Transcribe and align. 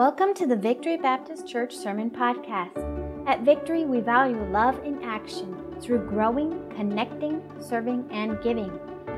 Welcome 0.00 0.32
to 0.36 0.46
the 0.46 0.56
Victory 0.56 0.96
Baptist 0.96 1.46
Church 1.46 1.76
Sermon 1.76 2.08
Podcast. 2.08 2.74
At 3.28 3.42
Victory, 3.42 3.84
we 3.84 4.00
value 4.00 4.42
love 4.50 4.82
in 4.82 5.04
action 5.04 5.76
through 5.78 6.08
growing, 6.08 6.58
connecting, 6.74 7.42
serving, 7.60 8.08
and 8.10 8.42
giving. 8.42 8.72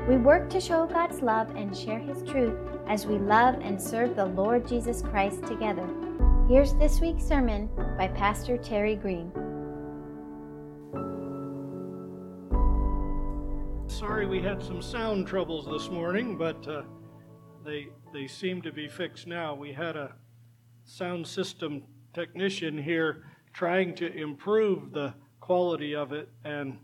We 0.09 0.17
work 0.17 0.49
to 0.49 0.59
show 0.59 0.85
God's 0.85 1.21
love 1.21 1.55
and 1.55 1.73
share 1.73 1.99
His 1.99 2.21
truth 2.23 2.59
as 2.85 3.05
we 3.05 3.17
love 3.17 3.55
and 3.61 3.81
serve 3.81 4.17
the 4.17 4.25
Lord 4.25 4.67
Jesus 4.67 5.01
Christ 5.01 5.45
together. 5.45 5.87
Here's 6.49 6.73
this 6.73 6.99
week's 6.99 7.23
sermon 7.23 7.69
by 7.97 8.09
Pastor 8.09 8.57
Terry 8.57 8.97
Green. 8.97 9.31
Sorry 13.87 14.25
we 14.25 14.41
had 14.41 14.61
some 14.61 14.81
sound 14.81 15.27
troubles 15.27 15.65
this 15.65 15.89
morning, 15.89 16.37
but 16.37 16.67
uh, 16.67 16.81
they, 17.63 17.87
they 18.11 18.27
seem 18.27 18.61
to 18.63 18.73
be 18.73 18.89
fixed 18.89 19.27
now. 19.27 19.55
We 19.55 19.71
had 19.71 19.95
a 19.95 20.15
sound 20.85 21.27
system 21.27 21.83
technician 22.13 22.77
here 22.77 23.25
trying 23.53 23.95
to 23.95 24.11
improve 24.13 24.91
the 24.91 25.13
quality 25.39 25.95
of 25.95 26.13
it, 26.13 26.29
and 26.43 26.77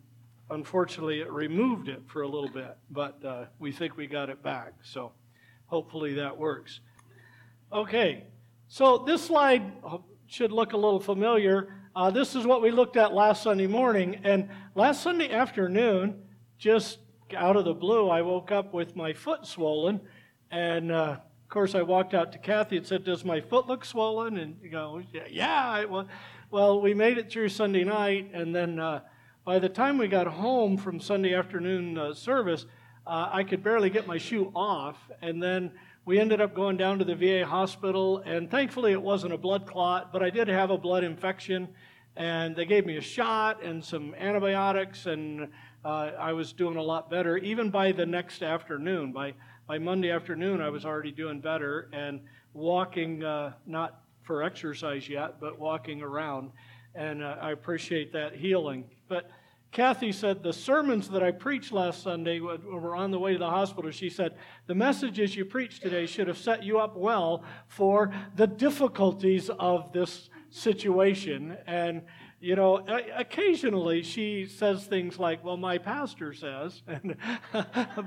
unfortunately, 0.49 1.21
it 1.21 1.31
removed 1.31 1.89
it 1.89 2.01
for 2.07 2.21
a 2.21 2.27
little 2.27 2.49
bit. 2.49 2.77
But 2.91 3.23
uh, 3.23 3.45
we 3.57 3.71
think 3.71 3.97
we 3.97 4.07
got 4.07 4.29
it 4.29 4.43
back, 4.43 4.73
so 4.83 5.11
hopefully 5.65 6.13
that 6.15 6.37
works. 6.37 6.79
Okay, 7.71 8.25
so 8.67 8.97
this 8.97 9.23
slide 9.23 9.63
should 10.27 10.51
look 10.51 10.73
a 10.73 10.77
little 10.77 10.99
familiar. 10.99 11.75
Uh, 11.95 12.11
this 12.11 12.35
is 12.35 12.45
what 12.45 12.61
we 12.61 12.71
looked 12.71 12.97
at 12.97 13.13
last 13.13 13.43
Sunday 13.43 13.67
morning, 13.67 14.21
and 14.23 14.49
last 14.75 15.01
Sunday 15.01 15.31
afternoon, 15.31 16.21
just 16.57 16.99
out 17.35 17.55
of 17.55 17.65
the 17.65 17.73
blue, 17.73 18.09
I 18.09 18.21
woke 18.21 18.51
up 18.51 18.73
with 18.73 18.95
my 18.95 19.13
foot 19.13 19.45
swollen, 19.45 20.01
and 20.51 20.91
uh, 20.91 21.17
of 21.49 21.53
course, 21.53 21.73
I 21.73 21.81
walked 21.81 22.13
out 22.13 22.31
to 22.33 22.37
Kathy 22.37 22.77
and 22.77 22.85
said, 22.85 23.03
Does 23.03 23.25
my 23.25 23.41
foot 23.41 23.65
look 23.65 23.83
swollen? 23.83 24.37
And 24.37 24.57
you 24.61 24.69
go, 24.69 25.01
Yeah. 25.31 25.83
Well, 25.85 26.07
well, 26.51 26.79
we 26.79 26.93
made 26.93 27.17
it 27.17 27.31
through 27.31 27.49
Sunday 27.49 27.83
night, 27.83 28.29
and 28.35 28.55
then 28.55 28.77
uh, 28.77 28.99
by 29.45 29.57
the 29.57 29.67
time 29.67 29.97
we 29.97 30.07
got 30.07 30.27
home 30.27 30.77
from 30.77 30.99
Sunday 30.99 31.33
afternoon 31.33 31.97
uh, 31.97 32.13
service, 32.13 32.67
uh, 33.07 33.29
I 33.33 33.43
could 33.43 33.63
barely 33.63 33.89
get 33.89 34.05
my 34.05 34.19
shoe 34.19 34.51
off. 34.55 34.97
And 35.23 35.41
then 35.41 35.71
we 36.05 36.19
ended 36.19 36.39
up 36.39 36.53
going 36.53 36.77
down 36.77 36.99
to 36.99 37.03
the 37.03 37.15
VA 37.15 37.47
hospital, 37.47 38.19
and 38.19 38.51
thankfully 38.51 38.91
it 38.91 39.01
wasn't 39.01 39.33
a 39.33 39.37
blood 39.37 39.65
clot, 39.65 40.13
but 40.13 40.21
I 40.21 40.29
did 40.29 40.49
have 40.49 40.69
a 40.69 40.77
blood 40.77 41.03
infection. 41.03 41.69
And 42.15 42.55
they 42.55 42.65
gave 42.65 42.85
me 42.85 42.97
a 42.97 43.01
shot 43.01 43.63
and 43.63 43.83
some 43.83 44.13
antibiotics, 44.13 45.07
and 45.07 45.47
uh, 45.83 46.11
I 46.19 46.31
was 46.33 46.53
doing 46.53 46.77
a 46.77 46.83
lot 46.83 47.09
better, 47.09 47.37
even 47.37 47.71
by 47.71 47.91
the 47.91 48.05
next 48.05 48.43
afternoon. 48.43 49.13
By 49.13 49.33
by 49.69 49.77
Monday 49.77 50.09
afternoon, 50.09 50.61
I 50.61 50.69
was 50.71 50.83
already 50.83 51.11
doing 51.11 51.41
better 51.41 51.89
and 51.93 52.21
walking, 52.55 53.23
uh, 53.23 53.53
not 53.67 54.01
for 54.23 54.41
exercise 54.41 55.07
yet, 55.07 55.39
but 55.39 55.59
walking 55.59 56.01
around. 56.01 56.49
And 56.95 57.23
uh, 57.23 57.35
I 57.39 57.51
appreciate 57.51 58.11
that 58.13 58.35
healing. 58.35 58.85
But 59.07 59.29
Kathy 59.71 60.11
said 60.11 60.41
the 60.41 60.53
sermons 60.53 61.07
that 61.09 61.21
I 61.21 61.29
preached 61.29 61.71
last 61.71 62.01
Sunday 62.01 62.39
when 62.39 62.63
we 62.65 62.71
were 62.71 62.95
on 62.95 63.11
the 63.11 63.19
way 63.19 63.33
to 63.33 63.37
the 63.37 63.47
hospital, 63.47 63.91
she 63.91 64.09
said, 64.09 64.33
the 64.65 64.73
messages 64.73 65.35
you 65.35 65.45
preached 65.45 65.83
today 65.83 66.07
should 66.07 66.27
have 66.27 66.39
set 66.39 66.63
you 66.63 66.79
up 66.79 66.97
well 66.97 67.43
for 67.67 68.11
the 68.37 68.47
difficulties 68.47 69.51
of 69.59 69.93
this 69.93 70.31
situation. 70.49 71.55
And, 71.67 72.01
you 72.39 72.55
know, 72.55 72.83
occasionally 73.15 74.01
she 74.01 74.47
says 74.47 74.87
things 74.87 75.19
like, 75.19 75.43
well, 75.43 75.57
my 75.57 75.77
pastor 75.77 76.33
says. 76.33 76.81
And, 76.87 77.15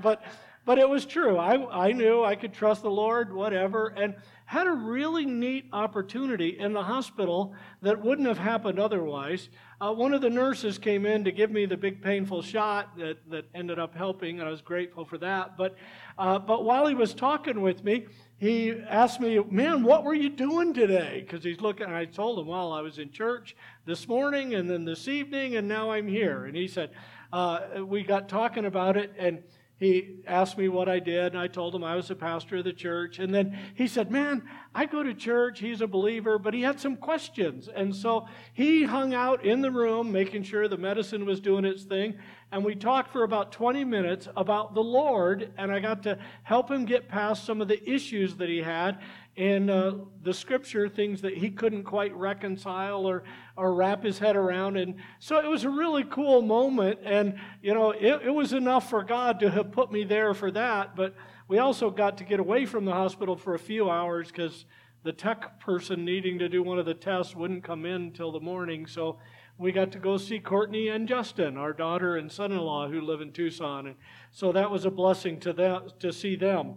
but 0.01 0.25
but 0.65 0.77
it 0.77 0.87
was 0.87 1.05
true. 1.05 1.37
I, 1.37 1.87
I 1.87 1.91
knew 1.91 2.23
I 2.23 2.35
could 2.35 2.53
trust 2.53 2.83
the 2.83 2.89
Lord, 2.89 3.33
whatever, 3.33 3.87
and 3.87 4.15
had 4.45 4.67
a 4.67 4.71
really 4.71 5.25
neat 5.25 5.65
opportunity 5.73 6.59
in 6.59 6.73
the 6.73 6.83
hospital 6.83 7.53
that 7.81 8.01
wouldn't 8.01 8.27
have 8.27 8.37
happened 8.37 8.79
otherwise. 8.79 9.49
Uh, 9.81 9.91
one 9.91 10.13
of 10.13 10.21
the 10.21 10.29
nurses 10.29 10.77
came 10.77 11.05
in 11.05 11.23
to 11.23 11.31
give 11.31 11.51
me 11.51 11.65
the 11.65 11.75
big 11.75 12.01
painful 12.01 12.41
shot 12.41 12.97
that, 12.97 13.17
that 13.29 13.45
ended 13.53 13.79
up 13.79 13.95
helping, 13.95 14.39
and 14.39 14.47
I 14.47 14.51
was 14.51 14.61
grateful 14.61 15.05
for 15.05 15.17
that. 15.17 15.57
But, 15.57 15.75
uh, 16.17 16.39
but 16.39 16.63
while 16.63 16.87
he 16.87 16.95
was 16.95 17.13
talking 17.13 17.61
with 17.61 17.83
me, 17.83 18.05
he 18.37 18.71
asked 18.89 19.19
me, 19.19 19.39
Man, 19.49 19.83
what 19.83 20.03
were 20.03 20.13
you 20.13 20.29
doing 20.29 20.73
today? 20.73 21.25
Because 21.25 21.43
he's 21.43 21.61
looking, 21.61 21.87
I 21.87 22.05
told 22.05 22.39
him, 22.39 22.47
Well, 22.47 22.71
I 22.71 22.81
was 22.81 22.99
in 22.99 23.11
church 23.11 23.55
this 23.85 24.07
morning 24.07 24.55
and 24.55 24.69
then 24.69 24.85
this 24.85 25.07
evening, 25.07 25.55
and 25.55 25.67
now 25.67 25.91
I'm 25.91 26.07
here. 26.07 26.45
And 26.45 26.55
he 26.55 26.67
said, 26.67 26.91
uh, 27.31 27.59
We 27.85 28.03
got 28.03 28.29
talking 28.29 28.65
about 28.65 28.97
it, 28.97 29.13
and 29.17 29.43
he 29.83 30.15
asked 30.27 30.57
me 30.57 30.69
what 30.69 30.87
I 30.87 30.99
did, 30.99 31.33
and 31.33 31.37
I 31.37 31.47
told 31.47 31.75
him 31.75 31.83
I 31.83 31.95
was 31.95 32.09
a 32.09 32.15
pastor 32.15 32.57
of 32.57 32.63
the 32.63 32.73
church. 32.73 33.19
And 33.19 33.33
then 33.33 33.57
he 33.75 33.87
said, 33.87 34.11
Man, 34.11 34.43
I 34.73 34.85
go 34.85 35.03
to 35.03 35.13
church. 35.13 35.59
He's 35.59 35.81
a 35.81 35.87
believer, 35.87 36.39
but 36.39 36.53
he 36.53 36.61
had 36.61 36.79
some 36.79 36.95
questions. 36.95 37.67
And 37.67 37.95
so 37.95 38.27
he 38.53 38.83
hung 38.83 39.13
out 39.13 39.45
in 39.45 39.61
the 39.61 39.71
room, 39.71 40.11
making 40.11 40.43
sure 40.43 40.67
the 40.67 40.77
medicine 40.77 41.25
was 41.25 41.39
doing 41.39 41.65
its 41.65 41.83
thing. 41.83 42.15
And 42.53 42.63
we 42.63 42.75
talked 42.75 43.11
for 43.11 43.23
about 43.23 43.51
20 43.51 43.83
minutes 43.83 44.27
about 44.37 44.75
the 44.75 44.83
Lord, 44.83 45.51
and 45.57 45.71
I 45.71 45.79
got 45.79 46.03
to 46.03 46.19
help 46.43 46.69
him 46.69 46.85
get 46.85 47.09
past 47.09 47.45
some 47.45 47.61
of 47.61 47.67
the 47.67 47.83
issues 47.89 48.35
that 48.35 48.47
he 48.47 48.59
had 48.59 49.01
in 49.35 49.71
uh, 49.71 49.95
the 50.21 50.35
scripture, 50.35 50.87
things 50.87 51.19
that 51.21 51.35
he 51.35 51.49
couldn't 51.49 51.83
quite 51.83 52.15
reconcile 52.15 53.07
or, 53.07 53.23
or 53.57 53.73
wrap 53.73 54.03
his 54.03 54.19
head 54.19 54.35
around. 54.35 54.77
And 54.77 54.97
so 55.17 55.39
it 55.39 55.47
was 55.47 55.63
a 55.63 55.69
really 55.71 56.03
cool 56.03 56.43
moment. 56.43 56.99
And, 57.03 57.39
you 57.63 57.73
know, 57.73 57.89
it, 57.89 58.21
it 58.23 58.31
was 58.31 58.53
enough 58.53 58.87
for 58.87 59.03
God 59.03 59.39
to 59.39 59.49
have 59.49 59.71
put 59.71 59.91
me 59.91 60.03
there 60.03 60.35
for 60.35 60.51
that. 60.51 60.95
But 60.95 61.15
we 61.47 61.57
also 61.57 61.89
got 61.89 62.19
to 62.19 62.23
get 62.23 62.39
away 62.39 62.67
from 62.67 62.85
the 62.85 62.93
hospital 62.93 63.35
for 63.35 63.55
a 63.55 63.59
few 63.59 63.89
hours 63.89 64.27
because 64.27 64.65
the 65.01 65.11
tech 65.11 65.59
person 65.59 66.05
needing 66.05 66.37
to 66.37 66.47
do 66.47 66.61
one 66.61 66.77
of 66.77 66.85
the 66.85 66.93
tests 66.93 67.35
wouldn't 67.35 67.63
come 67.63 67.87
in 67.87 68.03
until 68.03 68.31
the 68.31 68.39
morning. 68.39 68.85
So 68.85 69.17
we 69.57 69.71
got 69.71 69.91
to 69.91 69.99
go 69.99 70.17
see 70.17 70.39
Courtney 70.39 70.87
and 70.87 71.07
Justin, 71.07 71.57
our 71.57 71.73
daughter 71.73 72.17
and 72.17 72.31
son 72.31 72.51
in 72.51 72.57
law 72.57 72.87
who 72.87 73.01
live 73.01 73.21
in 73.21 73.31
Tucson. 73.31 73.87
And 73.87 73.95
so 74.31 74.51
that 74.51 74.69
was 74.69 74.85
a 74.85 74.91
blessing 74.91 75.39
to, 75.41 75.53
them, 75.53 75.89
to 75.99 76.11
see 76.11 76.35
them. 76.35 76.75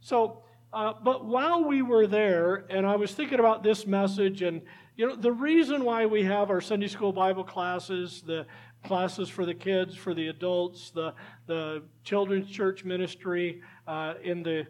So, 0.00 0.42
uh, 0.72 0.94
but 1.02 1.26
while 1.26 1.64
we 1.64 1.82
were 1.82 2.06
there, 2.06 2.64
and 2.70 2.86
I 2.86 2.96
was 2.96 3.12
thinking 3.12 3.40
about 3.40 3.62
this 3.62 3.86
message, 3.86 4.42
and 4.42 4.62
you 4.96 5.06
know, 5.06 5.16
the 5.16 5.32
reason 5.32 5.84
why 5.84 6.06
we 6.06 6.22
have 6.24 6.50
our 6.50 6.60
Sunday 6.60 6.88
school 6.88 7.12
Bible 7.12 7.44
classes, 7.44 8.22
the 8.26 8.46
classes 8.84 9.28
for 9.28 9.44
the 9.44 9.54
kids, 9.54 9.94
for 9.94 10.14
the 10.14 10.28
adults, 10.28 10.90
the 10.90 11.14
the 11.46 11.82
children's 12.04 12.48
church 12.50 12.84
ministry, 12.84 13.62
uh, 13.86 14.14
in 14.22 14.42
the 14.42 14.66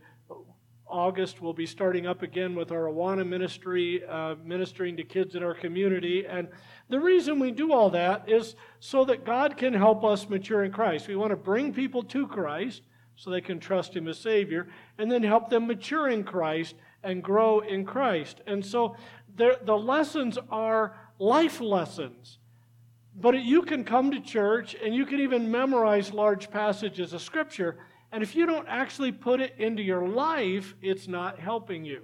August, 0.92 1.40
we'll 1.40 1.52
be 1.54 1.66
starting 1.66 2.06
up 2.06 2.22
again 2.22 2.54
with 2.54 2.70
our 2.70 2.84
Awana 2.84 3.26
ministry, 3.26 4.04
uh, 4.06 4.34
ministering 4.44 4.96
to 4.98 5.04
kids 5.04 5.34
in 5.34 5.42
our 5.42 5.54
community. 5.54 6.26
And 6.26 6.48
the 6.90 7.00
reason 7.00 7.40
we 7.40 7.50
do 7.50 7.72
all 7.72 7.90
that 7.90 8.28
is 8.28 8.54
so 8.78 9.04
that 9.06 9.24
God 9.24 9.56
can 9.56 9.72
help 9.72 10.04
us 10.04 10.28
mature 10.28 10.64
in 10.64 10.70
Christ. 10.70 11.08
We 11.08 11.16
want 11.16 11.30
to 11.30 11.36
bring 11.36 11.72
people 11.72 12.02
to 12.04 12.26
Christ 12.26 12.82
so 13.16 13.30
they 13.30 13.40
can 13.40 13.58
trust 13.58 13.96
Him 13.96 14.08
as 14.08 14.18
Savior, 14.18 14.68
and 14.98 15.10
then 15.10 15.22
help 15.22 15.48
them 15.48 15.66
mature 15.66 16.08
in 16.08 16.24
Christ 16.24 16.74
and 17.02 17.22
grow 17.22 17.60
in 17.60 17.84
Christ. 17.84 18.40
And 18.46 18.64
so 18.64 18.96
the 19.36 19.76
lessons 19.76 20.38
are 20.50 20.96
life 21.18 21.60
lessons. 21.60 22.38
But 23.14 23.42
you 23.42 23.62
can 23.62 23.84
come 23.84 24.10
to 24.10 24.20
church 24.20 24.74
and 24.82 24.94
you 24.94 25.04
can 25.04 25.20
even 25.20 25.50
memorize 25.50 26.12
large 26.12 26.50
passages 26.50 27.12
of 27.12 27.20
Scripture, 27.20 27.76
and 28.12 28.22
if 28.22 28.36
you 28.36 28.44
don't 28.44 28.68
actually 28.68 29.10
put 29.10 29.40
it 29.40 29.54
into 29.58 29.82
your 29.82 30.06
life, 30.06 30.74
it's 30.82 31.08
not 31.08 31.38
helping 31.38 31.84
you. 31.84 32.02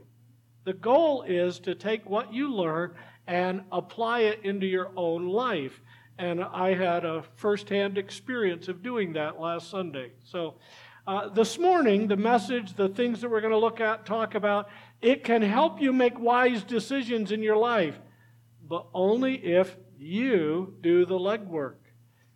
The 0.64 0.72
goal 0.72 1.22
is 1.22 1.60
to 1.60 1.74
take 1.74 2.08
what 2.08 2.32
you 2.32 2.52
learn 2.52 2.94
and 3.26 3.62
apply 3.70 4.20
it 4.20 4.40
into 4.42 4.66
your 4.66 4.90
own 4.96 5.28
life. 5.28 5.80
And 6.18 6.42
I 6.42 6.74
had 6.74 7.04
a 7.04 7.22
firsthand 7.36 7.98
experience 7.98 8.68
of 8.68 8.82
doing 8.82 9.12
that 9.12 9.38
last 9.38 9.70
Sunday. 9.70 10.12
So, 10.24 10.54
uh, 11.06 11.28
this 11.28 11.58
morning, 11.58 12.06
the 12.06 12.16
message, 12.16 12.74
the 12.74 12.88
things 12.88 13.22
that 13.22 13.30
we're 13.30 13.40
going 13.40 13.52
to 13.52 13.58
look 13.58 13.80
at, 13.80 14.04
talk 14.04 14.34
about, 14.34 14.68
it 15.00 15.24
can 15.24 15.40
help 15.40 15.80
you 15.80 15.90
make 15.90 16.18
wise 16.18 16.62
decisions 16.62 17.32
in 17.32 17.42
your 17.42 17.56
life, 17.56 17.98
but 18.66 18.86
only 18.92 19.34
if 19.36 19.74
you 19.98 20.74
do 20.82 21.06
the 21.06 21.18
legwork. 21.18 21.76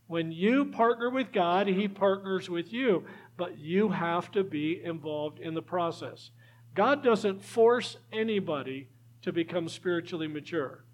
When 0.07 0.33
you 0.33 0.67
partner 0.67 1.11
with 1.11 1.33
God, 1.33 1.67
He 1.67 1.89
partners 1.89 2.49
with 2.49 2.73
you, 2.73 3.05
but 3.43 3.59
you 3.59 3.89
have 3.89 4.31
to 4.31 4.45
be 4.45 4.81
involved 4.85 5.41
in 5.41 5.53
the 5.53 5.61
process. 5.61 6.31
God 6.77 7.03
doesn't 7.03 7.43
force 7.43 7.97
anybody 8.13 8.87
to 9.23 9.33
become 9.33 9.69
spiritually 9.69 10.29
mature, 10.29 10.85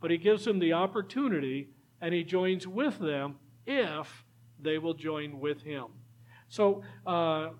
but 0.00 0.10
He 0.10 0.16
gives 0.16 0.44
them 0.44 0.58
the 0.58 0.72
opportunity 0.72 1.68
and 2.00 2.12
He 2.12 2.24
joins 2.24 2.66
with 2.66 2.98
them 2.98 3.36
if 3.68 4.24
they 4.60 4.78
will 4.78 4.94
join 4.94 5.38
with 5.38 5.62
Him. 5.62 5.84
So 6.48 6.82
uh, 7.06 7.50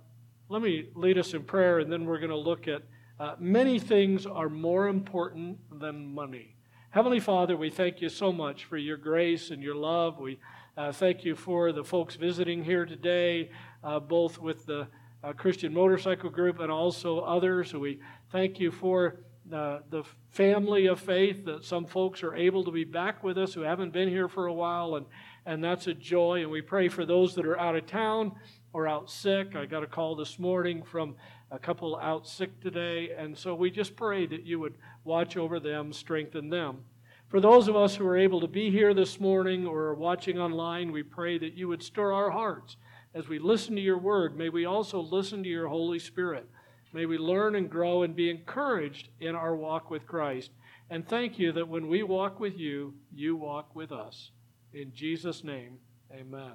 let 0.48 0.60
me 0.60 0.88
lead 0.96 1.18
us 1.18 1.34
in 1.34 1.44
prayer, 1.44 1.78
and 1.78 1.92
then 1.92 2.04
we're 2.04 2.18
going 2.18 2.30
to 2.30 2.36
look 2.36 2.66
at 2.66 2.82
uh, 3.20 3.36
many 3.38 3.78
things 3.78 4.26
are 4.26 4.48
more 4.48 4.88
important 4.88 5.56
than 5.78 6.12
money. 6.12 6.56
Heavenly 6.90 7.20
Father, 7.20 7.56
we 7.56 7.70
thank 7.70 8.00
you 8.00 8.08
so 8.08 8.32
much 8.32 8.64
for 8.64 8.76
your 8.76 8.96
grace 8.96 9.52
and 9.52 9.62
your 9.62 9.76
love. 9.76 10.18
We 10.18 10.40
uh, 10.76 10.90
thank 10.90 11.24
you 11.24 11.36
for 11.36 11.70
the 11.70 11.84
folks 11.84 12.16
visiting 12.16 12.64
here 12.64 12.86
today, 12.86 13.50
uh, 13.84 14.00
both 14.00 14.38
with 14.38 14.66
the 14.66 14.86
uh, 15.24 15.32
Christian 15.32 15.72
Motorcycle 15.72 16.30
Group 16.30 16.58
and 16.60 16.70
also 16.70 17.20
others. 17.20 17.74
We 17.74 18.00
thank 18.30 18.58
you 18.58 18.70
for 18.70 19.20
the, 19.46 19.82
the 19.90 20.04
family 20.30 20.86
of 20.86 21.00
faith 21.00 21.44
that 21.44 21.64
some 21.64 21.86
folks 21.86 22.22
are 22.22 22.34
able 22.34 22.64
to 22.64 22.70
be 22.70 22.84
back 22.84 23.22
with 23.22 23.38
us 23.38 23.54
who 23.54 23.62
haven't 23.62 23.92
been 23.92 24.08
here 24.08 24.28
for 24.28 24.46
a 24.46 24.52
while, 24.52 24.96
and, 24.96 25.06
and 25.46 25.62
that's 25.62 25.86
a 25.86 25.94
joy. 25.94 26.42
And 26.42 26.50
we 26.50 26.62
pray 26.62 26.88
for 26.88 27.04
those 27.04 27.34
that 27.34 27.46
are 27.46 27.58
out 27.58 27.76
of 27.76 27.86
town 27.86 28.32
or 28.72 28.88
out 28.88 29.10
sick. 29.10 29.54
I 29.54 29.66
got 29.66 29.82
a 29.82 29.86
call 29.86 30.16
this 30.16 30.38
morning 30.38 30.82
from 30.82 31.16
a 31.50 31.58
couple 31.58 31.96
out 31.96 32.26
sick 32.26 32.60
today, 32.60 33.10
and 33.16 33.36
so 33.36 33.54
we 33.54 33.70
just 33.70 33.94
pray 33.96 34.26
that 34.26 34.44
you 34.44 34.58
would 34.58 34.74
watch 35.04 35.36
over 35.36 35.60
them, 35.60 35.92
strengthen 35.92 36.48
them. 36.48 36.78
For 37.28 37.40
those 37.40 37.68
of 37.68 37.76
us 37.76 37.96
who 37.96 38.06
are 38.06 38.16
able 38.16 38.40
to 38.40 38.46
be 38.46 38.70
here 38.70 38.94
this 38.94 39.18
morning 39.18 39.66
or 39.66 39.84
are 39.84 39.94
watching 39.94 40.38
online, 40.38 40.92
we 40.92 41.02
pray 41.02 41.38
that 41.38 41.54
you 41.54 41.68
would 41.68 41.82
stir 41.82 42.12
our 42.12 42.30
hearts 42.30 42.76
as 43.14 43.28
we 43.28 43.38
listen 43.38 43.74
to 43.76 43.80
your 43.80 43.98
word. 43.98 44.36
May 44.36 44.48
we 44.48 44.64
also 44.64 45.00
listen 45.00 45.42
to 45.42 45.48
your 45.48 45.68
Holy 45.68 45.98
Spirit. 45.98 46.48
May 46.92 47.06
we 47.06 47.18
learn 47.18 47.54
and 47.54 47.70
grow 47.70 48.02
and 48.02 48.14
be 48.14 48.30
encouraged 48.30 49.08
in 49.20 49.34
our 49.34 49.56
walk 49.56 49.90
with 49.90 50.06
Christ. 50.06 50.50
And 50.90 51.06
thank 51.08 51.38
you 51.38 51.52
that 51.52 51.68
when 51.68 51.88
we 51.88 52.02
walk 52.02 52.38
with 52.38 52.58
you, 52.58 52.94
you 53.14 53.36
walk 53.36 53.74
with 53.74 53.92
us. 53.92 54.30
In 54.74 54.92
Jesus' 54.94 55.42
name, 55.42 55.78
amen. 56.12 56.52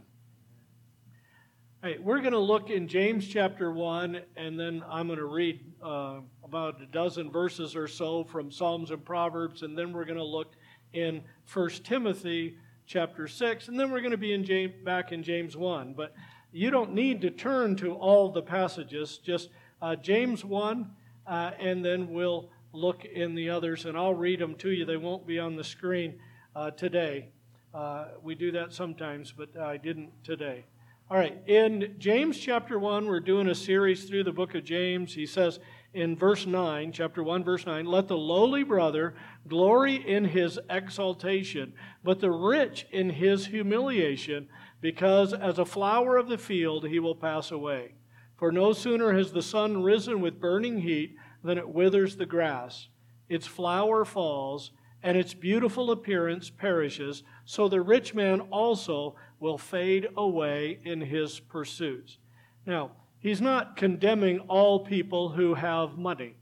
Hey, 1.83 1.97
we're 1.99 2.21
going 2.21 2.33
to 2.33 2.39
look 2.39 2.69
in 2.71 2.87
James 2.87 3.27
chapter 3.27 3.71
1, 3.71 4.19
and 4.35 4.59
then 4.59 4.83
I'm 4.89 5.07
going 5.07 5.19
to 5.19 5.25
read 5.25 5.59
uh, 5.83 6.21
about 6.43 6.81
a 6.81 6.87
dozen 6.87 7.31
verses 7.31 7.75
or 7.75 7.87
so 7.87 8.23
from 8.23 8.51
Psalms 8.51 8.89
and 8.89 9.05
Proverbs, 9.05 9.61
and 9.61 9.77
then 9.77 9.93
we're 9.93 10.05
going 10.05 10.17
to 10.17 10.23
look 10.23 10.53
in 10.93 11.21
1 11.53 11.69
Timothy 11.83 12.57
chapter 12.87 13.27
6, 13.27 13.67
and 13.67 13.79
then 13.79 13.91
we're 13.91 14.01
going 14.01 14.11
to 14.11 14.17
be 14.17 14.33
in 14.33 14.43
James, 14.43 14.73
back 14.83 15.11
in 15.11 15.21
James 15.21 15.55
1. 15.55 15.93
But 15.93 16.13
you 16.51 16.71
don't 16.71 16.93
need 16.93 17.21
to 17.21 17.29
turn 17.29 17.75
to 17.77 17.93
all 17.93 18.31
the 18.31 18.41
passages, 18.41 19.17
just 19.17 19.49
uh, 19.81 19.95
James 19.95 20.43
1, 20.43 20.89
uh, 21.27 21.51
and 21.59 21.83
then 21.83 22.11
we'll 22.11 22.49
look 22.73 23.05
in 23.05 23.35
the 23.35 23.49
others, 23.49 23.85
and 23.85 23.97
I'll 23.97 24.13
read 24.13 24.39
them 24.39 24.55
to 24.55 24.71
you. 24.71 24.85
They 24.85 24.97
won't 24.97 25.27
be 25.27 25.39
on 25.39 25.55
the 25.55 25.63
screen 25.63 26.19
uh, 26.55 26.71
today. 26.71 27.29
Uh, 27.73 28.05
we 28.23 28.35
do 28.35 28.51
that 28.51 28.73
sometimes, 28.73 29.33
but 29.35 29.55
I 29.57 29.77
didn't 29.77 30.11
today. 30.23 30.65
All 31.09 31.17
right, 31.17 31.37
in 31.47 31.95
James 31.99 32.37
chapter 32.37 32.77
1, 32.77 33.05
we're 33.05 33.21
doing 33.21 33.47
a 33.47 33.55
series 33.55 34.05
through 34.05 34.25
the 34.25 34.33
book 34.33 34.55
of 34.55 34.65
James. 34.65 35.13
He 35.13 35.25
says 35.25 35.59
in 35.93 36.17
verse 36.17 36.45
9, 36.45 36.91
chapter 36.91 37.23
1, 37.23 37.45
verse 37.45 37.65
9, 37.65 37.85
let 37.85 38.09
the 38.09 38.17
lowly 38.17 38.63
brother 38.63 39.15
glory 39.47 39.95
in 39.95 40.25
his 40.25 40.59
exaltation, 40.69 41.71
but 42.03 42.19
the 42.19 42.31
rich 42.31 42.87
in 42.91 43.09
his 43.09 43.45
humiliation, 43.45 44.49
because 44.81 45.33
as 45.33 45.59
a 45.59 45.65
flower 45.65 46.17
of 46.17 46.27
the 46.27 46.37
field 46.37 46.87
he 46.87 46.99
will 46.99 47.15
pass 47.15 47.51
away. 47.51 47.93
For 48.37 48.51
no 48.51 48.73
sooner 48.73 49.13
has 49.13 49.31
the 49.31 49.41
sun 49.41 49.81
risen 49.81 50.21
with 50.21 50.39
burning 50.39 50.79
heat 50.81 51.15
than 51.43 51.57
it 51.57 51.69
withers 51.69 52.17
the 52.17 52.25
grass. 52.25 52.87
Its 53.29 53.47
flower 53.47 54.05
falls, 54.05 54.71
and 55.03 55.17
its 55.17 55.33
beautiful 55.33 55.91
appearance 55.91 56.49
perishes. 56.49 57.23
So 57.45 57.67
the 57.67 57.81
rich 57.81 58.13
man 58.13 58.41
also 58.41 59.15
will 59.39 59.57
fade 59.57 60.07
away 60.15 60.79
in 60.83 61.01
his 61.01 61.39
pursuits. 61.39 62.17
Now, 62.65 62.91
he's 63.19 63.41
not 63.41 63.75
condemning 63.75 64.39
all 64.41 64.79
people 64.85 65.29
who 65.29 65.53
have 65.53 65.97
money, 65.97 66.35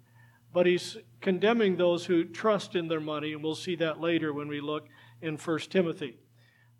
but 0.54 0.66
he's 0.66 0.98
condemning 1.22 1.76
those 1.76 2.06
who 2.06 2.24
trust 2.24 2.76
in 2.76 2.88
their 2.88 3.00
money, 3.00 3.34
and 3.34 3.44
we'll 3.44 3.56
see 3.56 3.76
that 3.78 4.00
later 4.00 4.34
when 4.34 4.48
we 4.48 4.62
look 4.62 4.88
in 5.22 5.38
1 5.38 5.60
Timothy. 5.70 6.18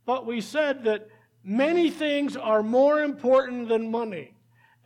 But 0.06 0.26
we 0.26 0.40
said 0.40 0.84
that 0.86 1.10
many 1.46 1.90
things 1.90 2.36
are 2.36 2.64
more 2.64 3.02
important 3.02 3.70
than 3.70 3.92
money. 3.92 4.34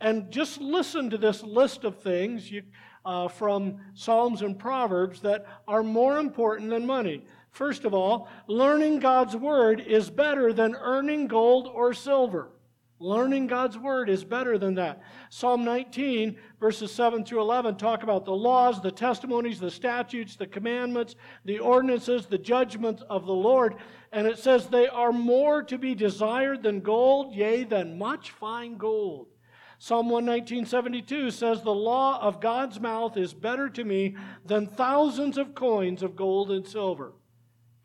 And 0.00 0.30
just 0.30 0.60
listen 0.60 1.10
to 1.10 1.18
this 1.18 1.42
list 1.42 1.84
of 1.84 1.98
things 1.98 2.50
you, 2.50 2.62
uh, 3.04 3.28
from 3.28 3.80
Psalms 3.94 4.42
and 4.42 4.58
Proverbs 4.58 5.20
that 5.22 5.46
are 5.66 5.82
more 5.82 6.18
important 6.18 6.70
than 6.70 6.86
money. 6.86 7.24
First 7.50 7.84
of 7.84 7.94
all, 7.94 8.28
learning 8.46 9.00
God's 9.00 9.36
Word 9.36 9.80
is 9.80 10.08
better 10.10 10.52
than 10.52 10.76
earning 10.76 11.26
gold 11.26 11.68
or 11.72 11.92
silver. 11.92 12.50
Learning 13.02 13.46
God's 13.46 13.78
Word 13.78 14.10
is 14.10 14.24
better 14.24 14.58
than 14.58 14.74
that. 14.74 15.00
Psalm 15.30 15.64
19, 15.64 16.36
verses 16.60 16.92
7 16.92 17.24
through 17.24 17.40
11, 17.40 17.76
talk 17.76 18.02
about 18.02 18.26
the 18.26 18.34
laws, 18.34 18.82
the 18.82 18.92
testimonies, 18.92 19.58
the 19.58 19.70
statutes, 19.70 20.36
the 20.36 20.46
commandments, 20.46 21.16
the 21.46 21.58
ordinances, 21.58 22.26
the 22.26 22.36
judgments 22.36 23.02
of 23.08 23.24
the 23.24 23.32
Lord. 23.32 23.76
And 24.12 24.26
it 24.26 24.38
says, 24.38 24.66
They 24.66 24.86
are 24.86 25.12
more 25.12 25.62
to 25.62 25.78
be 25.78 25.94
desired 25.94 26.62
than 26.62 26.80
gold, 26.80 27.34
yea, 27.34 27.64
than 27.64 27.96
much 27.96 28.32
fine 28.32 28.76
gold. 28.76 29.28
Psalm 29.78 30.10
119.72 30.10 31.32
says, 31.32 31.62
The 31.62 31.70
law 31.70 32.20
of 32.20 32.42
God's 32.42 32.78
mouth 32.78 33.16
is 33.16 33.32
better 33.32 33.70
to 33.70 33.82
me 33.82 34.14
than 34.44 34.66
thousands 34.66 35.38
of 35.38 35.54
coins 35.54 36.02
of 36.02 36.16
gold 36.16 36.50
and 36.50 36.68
silver. 36.68 37.14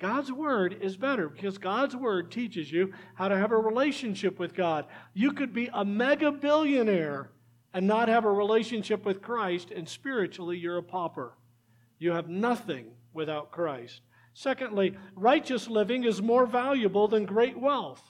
God's 0.06 0.32
word 0.32 0.78
is 0.82 0.98
better 0.98 1.28
because 1.28 1.58
God's 1.58 1.96
word 1.96 2.30
teaches 2.30 2.72
you 2.72 2.94
how 3.16 3.28
to 3.28 3.36
have 3.36 3.52
a 3.52 3.58
relationship 3.58 4.38
with 4.38 4.54
God. 4.54 4.86
You 5.16 5.32
could 5.32 5.52
be 5.52 5.68
a 5.74 5.84
mega 5.84 6.32
billionaire 6.32 7.32
and 7.74 7.88
not 7.88 8.08
have 8.08 8.24
a 8.24 8.32
relationship 8.32 9.04
with 9.04 9.24
Christ, 9.24 9.72
and 9.72 9.90
spiritually 9.90 10.60
you're 10.60 10.78
a 10.78 10.84
pauper. 10.84 11.40
You 11.98 12.12
have 12.12 12.30
nothing 12.30 12.92
without 13.14 13.50
Christ. 13.50 14.02
Secondly, 14.36 14.96
righteous 15.16 15.68
living 15.68 16.04
is 16.04 16.22
more 16.22 16.46
valuable 16.46 17.08
than 17.08 17.26
great 17.26 17.60
wealth. 17.60 18.04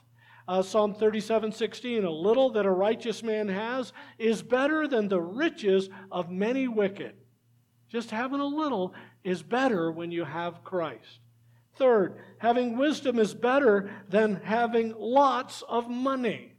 Uh, 0.49 0.63
Psalm 0.63 0.95
37 0.95 1.53
16, 1.53 2.03
a 2.03 2.11
little 2.11 2.49
that 2.49 2.65
a 2.65 2.71
righteous 2.71 3.23
man 3.23 3.47
has 3.47 3.93
is 4.19 4.43
better 4.43 4.85
than 4.85 5.07
the 5.07 5.21
riches 5.21 5.87
of 6.11 6.29
many 6.29 6.67
wicked. 6.67 7.13
Just 7.87 8.11
having 8.11 8.41
a 8.41 8.45
little 8.45 8.93
is 9.23 9.41
better 9.41 9.89
when 9.93 10.11
you 10.11 10.25
have 10.25 10.61
Christ. 10.65 11.21
Third, 11.75 12.17
having 12.37 12.77
wisdom 12.77 13.19
is 13.19 13.33
better 13.33 13.89
than 14.09 14.35
having 14.35 14.93
lots 14.97 15.61
of 15.67 15.89
money. 15.89 16.53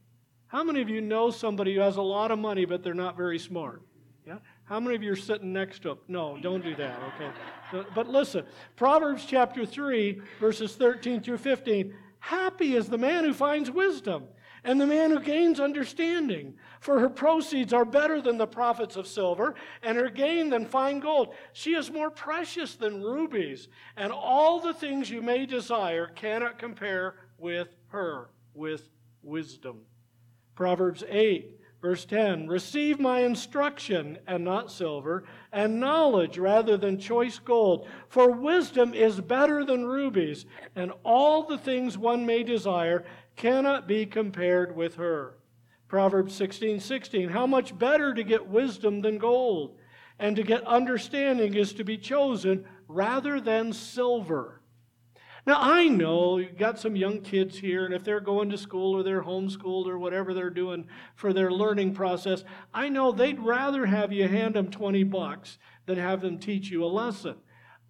How 0.49 0.63
many 0.63 0.81
of 0.83 0.89
you 0.89 1.01
know 1.01 1.31
somebody 1.31 1.75
who 1.75 1.81
has 1.81 1.97
a 1.97 2.03
lot 2.03 2.31
of 2.31 2.39
money 2.39 2.65
but 2.65 2.83
they're 2.83 2.95
not 2.95 3.17
very 3.17 3.39
smart? 3.39 3.83
Yeah? 4.27 4.39
How 4.65 4.81
many 4.81 4.97
of 4.97 5.03
you 5.03 5.13
are 5.13 5.17
sitting 5.17 5.53
next 5.53 5.83
to 5.83 5.91
them? 5.91 5.99
No, 6.09 6.37
don't 6.41 6.63
do 6.63 6.75
that, 6.75 6.99
okay? 7.15 7.87
But 7.95 8.09
listen, 8.09 8.45
Proverbs 8.75 9.25
chapter 9.25 9.65
3, 9.65 10.21
verses 10.41 10.75
13 10.75 11.21
through 11.21 11.39
15 11.39 11.95
Happy 12.19 12.75
is 12.75 12.89
the 12.89 12.99
man 12.99 13.23
who 13.25 13.33
finds 13.33 13.71
wisdom 13.71 14.25
and 14.67 14.81
the 14.81 14.87
man 14.87 15.13
who 15.13 15.21
gains 15.21 15.61
understanding. 15.61 16.55
For 16.81 16.99
her 16.99 17.09
proceeds 17.09 17.73
are 17.73 17.85
better 17.85 18.21
than 18.21 18.37
the 18.37 18.49
profits 18.49 18.97
of 18.97 19.07
silver, 19.07 19.55
and 19.81 19.97
her 19.97 20.11
gain 20.11 20.51
than 20.51 20.67
fine 20.67 20.99
gold. 20.99 21.35
She 21.53 21.75
is 21.75 21.91
more 21.91 22.11
precious 22.11 22.75
than 22.75 23.01
rubies, 23.01 23.69
and 23.97 24.13
all 24.13 24.61
the 24.61 24.75
things 24.75 25.09
you 25.09 25.23
may 25.23 25.47
desire 25.47 26.09
cannot 26.09 26.59
compare 26.59 27.15
with 27.39 27.69
her, 27.89 28.31
with 28.55 28.91
wisdom. 29.23 29.83
Proverbs 30.57 31.05
8 31.09 31.61
Verse 31.81 32.05
10 32.07 32.49
Receive 32.49 32.99
my 32.99 33.21
instruction 33.21 34.19
and 34.27 34.43
not 34.43 34.73
silver, 34.73 35.23
and 35.53 35.79
knowledge 35.79 36.39
rather 36.39 36.77
than 36.77 36.99
choice 36.99 37.39
gold. 37.39 37.87
For 38.09 38.33
wisdom 38.33 38.95
is 38.95 39.21
better 39.21 39.65
than 39.65 39.85
rubies, 39.85 40.47
and 40.75 40.93
all 41.05 41.45
the 41.45 41.59
things 41.59 41.97
one 41.97 42.27
may 42.27 42.43
desire 42.43 43.05
cannot 43.37 43.87
be 43.87 44.07
compared 44.07 44.75
with 44.75 44.97
her. 44.97 45.35
Proverbs 45.89 46.35
16 46.35 46.81
16 46.81 47.29
How 47.29 47.47
much 47.47 47.79
better 47.79 48.13
to 48.15 48.25
get 48.25 48.49
wisdom 48.49 49.03
than 49.03 49.19
gold, 49.19 49.79
and 50.19 50.35
to 50.37 50.43
get 50.43 50.67
understanding 50.67 51.55
is 51.55 51.73
to 51.75 51.85
be 51.85 51.99
chosen 51.99 52.65
rather 52.89 53.41
than 53.41 53.73
silver. 53.73 54.61
Now, 55.47 55.59
I 55.61 55.87
know 55.87 56.39
you've 56.39 56.59
got 56.59 56.81
some 56.81 56.97
young 56.97 57.21
kids 57.21 57.57
here, 57.57 57.85
and 57.85 57.95
if 57.95 58.03
they're 58.03 58.19
going 58.19 58.51
to 58.51 58.59
school 58.59 58.97
or 58.97 59.05
they're 59.05 59.23
homeschooled 59.23 59.87
or 59.87 59.97
whatever 59.97 60.35
they're 60.35 60.51
doing 60.51 60.89
for 61.15 61.33
their 61.33 61.53
learning 61.53 61.95
process, 61.95 62.43
I 62.75 62.89
know 62.89 63.13
they'd 63.13 63.39
rather 63.39 63.87
have 63.87 64.13
you 64.13 64.27
hand 64.27 64.55
them 64.55 64.73
20 64.73 65.05
bucks 65.05 65.59
than 65.87 65.99
have 65.99 66.21
them 66.21 66.41
teach 66.41 66.69
you 66.69 66.85
a 66.85 66.87
lesson. 66.87 67.37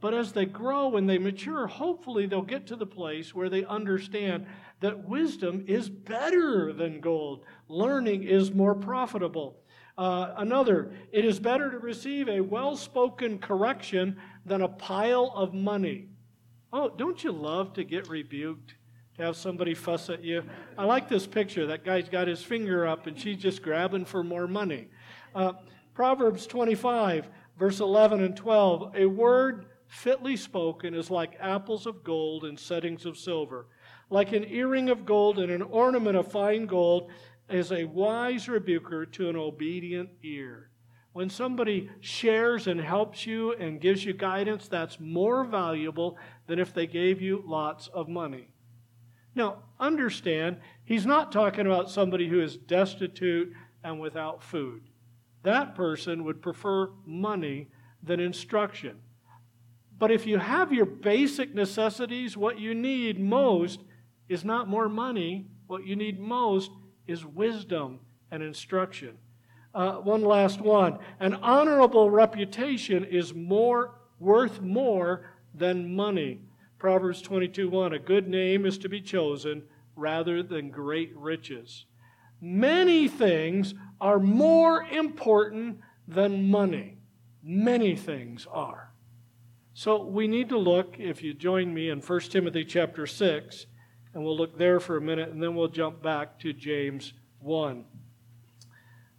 But 0.03 0.12
as 0.12 0.33
they 0.33 0.45
grow 0.45 0.97
and 0.97 1.09
they 1.09 1.17
mature, 1.17 1.67
hopefully 1.67 2.26
they'll 2.26 2.43
get 2.43 2.67
to 2.67 2.76
the 2.76 2.85
place 2.85 3.35
where 3.35 3.49
they 3.49 3.65
understand 3.65 4.47
that 4.80 5.09
wisdom 5.09 5.64
is 5.66 5.88
better 5.88 6.73
than 6.73 7.00
gold, 7.00 7.45
learning 7.68 8.25
is 8.25 8.52
more 8.52 8.75
profitable. 8.75 9.59
Uh, 9.97 10.35
another, 10.37 10.92
it 11.11 11.25
is 11.25 11.40
better 11.40 11.71
to 11.71 11.78
receive 11.78 12.28
a 12.28 12.40
well 12.40 12.76
spoken 12.76 13.38
correction 13.38 14.16
than 14.45 14.61
a 14.61 14.68
pile 14.68 15.33
of 15.35 15.54
money. 15.54 16.09
Oh, 16.73 16.90
don't 16.90 17.23
you 17.25 17.33
love 17.33 17.73
to 17.75 17.85
get 17.85 18.09
rebuked? 18.09 18.75
To 19.16 19.23
have 19.23 19.37
somebody 19.37 19.73
fuss 19.73 20.11
at 20.11 20.23
you? 20.23 20.42
I 20.76 20.85
like 20.85 21.09
this 21.09 21.26
picture. 21.26 21.66
That 21.66 21.85
guy's 21.85 22.11
got 22.11 22.28
his 22.28 22.42
finger 22.42 22.87
up 22.87 23.06
and 23.06 23.18
she's 23.18 23.38
just 23.38 23.62
grabbing 23.62 24.04
for 24.04 24.23
more 24.23 24.47
money. 24.47 24.88
Uh, 25.35 25.54
Proverbs 25.95 26.47
25, 26.47 27.28
verse 27.59 27.80
11 27.80 28.23
and 28.23 28.37
12. 28.37 28.95
A 28.95 29.06
word 29.06 29.66
fitly 29.88 30.37
spoken 30.37 30.92
is 30.92 31.11
like 31.11 31.38
apples 31.40 31.87
of 31.87 32.04
gold 32.04 32.45
in 32.45 32.59
settings 32.59 33.06
of 33.06 33.16
silver. 33.16 33.68
Like 34.09 34.33
an 34.33 34.45
earring 34.45 34.89
of 34.89 35.05
gold 35.05 35.39
and 35.39 35.51
an 35.51 35.63
ornament 35.63 36.17
of 36.17 36.31
fine 36.31 36.67
gold 36.67 37.11
is 37.49 37.73
a 37.73 37.85
wise 37.85 38.49
rebuker 38.49 39.07
to 39.07 39.29
an 39.29 39.37
obedient 39.37 40.11
ear. 40.23 40.71
When 41.13 41.31
somebody 41.31 41.91
shares 42.01 42.67
and 42.67 42.81
helps 42.81 43.27
you 43.27 43.55
and 43.55 43.81
gives 43.81 44.05
you 44.05 44.13
guidance, 44.13 44.69
that's 44.69 45.01
more 45.01 45.45
valuable 45.45 46.19
than 46.47 46.59
if 46.59 46.75
they 46.75 46.87
gave 46.87 47.23
you 47.23 47.43
lots 47.47 47.89
of 47.89 48.09
money. 48.09 48.51
Now, 49.35 49.63
understand, 49.81 50.59
he's 50.85 51.07
not 51.07 51.33
talking 51.33 51.67
about 51.67 51.91
somebody 51.91 52.29
who 52.29 52.41
is 52.41 52.57
destitute 52.57 53.53
and 53.83 53.99
without 53.99 54.43
food. 54.43 54.83
That 55.43 55.75
person 55.75 56.25
would 56.25 56.43
prefer 56.43 56.91
money 57.05 57.69
than 58.03 58.21
instruction. 58.21 58.99
But 59.99 60.11
if 60.11 60.27
you 60.27 60.39
have 60.39 60.73
your 60.73 60.87
basic 60.87 61.55
necessities, 61.55 62.37
what 62.37 62.59
you 62.59 62.75
need 62.75 63.19
most 63.19 63.81
is 64.28 64.45
not 64.45 64.68
more 64.68 64.88
money. 64.88 65.47
What 65.66 65.87
you 65.87 65.97
need 65.97 66.21
most 66.21 66.71
is 67.06 67.25
wisdom 67.25 68.00
and 68.30 68.42
instruction. 68.42 69.18
Uh, 69.75 69.97
one 69.97 70.23
last 70.23 70.61
one. 70.61 70.99
An 71.21 71.35
honorable 71.35 72.11
reputation 72.11 73.04
is 73.04 73.35
more 73.35 73.95
worth 74.18 74.61
more 74.61 75.30
than 75.54 75.95
money. 75.95 76.40
Proverbs 76.78 77.23
22:1 77.23 77.95
A 77.95 77.99
good 77.99 78.28
name 78.28 78.64
is 78.64 78.78
to 78.78 78.88
be 78.88 79.00
chosen 79.00 79.62
rather 79.95 80.42
than 80.42 80.71
great 80.71 81.14
riches. 81.16 81.87
Many 82.40 83.09
things 83.09 83.75
are 84.00 84.18
more 84.18 84.83
important 84.85 85.80
than 86.06 86.50
money. 86.50 86.99
Many 87.42 87.97
things 87.97 88.47
are. 88.50 88.92
So 89.73 90.02
we 90.04 90.26
need 90.26 90.49
to 90.50 90.59
look, 90.59 90.97
if 90.99 91.23
you 91.23 91.35
join 91.35 91.73
me 91.73 91.90
in 91.90 92.00
1 92.00 92.21
Timothy 92.30 92.64
chapter 92.64 93.06
6, 93.06 93.66
and 94.16 94.25
we'll 94.25 94.37
look 94.37 94.56
there 94.56 94.80
for 94.80 94.96
a 94.96 95.00
minute, 95.00 95.28
and 95.28 95.42
then 95.42 95.54
we'll 95.54 95.68
jump 95.68 96.02
back 96.02 96.38
to 96.38 96.54
James 96.54 97.12
1. 97.40 97.85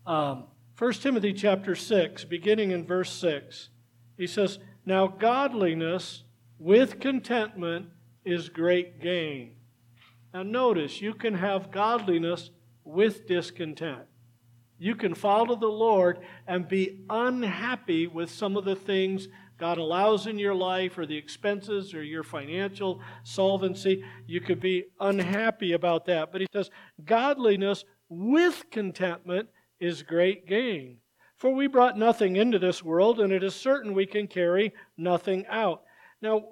Um, 0.07 0.45
1 0.75 0.93
Timothy 0.93 1.33
chapter 1.33 1.75
6, 1.75 2.23
beginning 2.23 2.71
in 2.71 2.83
verse 2.83 3.11
6, 3.11 3.69
he 4.17 4.25
says, 4.25 4.57
Now 4.87 5.05
godliness 5.05 6.23
with 6.57 6.99
contentment 6.99 7.89
is 8.25 8.49
great 8.49 8.99
gain. 8.99 9.57
Now 10.33 10.41
notice, 10.41 10.99
you 10.99 11.13
can 11.13 11.35
have 11.35 11.69
godliness 11.69 12.49
with 12.83 13.27
discontent. 13.27 14.07
You 14.79 14.95
can 14.95 15.13
follow 15.13 15.55
the 15.55 15.67
Lord 15.67 16.21
and 16.47 16.67
be 16.67 17.01
unhappy 17.07 18.07
with 18.07 18.31
some 18.31 18.57
of 18.57 18.65
the 18.65 18.75
things 18.75 19.27
God 19.57 19.77
allows 19.77 20.27
in 20.27 20.37
your 20.37 20.53
life 20.53 20.97
or 20.97 21.05
the 21.05 21.17
expenses 21.17 21.93
or 21.93 22.03
your 22.03 22.23
financial 22.23 23.01
solvency. 23.23 24.03
You 24.27 24.39
could 24.39 24.59
be 24.59 24.85
unhappy 24.99 25.73
about 25.73 26.05
that. 26.05 26.31
But 26.31 26.41
he 26.41 26.47
says, 26.53 26.69
godliness 27.03 27.83
with 28.09 28.65
contentment 28.71 29.49
is 29.79 30.03
great 30.03 30.47
gain. 30.47 30.97
For 31.37 31.51
we 31.51 31.67
brought 31.67 31.97
nothing 31.97 32.35
into 32.35 32.57
this 32.57 32.83
world, 32.83 33.19
and 33.19 33.31
it 33.31 33.43
is 33.43 33.55
certain 33.55 33.93
we 33.93 34.07
can 34.07 34.27
carry 34.27 34.73
nothing 34.97 35.45
out. 35.47 35.83
Now, 36.21 36.43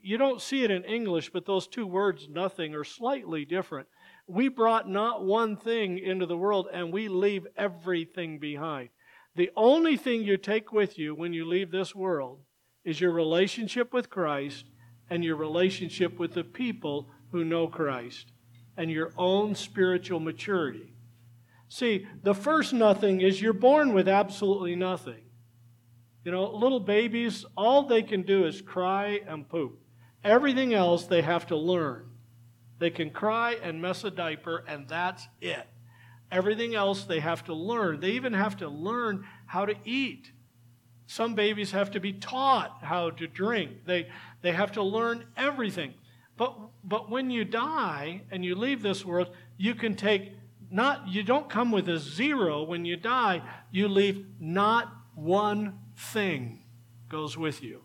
you 0.00 0.18
don't 0.18 0.42
see 0.42 0.64
it 0.64 0.70
in 0.70 0.84
English, 0.84 1.30
but 1.30 1.46
those 1.46 1.68
two 1.68 1.86
words, 1.86 2.28
nothing, 2.28 2.74
are 2.74 2.84
slightly 2.84 3.44
different. 3.44 3.88
We 4.26 4.48
brought 4.48 4.88
not 4.88 5.24
one 5.24 5.56
thing 5.56 5.98
into 5.98 6.26
the 6.26 6.36
world, 6.36 6.68
and 6.72 6.92
we 6.92 7.08
leave 7.08 7.46
everything 7.56 8.38
behind. 8.38 8.88
The 9.36 9.50
only 9.56 9.96
thing 9.96 10.22
you 10.22 10.36
take 10.36 10.72
with 10.72 10.98
you 10.98 11.14
when 11.14 11.32
you 11.32 11.44
leave 11.44 11.70
this 11.70 11.94
world 11.94 12.40
is 12.84 13.00
your 13.00 13.12
relationship 13.12 13.92
with 13.92 14.10
Christ 14.10 14.66
and 15.10 15.24
your 15.24 15.36
relationship 15.36 16.18
with 16.18 16.34
the 16.34 16.44
people 16.44 17.10
who 17.32 17.44
know 17.44 17.66
Christ 17.66 18.32
and 18.76 18.90
your 18.90 19.12
own 19.16 19.54
spiritual 19.54 20.20
maturity. 20.20 20.92
See, 21.68 22.06
the 22.22 22.34
first 22.34 22.72
nothing 22.72 23.20
is 23.20 23.40
you're 23.40 23.52
born 23.52 23.94
with 23.94 24.08
absolutely 24.08 24.76
nothing. 24.76 25.22
You 26.24 26.32
know, 26.32 26.50
little 26.50 26.80
babies, 26.80 27.44
all 27.56 27.82
they 27.82 28.02
can 28.02 28.22
do 28.22 28.46
is 28.46 28.62
cry 28.62 29.20
and 29.26 29.48
poop. 29.48 29.78
Everything 30.22 30.72
else 30.72 31.04
they 31.04 31.22
have 31.22 31.46
to 31.48 31.56
learn. 31.56 32.10
They 32.78 32.90
can 32.90 33.10
cry 33.10 33.56
and 33.62 33.80
mess 33.80 34.04
a 34.04 34.10
diaper, 34.10 34.64
and 34.66 34.88
that's 34.88 35.26
it. 35.40 35.66
Everything 36.30 36.74
else 36.74 37.04
they 37.04 37.20
have 37.20 37.44
to 37.44 37.54
learn. 37.54 38.00
They 38.00 38.10
even 38.10 38.32
have 38.32 38.56
to 38.58 38.68
learn 38.68 39.26
how 39.46 39.66
to 39.66 39.74
eat. 39.84 40.32
Some 41.06 41.34
babies 41.34 41.72
have 41.72 41.90
to 41.92 42.00
be 42.00 42.12
taught 42.12 42.78
how 42.82 43.10
to 43.10 43.26
drink. 43.26 43.84
They, 43.86 44.08
they 44.42 44.52
have 44.52 44.72
to 44.72 44.82
learn 44.82 45.26
everything. 45.36 45.94
But, 46.36 46.56
but 46.82 47.10
when 47.10 47.30
you 47.30 47.44
die 47.44 48.22
and 48.30 48.44
you 48.44 48.54
leave 48.54 48.82
this 48.82 49.04
world, 49.04 49.30
you 49.56 49.74
can 49.74 49.94
take 49.94 50.32
not, 50.70 51.06
you 51.08 51.22
don't 51.22 51.48
come 51.48 51.70
with 51.70 51.88
a 51.88 51.98
zero 51.98 52.64
when 52.64 52.84
you 52.84 52.96
die. 52.96 53.42
You 53.70 53.86
leave 53.86 54.26
not 54.40 54.92
one 55.14 55.78
thing 55.96 56.64
goes 57.08 57.36
with 57.38 57.62
you. 57.62 57.82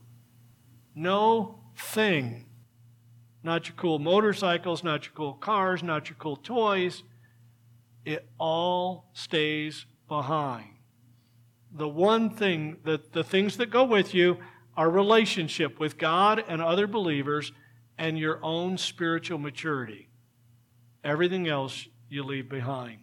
No 0.96 1.60
thing. 1.78 2.48
Not 3.44 3.68
your 3.68 3.76
cool 3.76 4.00
motorcycles, 4.00 4.84
not 4.84 5.06
your 5.06 5.14
cool 5.14 5.34
cars, 5.34 5.84
not 5.84 6.10
your 6.10 6.18
cool 6.18 6.36
toys. 6.36 7.04
It 8.06 8.28
all 8.40 9.12
stays 9.14 9.86
behind. 10.08 10.79
The 11.72 11.88
one 11.88 12.30
thing, 12.30 12.78
that 12.84 13.14
the 13.14 13.24
things 13.24 13.58
that 13.58 13.70
go 13.70 13.84
with 13.84 14.14
you 14.14 14.38
are 14.76 14.90
relationship 14.90 15.80
with 15.80 15.98
God 15.98 16.44
and 16.48 16.62
other 16.62 16.88
believers 16.88 17.52
and 17.98 18.18
your 18.18 18.40
own 18.44 18.78
spiritual 18.78 19.38
maturity. 19.38 20.10
Everything 21.04 21.48
else 21.48 21.88
you 22.10 22.24
leave 22.24 22.50
behind. 22.50 23.00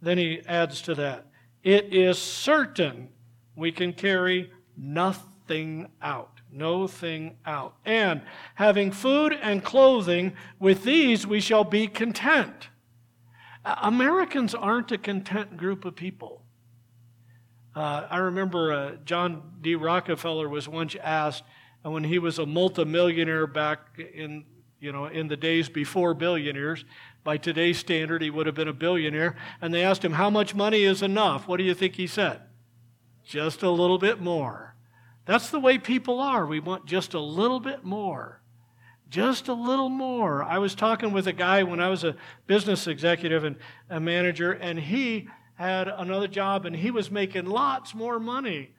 Then 0.00 0.18
he 0.18 0.40
adds 0.46 0.82
to 0.82 0.94
that 0.94 1.26
it 1.62 1.92
is 1.92 2.18
certain 2.18 3.08
we 3.54 3.70
can 3.72 3.92
carry 3.92 4.50
nothing 4.76 5.88
out 6.00 6.40
no 6.52 6.86
thing 6.86 7.36
out. 7.46 7.76
And 7.84 8.22
having 8.54 8.90
food 8.90 9.32
and 9.32 9.62
clothing, 9.62 10.34
with 10.58 10.84
these 10.84 11.26
we 11.26 11.40
shall 11.40 11.64
be 11.64 11.86
content. 11.86 12.68
Americans 13.64 14.54
aren't 14.54 14.92
a 14.92 14.98
content 14.98 15.56
group 15.56 15.84
of 15.84 15.94
people. 15.94 16.42
Uh, 17.74 18.06
I 18.10 18.18
remember 18.18 18.72
uh, 18.72 18.96
John 19.04 19.42
D. 19.60 19.76
Rockefeller 19.76 20.48
was 20.48 20.68
once 20.68 20.96
asked, 21.00 21.44
and 21.84 21.92
when 21.92 22.04
he 22.04 22.18
was 22.18 22.38
a 22.38 22.46
multimillionaire 22.46 23.46
back 23.46 23.80
in 23.98 24.44
you 24.80 24.92
know 24.92 25.06
in 25.06 25.28
the 25.28 25.36
days 25.36 25.68
before 25.68 26.14
billionaires, 26.14 26.84
by 27.22 27.36
today's 27.36 27.78
standard 27.78 28.22
he 28.22 28.30
would 28.30 28.46
have 28.46 28.56
been 28.56 28.68
a 28.68 28.72
billionaire, 28.72 29.36
and 29.60 29.72
they 29.72 29.84
asked 29.84 30.04
him 30.04 30.12
how 30.12 30.30
much 30.30 30.54
money 30.54 30.82
is 30.82 31.02
enough. 31.02 31.46
What 31.46 31.58
do 31.58 31.64
you 31.64 31.74
think 31.74 31.94
he 31.94 32.06
said? 32.08 32.40
Just 33.24 33.62
a 33.62 33.70
little 33.70 33.98
bit 33.98 34.20
more. 34.20 34.74
That's 35.26 35.50
the 35.50 35.60
way 35.60 35.78
people 35.78 36.18
are. 36.18 36.46
We 36.46 36.58
want 36.58 36.86
just 36.86 37.14
a 37.14 37.20
little 37.20 37.60
bit 37.60 37.84
more. 37.84 38.40
Just 39.08 39.46
a 39.46 39.54
little 39.54 39.88
more. 39.88 40.42
I 40.42 40.58
was 40.58 40.74
talking 40.74 41.12
with 41.12 41.28
a 41.28 41.32
guy 41.32 41.62
when 41.62 41.78
I 41.78 41.88
was 41.88 42.02
a 42.02 42.16
business 42.48 42.88
executive 42.88 43.44
and 43.44 43.56
a 43.88 44.00
manager, 44.00 44.52
and 44.52 44.78
he 44.78 45.28
had 45.60 45.88
another 45.88 46.26
job 46.26 46.64
and 46.64 46.74
he 46.74 46.90
was 46.90 47.10
making 47.10 47.44
lots 47.44 47.94
more 47.94 48.18
money. 48.18 48.70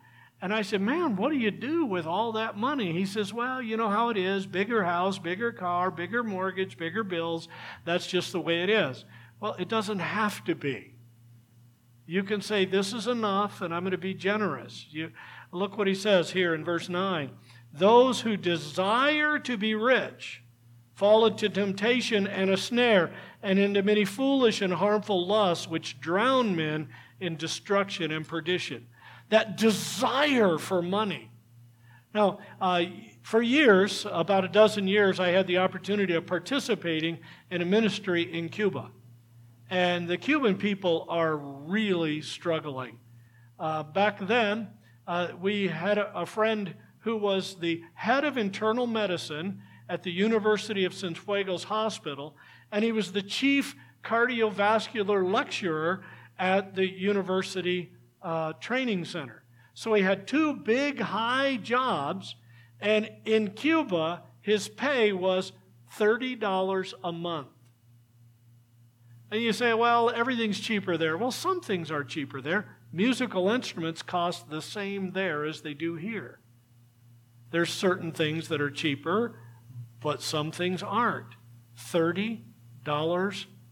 And 0.41 0.51
I 0.51 0.63
said, 0.63 0.81
Man, 0.81 1.15
what 1.15 1.29
do 1.29 1.37
you 1.37 1.51
do 1.51 1.85
with 1.85 2.07
all 2.07 2.31
that 2.31 2.57
money? 2.57 2.91
He 2.91 3.05
says, 3.05 3.31
Well, 3.31 3.61
you 3.61 3.77
know 3.77 3.89
how 3.89 4.09
it 4.09 4.17
is 4.17 4.47
bigger 4.47 4.83
house, 4.83 5.19
bigger 5.19 5.51
car, 5.51 5.91
bigger 5.91 6.23
mortgage, 6.23 6.77
bigger 6.77 7.03
bills. 7.03 7.47
That's 7.85 8.07
just 8.07 8.31
the 8.31 8.41
way 8.41 8.63
it 8.63 8.69
is. 8.69 9.05
Well, 9.39 9.55
it 9.59 9.69
doesn't 9.69 9.99
have 9.99 10.43
to 10.45 10.55
be. 10.55 10.95
You 12.07 12.23
can 12.23 12.41
say, 12.41 12.65
This 12.65 12.93
is 12.93 13.05
enough, 13.05 13.61
and 13.61 13.73
I'm 13.73 13.83
going 13.83 13.91
to 13.91 13.99
be 13.99 14.15
generous. 14.15 14.87
You, 14.89 15.11
Look 15.51 15.77
what 15.77 15.87
he 15.87 15.95
says 15.95 16.31
here 16.31 16.55
in 16.55 16.63
verse 16.63 16.89
9. 16.89 17.29
Those 17.73 18.21
who 18.21 18.37
desire 18.37 19.37
to 19.39 19.57
be 19.57 19.75
rich 19.75 20.40
fall 21.01 21.25
into 21.25 21.49
temptation 21.49 22.27
and 22.27 22.51
a 22.51 22.55
snare, 22.55 23.11
and 23.41 23.57
into 23.57 23.81
many 23.81 24.05
foolish 24.05 24.61
and 24.61 24.71
harmful 24.71 25.25
lusts 25.25 25.67
which 25.67 25.99
drown 25.99 26.55
men 26.55 26.87
in 27.19 27.35
destruction 27.35 28.11
and 28.11 28.27
perdition. 28.27 28.85
That 29.29 29.57
desire 29.57 30.59
for 30.59 30.83
money. 30.83 31.31
Now, 32.13 32.37
uh, 32.61 32.83
for 33.23 33.41
years, 33.41 34.05
about 34.11 34.45
a 34.45 34.47
dozen 34.47 34.87
years, 34.87 35.19
I 35.19 35.29
had 35.29 35.47
the 35.47 35.57
opportunity 35.57 36.13
of 36.13 36.27
participating 36.27 37.17
in 37.49 37.63
a 37.63 37.65
ministry 37.65 38.31
in 38.31 38.47
Cuba. 38.49 38.91
And 39.71 40.07
the 40.07 40.17
Cuban 40.17 40.55
people 40.55 41.07
are 41.09 41.35
really 41.35 42.21
struggling. 42.21 42.99
Uh, 43.59 43.81
back 43.81 44.19
then, 44.19 44.67
uh, 45.07 45.29
we 45.41 45.67
had 45.67 45.97
a, 45.97 46.15
a 46.15 46.27
friend 46.27 46.75
who 46.99 47.17
was 47.17 47.55
the 47.55 47.81
head 47.95 48.23
of 48.23 48.37
internal 48.37 48.85
medicine 48.85 49.63
at 49.91 50.03
the 50.03 50.11
University 50.11 50.85
of 50.85 50.93
Cienfuegos 50.93 51.65
Hospital, 51.65 52.33
and 52.71 52.81
he 52.81 52.93
was 52.93 53.11
the 53.11 53.21
chief 53.21 53.75
cardiovascular 54.05 55.29
lecturer 55.29 56.01
at 56.39 56.75
the 56.75 56.87
University 56.87 57.91
uh, 58.21 58.53
Training 58.53 59.03
Center. 59.03 59.43
So 59.73 59.93
he 59.93 60.01
had 60.01 60.27
two 60.27 60.53
big, 60.53 61.01
high 61.01 61.57
jobs, 61.57 62.35
and 62.79 63.09
in 63.25 63.49
Cuba, 63.51 64.23
his 64.39 64.69
pay 64.69 65.11
was 65.11 65.51
$30 65.97 66.93
a 67.03 67.11
month. 67.11 67.49
And 69.29 69.41
you 69.41 69.51
say, 69.51 69.73
well, 69.73 70.09
everything's 70.09 70.61
cheaper 70.61 70.95
there. 70.95 71.17
Well, 71.17 71.31
some 71.31 71.59
things 71.59 71.91
are 71.91 72.05
cheaper 72.05 72.39
there. 72.39 72.77
musical 72.93 73.49
instruments 73.49 74.01
cost 74.01 74.49
the 74.49 74.61
same 74.61 75.11
there 75.11 75.43
as 75.43 75.61
they 75.61 75.73
do 75.73 75.95
here. 75.95 76.39
There's 77.51 77.73
certain 77.73 78.13
things 78.13 78.47
that 78.47 78.61
are 78.61 78.71
cheaper, 78.71 79.35
but 80.01 80.21
some 80.21 80.51
things 80.51 80.83
aren't. 80.83 81.35
$30 81.77 82.39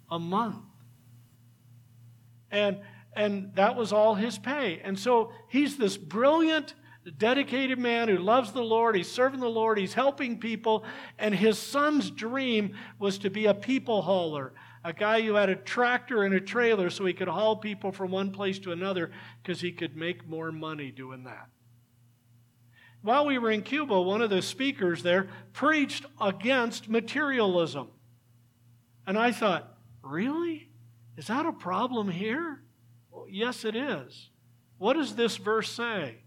a 0.09 0.19
month. 0.19 0.63
And 2.51 2.79
and 3.13 3.53
that 3.55 3.75
was 3.75 3.91
all 3.91 4.15
his 4.15 4.37
pay. 4.37 4.79
And 4.83 4.97
so 4.97 5.31
he's 5.49 5.77
this 5.77 5.97
brilliant, 5.97 6.73
dedicated 7.17 7.79
man 7.79 8.07
who 8.07 8.17
loves 8.17 8.51
the 8.51 8.63
Lord. 8.63 8.95
He's 8.95 9.11
serving 9.11 9.39
the 9.39 9.49
Lord. 9.49 9.77
He's 9.77 9.93
helping 9.93 10.39
people. 10.39 10.85
And 11.17 11.33
his 11.33 11.57
son's 11.57 12.11
dream 12.11 12.75
was 12.99 13.17
to 13.19 13.29
be 13.29 13.47
a 13.47 13.53
people 13.53 14.01
hauler, 14.01 14.53
a 14.83 14.93
guy 14.93 15.21
who 15.21 15.33
had 15.33 15.49
a 15.49 15.55
tractor 15.55 16.23
and 16.23 16.33
a 16.33 16.39
trailer 16.39 16.89
so 16.89 17.05
he 17.05 17.13
could 17.13 17.27
haul 17.27 17.57
people 17.57 17.91
from 17.91 18.11
one 18.11 18.31
place 18.31 18.59
to 18.59 18.71
another 18.71 19.11
because 19.41 19.59
he 19.59 19.71
could 19.71 19.97
make 19.97 20.27
more 20.27 20.51
money 20.51 20.91
doing 20.91 21.23
that. 21.23 21.49
While 23.01 23.25
we 23.25 23.37
were 23.37 23.51
in 23.51 23.61
Cuba, 23.61 24.01
one 24.01 24.21
of 24.21 24.29
the 24.29 24.41
speakers 24.41 25.03
there 25.03 25.27
preached 25.53 26.05
against 26.19 26.89
materialism. 26.89 27.87
And 29.07 29.17
I 29.17 29.31
thought, 29.31 29.77
really? 30.03 30.69
Is 31.17 31.27
that 31.27 31.45
a 31.45 31.53
problem 31.53 32.09
here? 32.09 32.61
Well, 33.11 33.25
yes, 33.29 33.65
it 33.65 33.75
is. 33.75 34.29
What 34.77 34.93
does 34.93 35.15
this 35.15 35.37
verse 35.37 35.71
say? 35.71 36.17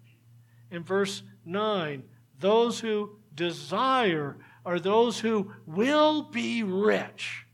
In 0.70 0.82
verse 0.82 1.22
9, 1.44 2.02
those 2.38 2.80
who 2.80 3.18
desire 3.34 4.36
are 4.64 4.80
those 4.80 5.20
who 5.20 5.52
will 5.66 6.22
be 6.22 6.62
rich. 6.62 7.46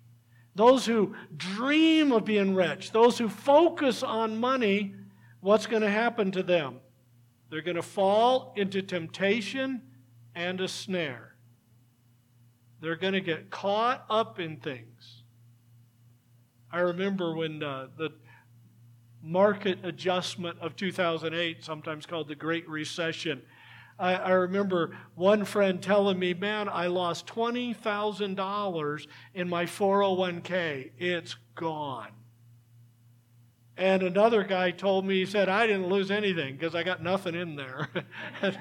Those 0.54 0.87
who 0.87 1.14
dream 1.37 2.12
of 2.12 2.25
being 2.25 2.54
rich, 2.54 2.90
those 2.90 3.18
who 3.18 3.28
focus 3.28 4.02
on 4.02 4.38
money, 4.38 4.94
what's 5.40 5.66
going 5.66 5.82
to 5.82 5.90
happen 5.90 6.32
to 6.32 6.42
them? 6.42 6.80
They're 7.50 7.62
going 7.62 7.76
to 7.76 7.83
fall 7.83 8.52
into 8.57 8.83
temptation 8.83 9.83
and 10.35 10.61
a 10.61 10.69
snare. 10.69 11.35
They're 12.81 12.97
going 12.97 13.14
to 13.14 13.21
get 13.21 13.50
caught 13.50 14.05
up 14.09 14.38
in 14.38 14.59
things. 14.59 15.23
I 16.71 16.81
remember 16.81 17.35
when 17.35 17.62
uh, 17.62 17.88
the 17.97 18.11
market 19.23 19.78
adjustment 19.85 20.59
of 20.61 20.76
2008, 20.76 21.64
sometimes 21.64 22.07
called 22.07 22.28
the 22.28 22.35
Great 22.35 22.69
Recession. 22.69 23.43
I, 23.99 24.14
I 24.14 24.31
remember 24.31 24.97
one 25.14 25.45
friend 25.45 25.83
telling 25.83 26.19
me, 26.19 26.35
Man, 26.35 26.69
I 26.69 26.87
lost 26.87 27.26
$20,000 27.26 29.07
in 29.35 29.49
my 29.49 29.64
401k. 29.64 30.90
It's 30.99 31.37
gone. 31.55 32.17
And 33.78 34.02
another 34.02 34.42
guy 34.42 34.73
told 34.73 35.06
me, 35.06 35.20
he 35.20 35.26
said, 35.26 35.49
I 35.49 35.68
didn't 35.68 35.87
lose 35.87 36.11
anything 36.11 36.56
because 36.56 36.75
I 36.75 36.82
got 36.82 37.00
nothing 37.00 37.37
in 37.37 37.54
there. 37.54 37.88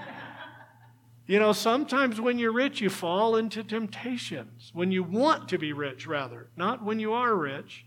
you 1.27 1.39
know, 1.39 1.53
sometimes 1.53 2.21
when 2.21 2.37
you're 2.37 2.51
rich, 2.51 2.81
you 2.81 2.91
fall 2.91 3.35
into 3.35 3.63
temptations. 3.63 4.69
When 4.75 4.91
you 4.91 5.01
want 5.01 5.49
to 5.49 5.57
be 5.57 5.73
rich, 5.73 6.05
rather, 6.05 6.49
not 6.55 6.83
when 6.83 6.99
you 6.99 7.13
are 7.13 7.35
rich. 7.35 7.83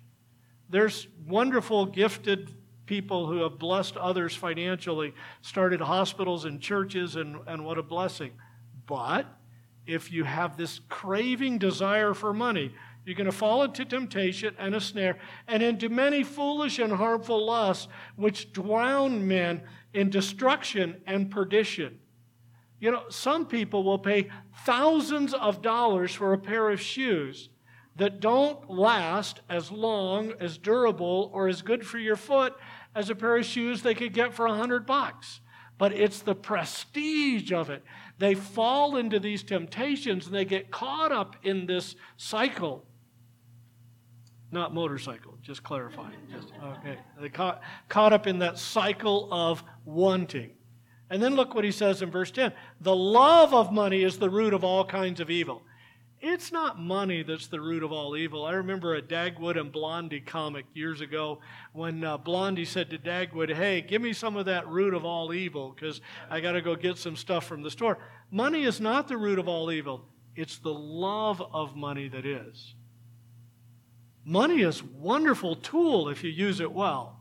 There's 0.68 1.06
wonderful, 1.24 1.86
gifted 1.86 2.52
people 2.86 3.28
who 3.28 3.42
have 3.42 3.60
blessed 3.60 3.96
others 3.96 4.34
financially, 4.34 5.14
started 5.40 5.80
hospitals 5.80 6.44
and 6.44 6.60
churches, 6.60 7.14
and, 7.14 7.36
and 7.46 7.64
what 7.64 7.78
a 7.78 7.82
blessing. 7.84 8.32
But 8.86 9.26
if 9.86 10.10
you 10.10 10.24
have 10.24 10.56
this 10.56 10.80
craving 10.88 11.58
desire 11.58 12.12
for 12.12 12.32
money, 12.32 12.74
you're 13.04 13.16
going 13.16 13.26
to 13.26 13.32
fall 13.32 13.62
into 13.62 13.84
temptation 13.84 14.54
and 14.58 14.74
a 14.74 14.80
snare 14.80 15.18
and 15.48 15.62
into 15.62 15.88
many 15.88 16.22
foolish 16.22 16.78
and 16.78 16.92
harmful 16.92 17.46
lusts 17.46 17.88
which 18.16 18.52
drown 18.52 19.26
men 19.26 19.62
in 19.94 20.10
destruction 20.10 21.00
and 21.06 21.30
perdition. 21.30 21.98
You 22.78 22.90
know, 22.90 23.04
some 23.08 23.46
people 23.46 23.84
will 23.84 23.98
pay 23.98 24.28
thousands 24.64 25.34
of 25.34 25.62
dollars 25.62 26.14
for 26.14 26.32
a 26.32 26.38
pair 26.38 26.70
of 26.70 26.80
shoes 26.80 27.50
that 27.96 28.20
don't 28.20 28.70
last 28.70 29.40
as 29.48 29.70
long, 29.70 30.32
as 30.40 30.56
durable, 30.56 31.30
or 31.34 31.48
as 31.48 31.60
good 31.60 31.86
for 31.86 31.98
your 31.98 32.16
foot 32.16 32.54
as 32.94 33.10
a 33.10 33.14
pair 33.14 33.36
of 33.36 33.44
shoes 33.44 33.82
they 33.82 33.94
could 33.94 34.14
get 34.14 34.32
for 34.32 34.46
a 34.46 34.54
hundred 34.54 34.86
bucks. 34.86 35.40
But 35.76 35.92
it's 35.92 36.20
the 36.20 36.34
prestige 36.34 37.52
of 37.52 37.70
it. 37.70 37.82
They 38.18 38.34
fall 38.34 38.96
into 38.96 39.18
these 39.18 39.42
temptations 39.42 40.26
and 40.26 40.34
they 40.34 40.44
get 40.44 40.70
caught 40.70 41.12
up 41.12 41.36
in 41.42 41.66
this 41.66 41.96
cycle. 42.16 42.84
Not 44.52 44.74
motorcycle, 44.74 45.38
just 45.42 45.62
clarifying. 45.62 46.16
Just, 46.32 46.48
okay. 46.78 46.98
They 47.20 47.28
caught, 47.28 47.62
caught 47.88 48.12
up 48.12 48.26
in 48.26 48.40
that 48.40 48.58
cycle 48.58 49.28
of 49.30 49.62
wanting. 49.84 50.50
And 51.08 51.22
then 51.22 51.34
look 51.34 51.54
what 51.54 51.64
he 51.64 51.72
says 51.72 52.02
in 52.02 52.10
verse 52.10 52.30
10 52.30 52.52
The 52.80 52.94
love 52.94 53.54
of 53.54 53.72
money 53.72 54.02
is 54.02 54.18
the 54.18 54.30
root 54.30 54.54
of 54.54 54.64
all 54.64 54.84
kinds 54.84 55.20
of 55.20 55.30
evil. 55.30 55.62
It's 56.22 56.52
not 56.52 56.78
money 56.78 57.22
that's 57.22 57.46
the 57.46 57.62
root 57.62 57.82
of 57.82 57.92
all 57.92 58.14
evil. 58.14 58.44
I 58.44 58.52
remember 58.52 58.94
a 58.94 59.00
Dagwood 59.00 59.58
and 59.58 59.72
Blondie 59.72 60.20
comic 60.20 60.66
years 60.74 61.00
ago 61.00 61.40
when 61.72 62.04
uh, 62.04 62.18
Blondie 62.18 62.66
said 62.66 62.90
to 62.90 62.98
Dagwood, 62.98 63.54
Hey, 63.54 63.80
give 63.80 64.02
me 64.02 64.12
some 64.12 64.36
of 64.36 64.44
that 64.44 64.68
root 64.68 64.92
of 64.92 65.04
all 65.06 65.32
evil 65.32 65.74
because 65.74 66.02
I 66.28 66.40
got 66.40 66.52
to 66.52 66.60
go 66.60 66.76
get 66.76 66.98
some 66.98 67.16
stuff 67.16 67.46
from 67.46 67.62
the 67.62 67.70
store. 67.70 67.98
Money 68.30 68.64
is 68.64 68.80
not 68.80 69.08
the 69.08 69.16
root 69.16 69.38
of 69.38 69.48
all 69.48 69.72
evil, 69.72 70.04
it's 70.36 70.58
the 70.58 70.74
love 70.74 71.42
of 71.54 71.74
money 71.74 72.08
that 72.08 72.26
is. 72.26 72.74
Money 74.24 74.62
is 74.62 74.80
a 74.80 74.84
wonderful 74.84 75.56
tool 75.56 76.08
if 76.08 76.22
you 76.22 76.30
use 76.30 76.60
it 76.60 76.72
well. 76.72 77.20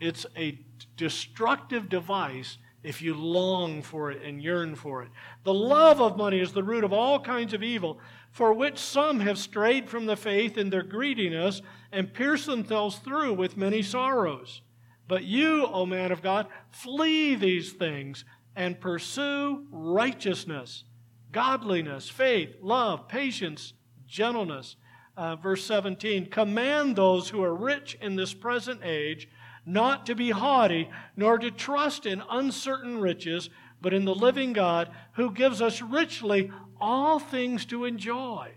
It's 0.00 0.26
a 0.36 0.58
destructive 0.96 1.88
device 1.88 2.58
if 2.82 3.02
you 3.02 3.14
long 3.14 3.82
for 3.82 4.10
it 4.10 4.22
and 4.22 4.42
yearn 4.42 4.74
for 4.74 5.02
it. 5.02 5.08
The 5.44 5.54
love 5.54 6.00
of 6.00 6.16
money 6.16 6.38
is 6.40 6.52
the 6.52 6.62
root 6.62 6.84
of 6.84 6.92
all 6.92 7.18
kinds 7.18 7.52
of 7.52 7.62
evil, 7.62 7.98
for 8.30 8.52
which 8.52 8.78
some 8.78 9.20
have 9.20 9.38
strayed 9.38 9.88
from 9.88 10.06
the 10.06 10.16
faith 10.16 10.56
in 10.56 10.70
their 10.70 10.82
greediness 10.82 11.60
and 11.90 12.14
pierced 12.14 12.46
themselves 12.46 12.98
through 12.98 13.34
with 13.34 13.56
many 13.56 13.82
sorrows. 13.82 14.62
But 15.08 15.24
you, 15.24 15.66
O 15.66 15.86
man 15.86 16.12
of 16.12 16.22
God, 16.22 16.46
flee 16.70 17.34
these 17.34 17.72
things 17.72 18.24
and 18.54 18.80
pursue 18.80 19.66
righteousness, 19.70 20.84
godliness, 21.32 22.08
faith, 22.08 22.56
love, 22.60 23.08
patience, 23.08 23.72
gentleness. 24.06 24.76
Uh, 25.18 25.34
verse 25.34 25.64
17 25.64 26.26
Command 26.26 26.94
those 26.94 27.28
who 27.28 27.42
are 27.42 27.52
rich 27.52 27.98
in 28.00 28.14
this 28.14 28.32
present 28.32 28.80
age 28.84 29.28
not 29.66 30.06
to 30.06 30.14
be 30.14 30.30
haughty, 30.30 30.88
nor 31.16 31.38
to 31.38 31.50
trust 31.50 32.06
in 32.06 32.22
uncertain 32.30 33.00
riches, 33.00 33.50
but 33.82 33.92
in 33.92 34.04
the 34.04 34.14
living 34.14 34.52
God 34.52 34.88
who 35.14 35.32
gives 35.32 35.60
us 35.60 35.82
richly 35.82 36.52
all 36.80 37.18
things 37.18 37.66
to 37.66 37.84
enjoy. 37.84 38.52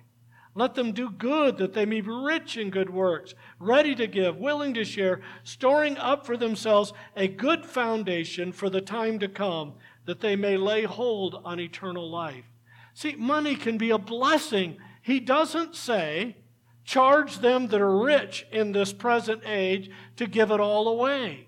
Let 0.53 0.75
them 0.75 0.91
do 0.91 1.09
good 1.09 1.57
that 1.57 1.73
they 1.73 1.83
may 1.83 2.01
be 2.01 2.11
rich 2.11 2.57
in 2.57 2.69
good 2.69 2.91
works, 2.91 3.33
ready 3.57 3.95
to 3.95 4.05
give, 4.05 4.37
willing 4.37 4.75
to 4.75 4.85
share, 4.85 5.21
storing 5.43 5.97
up 5.97 6.27
for 6.27 6.37
themselves 6.37 6.93
a 7.15 7.27
good 7.27 7.65
foundation 7.65 8.51
for 8.51 8.69
the 8.69 8.81
time 8.81 9.17
to 9.17 9.27
come, 9.27 9.73
that 10.05 10.19
they 10.19 10.35
may 10.35 10.57
lay 10.57 10.83
hold 10.83 11.41
on 11.43 11.59
eternal 11.59 12.07
life. 12.07 12.45
See, 12.93 13.15
money 13.15 13.55
can 13.55 13.79
be 13.79 13.89
a 13.89 13.97
blessing. 13.97 14.77
He 15.01 15.19
doesn't 15.19 15.75
say, 15.75 16.35
charge 16.83 17.39
them 17.39 17.67
that 17.67 17.81
are 17.81 17.97
rich 17.97 18.45
in 18.51 18.71
this 18.71 18.93
present 18.93 19.43
age 19.45 19.89
to 20.17 20.27
give 20.27 20.51
it 20.51 20.59
all 20.59 20.87
away. 20.87 21.47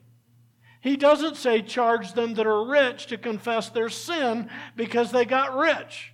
He 0.81 0.97
doesn't 0.97 1.37
say 1.37 1.61
charge 1.61 2.13
them 2.13 2.33
that 2.35 2.45
are 2.45 2.65
rich 2.65 3.07
to 3.07 3.17
confess 3.17 3.69
their 3.69 3.89
sin 3.89 4.49
because 4.75 5.11
they 5.11 5.25
got 5.25 5.55
rich. 5.55 6.13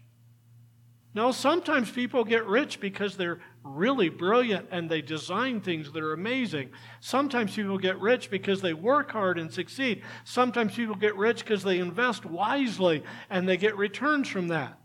No, 1.16 1.32
sometimes 1.32 1.92
people 1.92 2.24
get 2.24 2.46
rich 2.46 2.80
because 2.80 3.18
they're 3.18 3.40
really 3.64 4.10
brilliant 4.10 4.68
and 4.72 4.90
they 4.90 5.02
design 5.02 5.60
things 5.60 5.92
that 5.92 6.04
are 6.04 6.14
amazing. 6.14 6.70
Sometimes 7.00 7.56
people 7.56 7.78
get 7.78 8.00
rich 8.00 8.30
because 8.30 8.62
they 8.62 8.74
work 8.74 9.12
hard 9.12 9.40
and 9.40 9.52
succeed. 9.52 10.04
Sometimes 10.24 10.76
people 10.76 10.96
get 10.96 11.16
rich 11.18 11.40
because 11.44 11.64
they 11.64 11.80
invest 11.80 12.26
wisely 12.26 13.04
and 13.30 13.50
they 13.50 13.58
get 13.58 13.76
returns 13.76 14.28
from 14.28 14.50
that. 14.50 14.79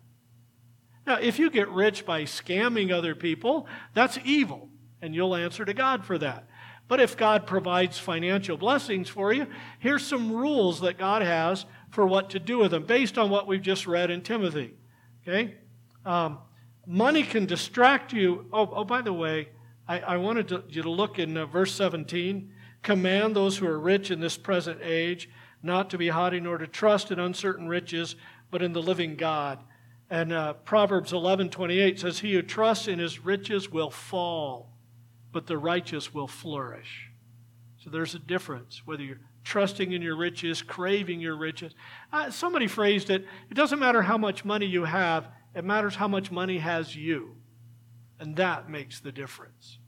Now, 1.06 1.18
if 1.20 1.38
you 1.38 1.50
get 1.50 1.68
rich 1.68 2.06
by 2.06 2.22
scamming 2.22 2.90
other 2.90 3.14
people, 3.14 3.66
that's 3.92 4.18
evil, 4.24 4.68
and 5.02 5.14
you'll 5.14 5.34
answer 5.34 5.64
to 5.64 5.74
God 5.74 6.04
for 6.04 6.16
that. 6.18 6.48
But 6.86 7.00
if 7.00 7.16
God 7.16 7.46
provides 7.46 7.98
financial 7.98 8.56
blessings 8.56 9.08
for 9.08 9.32
you, 9.32 9.46
here's 9.78 10.06
some 10.06 10.32
rules 10.32 10.80
that 10.80 10.98
God 10.98 11.22
has 11.22 11.64
for 11.90 12.06
what 12.06 12.30
to 12.30 12.38
do 12.38 12.58
with 12.58 12.72
them 12.72 12.84
based 12.84 13.16
on 13.16 13.30
what 13.30 13.46
we've 13.46 13.62
just 13.62 13.86
read 13.86 14.10
in 14.10 14.22
Timothy. 14.22 14.74
Okay? 15.22 15.54
Um, 16.04 16.38
money 16.86 17.22
can 17.22 17.46
distract 17.46 18.12
you. 18.12 18.46
Oh, 18.52 18.70
oh 18.72 18.84
by 18.84 19.00
the 19.00 19.12
way, 19.12 19.48
I, 19.88 20.00
I 20.00 20.16
wanted 20.18 20.48
to, 20.48 20.64
you 20.68 20.82
to 20.82 20.90
look 20.90 21.18
in 21.18 21.36
uh, 21.36 21.46
verse 21.46 21.72
17. 21.74 22.52
Command 22.82 23.34
those 23.34 23.56
who 23.56 23.66
are 23.66 23.78
rich 23.78 24.10
in 24.10 24.20
this 24.20 24.36
present 24.36 24.80
age 24.82 25.30
not 25.62 25.88
to 25.90 25.98
be 25.98 26.08
haughty 26.08 26.40
nor 26.40 26.58
to 26.58 26.66
trust 26.66 27.10
in 27.10 27.18
uncertain 27.18 27.66
riches, 27.66 28.16
but 28.50 28.60
in 28.60 28.74
the 28.74 28.82
living 28.82 29.16
God. 29.16 29.58
And 30.10 30.32
uh, 30.32 30.54
Proverbs 30.54 31.12
11 31.12 31.50
28 31.50 32.00
says, 32.00 32.18
He 32.18 32.34
who 32.34 32.42
trusts 32.42 32.88
in 32.88 32.98
his 32.98 33.24
riches 33.24 33.70
will 33.70 33.90
fall, 33.90 34.70
but 35.32 35.46
the 35.46 35.58
righteous 35.58 36.12
will 36.12 36.28
flourish. 36.28 37.10
So 37.82 37.90
there's 37.90 38.14
a 38.14 38.18
difference 38.18 38.82
whether 38.84 39.02
you're 39.02 39.20
trusting 39.44 39.92
in 39.92 40.02
your 40.02 40.16
riches, 40.16 40.62
craving 40.62 41.20
your 41.20 41.36
riches. 41.36 41.74
Uh, 42.12 42.30
somebody 42.30 42.66
phrased 42.66 43.10
it 43.10 43.26
it 43.50 43.54
doesn't 43.54 43.78
matter 43.78 44.02
how 44.02 44.16
much 44.16 44.44
money 44.44 44.66
you 44.66 44.84
have, 44.84 45.28
it 45.54 45.64
matters 45.64 45.94
how 45.94 46.08
much 46.08 46.30
money 46.30 46.58
has 46.58 46.96
you. 46.96 47.36
And 48.18 48.36
that 48.36 48.70
makes 48.70 49.00
the 49.00 49.12
difference. 49.12 49.78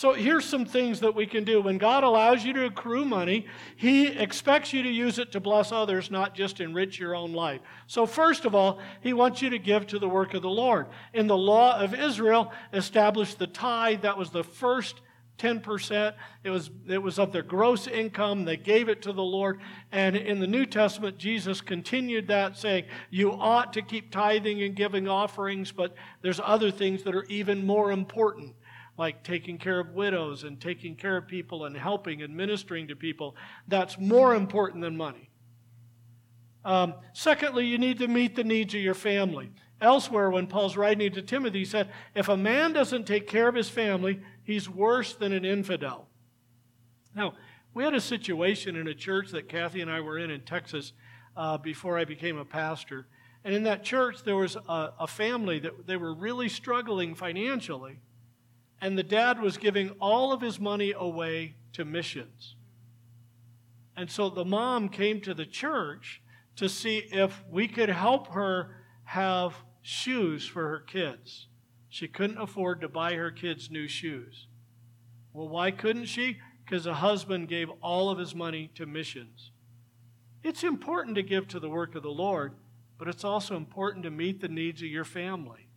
So 0.00 0.14
here's 0.14 0.46
some 0.46 0.64
things 0.64 1.00
that 1.00 1.14
we 1.14 1.26
can 1.26 1.44
do. 1.44 1.60
When 1.60 1.76
God 1.76 2.04
allows 2.04 2.42
you 2.42 2.54
to 2.54 2.64
accrue 2.64 3.04
money, 3.04 3.44
He 3.76 4.06
expects 4.06 4.72
you 4.72 4.82
to 4.82 4.88
use 4.88 5.18
it 5.18 5.30
to 5.32 5.40
bless 5.40 5.72
others, 5.72 6.10
not 6.10 6.34
just 6.34 6.58
enrich 6.58 6.98
your 6.98 7.14
own 7.14 7.34
life. 7.34 7.60
So, 7.86 8.06
first 8.06 8.46
of 8.46 8.54
all, 8.54 8.80
He 9.02 9.12
wants 9.12 9.42
you 9.42 9.50
to 9.50 9.58
give 9.58 9.86
to 9.88 9.98
the 9.98 10.08
work 10.08 10.32
of 10.32 10.40
the 10.40 10.48
Lord. 10.48 10.86
In 11.12 11.26
the 11.26 11.36
law 11.36 11.78
of 11.78 11.92
Israel, 11.92 12.50
established 12.72 13.38
the 13.38 13.46
tithe. 13.46 14.00
That 14.00 14.16
was 14.16 14.30
the 14.30 14.42
first 14.42 15.02
10%. 15.36 16.14
It 16.44 16.50
was, 16.50 16.70
it 16.88 17.02
was 17.02 17.18
of 17.18 17.30
their 17.30 17.42
gross 17.42 17.86
income. 17.86 18.46
They 18.46 18.56
gave 18.56 18.88
it 18.88 19.02
to 19.02 19.12
the 19.12 19.22
Lord. 19.22 19.60
And 19.92 20.16
in 20.16 20.40
the 20.40 20.46
New 20.46 20.64
Testament, 20.64 21.18
Jesus 21.18 21.60
continued 21.60 22.26
that, 22.28 22.56
saying, 22.56 22.86
You 23.10 23.32
ought 23.32 23.74
to 23.74 23.82
keep 23.82 24.10
tithing 24.10 24.62
and 24.62 24.74
giving 24.74 25.08
offerings, 25.08 25.72
but 25.72 25.94
there's 26.22 26.40
other 26.42 26.70
things 26.70 27.02
that 27.02 27.14
are 27.14 27.24
even 27.24 27.66
more 27.66 27.92
important 27.92 28.54
like 29.00 29.24
taking 29.24 29.56
care 29.56 29.80
of 29.80 29.94
widows 29.94 30.44
and 30.44 30.60
taking 30.60 30.94
care 30.94 31.16
of 31.16 31.26
people 31.26 31.64
and 31.64 31.74
helping 31.74 32.20
and 32.20 32.36
ministering 32.36 32.86
to 32.86 32.94
people. 32.94 33.34
That's 33.66 33.98
more 33.98 34.34
important 34.34 34.82
than 34.82 34.94
money. 34.94 35.30
Um, 36.66 36.92
secondly, 37.14 37.64
you 37.64 37.78
need 37.78 37.98
to 38.00 38.08
meet 38.08 38.36
the 38.36 38.44
needs 38.44 38.74
of 38.74 38.82
your 38.82 38.92
family. 38.92 39.52
Elsewhere, 39.80 40.28
when 40.28 40.46
Paul's 40.46 40.76
writing 40.76 41.10
to 41.12 41.22
Timothy, 41.22 41.60
he 41.60 41.64
said, 41.64 41.88
If 42.14 42.28
a 42.28 42.36
man 42.36 42.74
doesn't 42.74 43.06
take 43.06 43.26
care 43.26 43.48
of 43.48 43.54
his 43.54 43.70
family, 43.70 44.20
he's 44.42 44.68
worse 44.68 45.14
than 45.14 45.32
an 45.32 45.46
infidel. 45.46 46.06
Now, 47.16 47.32
we 47.72 47.84
had 47.84 47.94
a 47.94 48.02
situation 48.02 48.76
in 48.76 48.86
a 48.86 48.94
church 48.94 49.30
that 49.30 49.48
Kathy 49.48 49.80
and 49.80 49.90
I 49.90 50.02
were 50.02 50.18
in 50.18 50.30
in 50.30 50.42
Texas 50.42 50.92
uh, 51.38 51.56
before 51.56 51.96
I 51.96 52.04
became 52.04 52.36
a 52.36 52.44
pastor. 52.44 53.06
And 53.44 53.54
in 53.54 53.62
that 53.62 53.82
church, 53.82 54.24
there 54.24 54.36
was 54.36 54.56
a, 54.56 54.92
a 55.00 55.06
family 55.06 55.58
that 55.60 55.86
they 55.86 55.96
were 55.96 56.12
really 56.12 56.50
struggling 56.50 57.14
financially 57.14 58.00
and 58.80 58.96
the 58.96 59.02
dad 59.02 59.40
was 59.40 59.58
giving 59.58 59.90
all 60.00 60.32
of 60.32 60.40
his 60.40 60.58
money 60.58 60.92
away 60.96 61.54
to 61.72 61.84
missions. 61.84 62.56
And 63.96 64.10
so 64.10 64.30
the 64.30 64.44
mom 64.44 64.88
came 64.88 65.20
to 65.22 65.34
the 65.34 65.44
church 65.44 66.22
to 66.56 66.68
see 66.68 66.98
if 67.12 67.42
we 67.50 67.68
could 67.68 67.90
help 67.90 68.28
her 68.28 68.76
have 69.04 69.54
shoes 69.82 70.46
for 70.46 70.68
her 70.68 70.80
kids. 70.80 71.48
She 71.88 72.08
couldn't 72.08 72.38
afford 72.38 72.80
to 72.80 72.88
buy 72.88 73.14
her 73.14 73.30
kids 73.30 73.70
new 73.70 73.88
shoes. 73.88 74.46
Well, 75.32 75.48
why 75.48 75.70
couldn't 75.70 76.06
she? 76.06 76.38
Because 76.64 76.84
the 76.84 76.94
husband 76.94 77.48
gave 77.48 77.68
all 77.82 78.10
of 78.10 78.18
his 78.18 78.34
money 78.34 78.70
to 78.76 78.86
missions. 78.86 79.50
It's 80.42 80.64
important 80.64 81.16
to 81.16 81.22
give 81.22 81.48
to 81.48 81.60
the 81.60 81.68
work 81.68 81.94
of 81.94 82.02
the 82.02 82.10
Lord, 82.10 82.54
but 82.98 83.08
it's 83.08 83.24
also 83.24 83.56
important 83.56 84.04
to 84.04 84.10
meet 84.10 84.40
the 84.40 84.48
needs 84.48 84.80
of 84.82 84.88
your 84.88 85.04
family. 85.04 85.69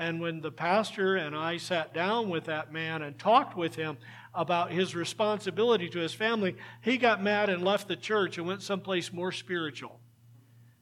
And 0.00 0.18
when 0.18 0.40
the 0.40 0.50
pastor 0.50 1.16
and 1.16 1.36
I 1.36 1.58
sat 1.58 1.92
down 1.92 2.30
with 2.30 2.46
that 2.46 2.72
man 2.72 3.02
and 3.02 3.18
talked 3.18 3.54
with 3.54 3.74
him 3.74 3.98
about 4.32 4.72
his 4.72 4.94
responsibility 4.94 5.90
to 5.90 5.98
his 5.98 6.14
family, 6.14 6.56
he 6.80 6.96
got 6.96 7.22
mad 7.22 7.50
and 7.50 7.62
left 7.62 7.86
the 7.86 7.96
church 7.96 8.38
and 8.38 8.46
went 8.46 8.62
someplace 8.62 9.12
more 9.12 9.30
spiritual. 9.30 10.00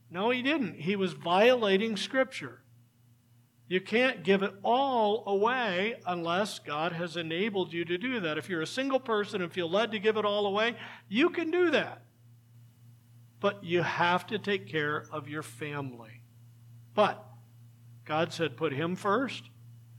No, 0.08 0.30
he 0.30 0.40
didn't. 0.40 0.76
He 0.76 0.94
was 0.94 1.14
violating 1.14 1.96
Scripture. 1.96 2.62
You 3.66 3.80
can't 3.80 4.22
give 4.22 4.44
it 4.44 4.54
all 4.62 5.24
away 5.26 5.96
unless 6.06 6.60
God 6.60 6.92
has 6.92 7.16
enabled 7.16 7.72
you 7.72 7.84
to 7.86 7.98
do 7.98 8.20
that. 8.20 8.38
If 8.38 8.48
you're 8.48 8.62
a 8.62 8.68
single 8.68 9.00
person 9.00 9.42
and 9.42 9.52
feel 9.52 9.68
led 9.68 9.90
to 9.90 9.98
give 9.98 10.16
it 10.16 10.24
all 10.24 10.46
away, 10.46 10.76
you 11.08 11.30
can 11.30 11.50
do 11.50 11.72
that. 11.72 12.04
But 13.40 13.64
you 13.64 13.82
have 13.82 14.28
to 14.28 14.38
take 14.38 14.68
care 14.68 15.06
of 15.10 15.28
your 15.28 15.42
family. 15.42 16.22
But 16.94 17.27
God 18.08 18.32
said, 18.32 18.56
put 18.56 18.72
him 18.72 18.96
first 18.96 19.50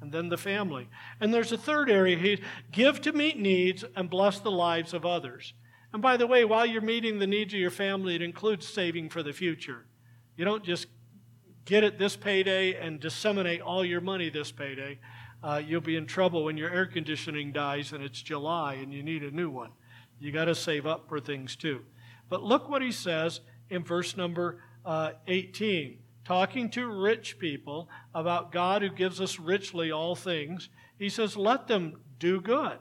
and 0.01 0.11
then 0.11 0.29
the 0.29 0.37
family. 0.37 0.89
And 1.21 1.31
there's 1.31 1.51
a 1.51 1.57
third 1.57 1.91
area. 1.91 2.17
He 2.17 2.41
give 2.71 3.01
to 3.01 3.13
meet 3.13 3.37
needs 3.37 3.85
and 3.95 4.09
bless 4.09 4.39
the 4.39 4.49
lives 4.49 4.95
of 4.95 5.05
others. 5.05 5.53
And 5.93 6.01
by 6.01 6.17
the 6.17 6.25
way, 6.25 6.43
while 6.43 6.65
you're 6.65 6.81
meeting 6.81 7.19
the 7.19 7.27
needs 7.27 7.53
of 7.53 7.59
your 7.59 7.69
family, 7.69 8.15
it 8.15 8.23
includes 8.23 8.67
saving 8.67 9.09
for 9.09 9.21
the 9.21 9.31
future. 9.31 9.85
You 10.35 10.43
don't 10.43 10.63
just 10.63 10.87
get 11.65 11.83
it 11.83 11.99
this 11.99 12.15
payday 12.15 12.73
and 12.73 12.99
disseminate 12.99 13.61
all 13.61 13.85
your 13.85 14.01
money 14.01 14.31
this 14.31 14.51
payday. 14.51 14.97
Uh, 15.43 15.61
you'll 15.63 15.79
be 15.79 15.95
in 15.95 16.07
trouble 16.07 16.45
when 16.45 16.57
your 16.57 16.71
air 16.71 16.87
conditioning 16.87 17.51
dies 17.51 17.93
and 17.93 18.03
it's 18.03 18.21
July 18.23 18.73
and 18.75 18.91
you 18.91 19.03
need 19.03 19.23
a 19.23 19.29
new 19.29 19.51
one. 19.51 19.69
You 20.19 20.31
got 20.31 20.45
to 20.45 20.55
save 20.55 20.87
up 20.87 21.07
for 21.07 21.19
things 21.19 21.55
too. 21.55 21.81
But 22.27 22.41
look 22.41 22.69
what 22.69 22.81
he 22.81 22.91
says 22.91 23.41
in 23.69 23.83
verse 23.83 24.17
number 24.17 24.63
uh, 24.83 25.11
18 25.27 25.99
talking 26.29 26.69
to 26.69 26.85
rich 26.85 27.39
people 27.39 27.89
about 28.13 28.51
God 28.51 28.83
who 28.83 28.89
gives 28.89 29.19
us 29.19 29.39
richly 29.39 29.91
all 29.91 30.15
things, 30.15 30.69
he 30.99 31.09
says, 31.09 31.35
Let 31.35 31.67
them 31.67 32.01
do 32.19 32.39
good, 32.39 32.77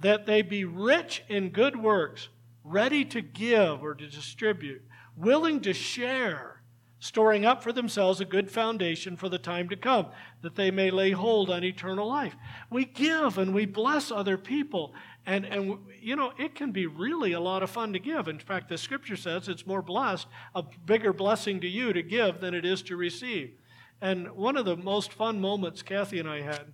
that 0.00 0.26
they 0.26 0.42
be 0.42 0.64
rich 0.64 1.22
in 1.28 1.50
good 1.50 1.80
works, 1.80 2.30
ready 2.64 3.04
to 3.04 3.20
give 3.20 3.80
or 3.84 3.94
to 3.94 4.08
distribute, 4.08 4.82
willing 5.16 5.60
to 5.60 5.72
share, 5.72 6.64
storing 6.98 7.46
up 7.46 7.62
for 7.62 7.72
themselves 7.72 8.20
a 8.20 8.24
good 8.24 8.50
foundation 8.50 9.16
for 9.16 9.28
the 9.28 9.38
time 9.38 9.68
to 9.68 9.76
come, 9.76 10.08
that 10.42 10.56
they 10.56 10.72
may 10.72 10.90
lay 10.90 11.12
hold 11.12 11.50
on 11.50 11.62
eternal 11.62 12.08
life. 12.08 12.34
We 12.72 12.86
give 12.86 13.38
and 13.38 13.54
we 13.54 13.66
bless 13.66 14.10
other 14.10 14.36
people, 14.36 14.94
and, 15.28 15.44
and, 15.44 15.78
you 16.00 16.16
know, 16.16 16.32
it 16.38 16.54
can 16.54 16.72
be 16.72 16.86
really 16.86 17.32
a 17.32 17.40
lot 17.40 17.62
of 17.62 17.68
fun 17.68 17.92
to 17.92 17.98
give. 17.98 18.28
In 18.28 18.38
fact, 18.38 18.70
the 18.70 18.78
scripture 18.78 19.14
says 19.14 19.46
it's 19.46 19.66
more 19.66 19.82
blessed, 19.82 20.26
a 20.54 20.64
bigger 20.86 21.12
blessing 21.12 21.60
to 21.60 21.68
you 21.68 21.92
to 21.92 22.02
give 22.02 22.40
than 22.40 22.54
it 22.54 22.64
is 22.64 22.80
to 22.84 22.96
receive. 22.96 23.52
And 24.00 24.32
one 24.32 24.56
of 24.56 24.64
the 24.64 24.76
most 24.76 25.12
fun 25.12 25.38
moments 25.38 25.82
Kathy 25.82 26.18
and 26.18 26.28
I 26.28 26.40
had 26.40 26.72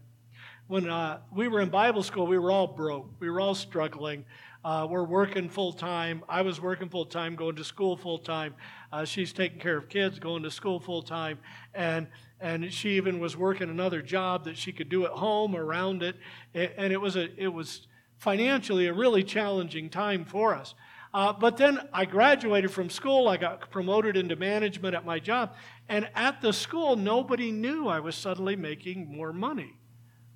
when 0.69 0.89
uh, 0.89 1.19
we 1.35 1.49
were 1.49 1.61
in 1.61 1.69
Bible 1.69 2.05
school, 2.05 2.29
we 2.29 2.39
were 2.39 2.53
all 2.53 2.69
broke. 2.69 3.11
We 3.19 3.29
were 3.29 3.41
all 3.41 3.57
struggling. 3.57 4.25
Uh, 4.65 4.87
we're 4.89 5.05
working 5.05 5.49
full 5.49 5.73
time. 5.73 6.23
I 6.29 6.43
was 6.43 6.61
working 6.61 6.89
full 6.89 7.07
time, 7.07 7.35
going 7.35 7.57
to 7.57 7.65
school 7.65 7.97
full 7.97 8.19
time. 8.19 8.55
Uh, 8.93 9.05
she's 9.05 9.33
taking 9.33 9.59
care 9.59 9.77
of 9.77 9.89
kids, 9.89 10.19
going 10.19 10.45
to 10.45 10.51
school 10.51 10.79
full 10.79 11.03
time, 11.03 11.39
and 11.75 12.07
and 12.41 12.73
she 12.73 12.91
even 12.91 13.19
was 13.19 13.37
working 13.37 13.69
another 13.69 14.01
job 14.01 14.45
that 14.45 14.57
she 14.57 14.73
could 14.73 14.89
do 14.89 15.05
at 15.05 15.11
home 15.11 15.55
around 15.55 16.03
it. 16.03 16.17
And 16.55 16.93
it 16.93 17.01
was 17.01 17.17
a 17.17 17.29
it 17.37 17.49
was 17.49 17.89
financially 18.25 18.87
a 18.87 18.93
really 18.93 19.23
challenging 19.23 19.91
time 19.91 20.25
for 20.25 20.55
us. 20.55 20.75
Uh, 21.13 21.33
but 21.33 21.57
then 21.57 21.79
I 21.93 22.07
graduated 22.07 22.73
from 22.73 22.91
school. 22.91 23.29
I 23.29 23.37
got 23.37 23.71
promoted 23.71 24.17
into 24.17 24.35
management 24.35 24.97
at 24.97 25.07
my 25.07 25.21
job. 25.21 25.55
And 25.89 26.09
at 26.17 26.41
the 26.41 26.53
school, 26.53 26.97
nobody 26.97 27.53
knew 27.53 27.87
I 27.87 28.01
was 28.01 28.17
suddenly 28.17 28.57
making 28.57 29.15
more 29.17 29.33
money. 29.33 29.75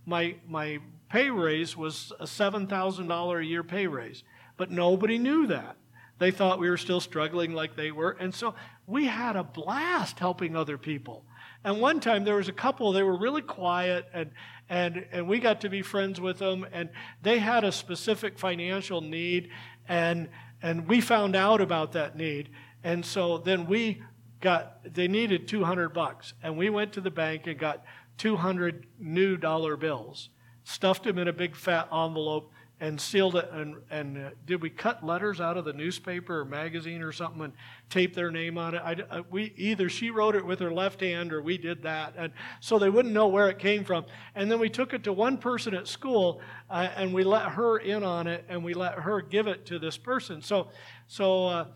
My, 0.06 0.36
my 0.46 0.78
pay 1.08 1.30
raise 1.30 1.76
was 1.76 2.12
a 2.20 2.26
$7,000 2.26 3.40
a 3.40 3.44
year 3.44 3.64
pay 3.64 3.88
raise. 3.88 4.22
But 4.56 4.70
nobody 4.70 5.18
knew 5.18 5.48
that. 5.48 5.76
They 6.18 6.30
thought 6.30 6.60
we 6.60 6.70
were 6.70 6.76
still 6.76 7.00
struggling 7.00 7.54
like 7.54 7.74
they 7.74 7.90
were. 7.90 8.16
And 8.20 8.34
so 8.34 8.54
we 8.86 9.06
had 9.06 9.34
a 9.34 9.44
blast 9.44 10.18
helping 10.18 10.54
other 10.54 10.78
people. 10.78 11.24
And 11.64 11.80
one 11.80 12.00
time 12.00 12.24
there 12.24 12.36
was 12.36 12.48
a 12.48 12.52
couple, 12.52 12.92
they 12.92 13.02
were 13.02 13.16
really 13.16 13.42
quiet, 13.42 14.06
and, 14.12 14.30
and, 14.68 15.06
and 15.10 15.28
we 15.28 15.40
got 15.40 15.60
to 15.62 15.68
be 15.68 15.82
friends 15.82 16.20
with 16.20 16.38
them, 16.38 16.66
and 16.72 16.88
they 17.22 17.38
had 17.38 17.64
a 17.64 17.72
specific 17.72 18.38
financial 18.38 19.00
need, 19.00 19.50
and, 19.88 20.28
and 20.62 20.86
we 20.86 21.00
found 21.00 21.34
out 21.34 21.60
about 21.60 21.92
that 21.92 22.16
need. 22.16 22.50
And 22.84 23.04
so 23.04 23.38
then 23.38 23.66
we 23.66 24.02
got, 24.40 24.94
they 24.94 25.08
needed 25.08 25.48
200 25.48 25.90
bucks, 25.90 26.34
and 26.42 26.56
we 26.56 26.70
went 26.70 26.92
to 26.92 27.00
the 27.00 27.10
bank 27.10 27.46
and 27.46 27.58
got 27.58 27.84
200 28.18 28.86
new 28.98 29.36
dollar 29.36 29.76
bills, 29.76 30.28
stuffed 30.64 31.04
them 31.04 31.18
in 31.18 31.28
a 31.28 31.32
big 31.32 31.56
fat 31.56 31.88
envelope, 31.92 32.52
and 32.80 33.00
sealed 33.00 33.34
it. 33.34 33.50
And, 33.52 33.76
and 33.90 34.18
uh, 34.18 34.30
did 34.46 34.62
we 34.62 34.70
cut 34.70 35.04
letters 35.04 35.40
out 35.40 35.56
of 35.56 35.64
the 35.64 35.72
newspaper 35.72 36.40
or 36.40 36.44
magazine 36.44 37.02
or 37.02 37.12
something 37.12 37.42
and 37.42 37.52
tape 37.90 38.14
their 38.14 38.30
name 38.30 38.56
on 38.56 38.74
it? 38.74 38.82
I, 38.84 38.92
uh, 39.10 39.22
we 39.30 39.52
either 39.56 39.88
she 39.88 40.10
wrote 40.10 40.36
it 40.36 40.44
with 40.44 40.60
her 40.60 40.72
left 40.72 41.00
hand 41.00 41.32
or 41.32 41.42
we 41.42 41.58
did 41.58 41.82
that, 41.82 42.14
and 42.16 42.32
so 42.60 42.78
they 42.78 42.90
wouldn't 42.90 43.14
know 43.14 43.26
where 43.28 43.48
it 43.48 43.58
came 43.58 43.84
from. 43.84 44.04
And 44.34 44.50
then 44.50 44.60
we 44.60 44.68
took 44.68 44.94
it 44.94 45.02
to 45.04 45.12
one 45.12 45.38
person 45.38 45.74
at 45.74 45.88
school, 45.88 46.40
uh, 46.70 46.88
and 46.96 47.12
we 47.12 47.24
let 47.24 47.50
her 47.50 47.78
in 47.78 48.04
on 48.04 48.26
it, 48.26 48.44
and 48.48 48.62
we 48.62 48.74
let 48.74 48.94
her 48.94 49.20
give 49.20 49.48
it 49.48 49.66
to 49.66 49.78
this 49.78 49.98
person. 49.98 50.40
So, 50.40 50.68
so 51.08 51.46
uh, 51.46 51.66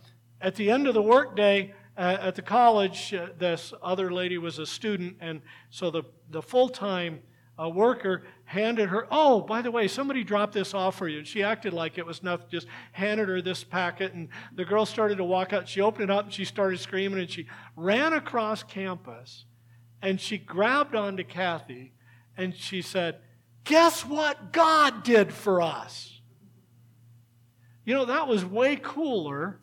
at 0.40 0.54
the 0.54 0.70
end 0.70 0.86
of 0.86 0.94
the 0.94 1.02
workday. 1.02 1.74
Uh, 1.94 2.16
at 2.22 2.34
the 2.34 2.40
college, 2.40 3.12
uh, 3.12 3.26
this 3.38 3.74
other 3.82 4.10
lady 4.10 4.38
was 4.38 4.58
a 4.58 4.64
student, 4.64 5.14
and 5.20 5.42
so 5.68 5.90
the, 5.90 6.02
the 6.30 6.40
full 6.40 6.70
time 6.70 7.20
a 7.62 7.68
worker 7.68 8.24
handed 8.44 8.88
her, 8.88 9.06
oh, 9.12 9.40
by 9.40 9.62
the 9.62 9.70
way, 9.70 9.86
somebody 9.86 10.24
dropped 10.24 10.52
this 10.52 10.74
off 10.74 10.96
for 10.96 11.06
you. 11.06 11.18
And 11.18 11.26
she 11.26 11.44
acted 11.44 11.72
like 11.72 11.96
it 11.96 12.04
was 12.04 12.20
nothing, 12.20 12.46
just 12.50 12.66
handed 12.90 13.28
her 13.28 13.40
this 13.40 13.62
packet. 13.62 14.14
And 14.14 14.28
the 14.52 14.64
girl 14.64 14.84
started 14.84 15.18
to 15.18 15.24
walk 15.24 15.52
out. 15.52 15.68
She 15.68 15.80
opened 15.80 16.04
it 16.04 16.10
up 16.10 16.24
and 16.24 16.34
she 16.34 16.44
started 16.44 16.80
screaming 16.80 17.20
and 17.20 17.30
she 17.30 17.46
ran 17.76 18.14
across 18.14 18.64
campus 18.64 19.44
and 20.02 20.20
she 20.20 20.38
grabbed 20.38 20.96
onto 20.96 21.22
Kathy 21.22 21.92
and 22.36 22.52
she 22.52 22.82
said, 22.82 23.20
Guess 23.62 24.04
what 24.04 24.52
God 24.52 25.04
did 25.04 25.32
for 25.32 25.62
us? 25.62 26.20
You 27.84 27.94
know, 27.94 28.06
that 28.06 28.26
was 28.26 28.44
way 28.44 28.74
cooler 28.74 29.60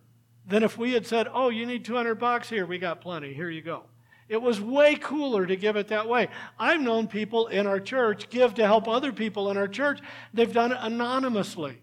than 0.48 0.64
if 0.64 0.78
we 0.78 0.94
had 0.94 1.06
said, 1.06 1.28
oh, 1.34 1.50
you 1.50 1.66
need 1.66 1.84
200 1.84 2.16
bucks 2.16 2.50
here, 2.50 2.66
we 2.66 2.78
got 2.78 3.02
plenty, 3.02 3.34
here 3.34 3.50
you 3.50 3.62
go. 3.62 3.84
It 4.30 4.42
was 4.42 4.62
way 4.62 4.96
cooler 4.96 5.48
to 5.48 5.56
give 5.56 5.76
it 5.76 5.88
that 5.88 6.08
way. 6.08 6.30
I've 6.58 6.80
known 6.80 7.08
people 7.08 7.48
in 7.48 7.66
our 7.66 7.80
church 7.80 8.30
give 8.30 8.54
to 8.54 8.66
help 8.66 8.88
other 8.88 9.12
people 9.12 9.50
in 9.50 9.58
our 9.58 9.68
church. 9.68 10.00
They've 10.34 10.54
done 10.54 10.72
it 10.72 10.78
anonymously. 10.80 11.82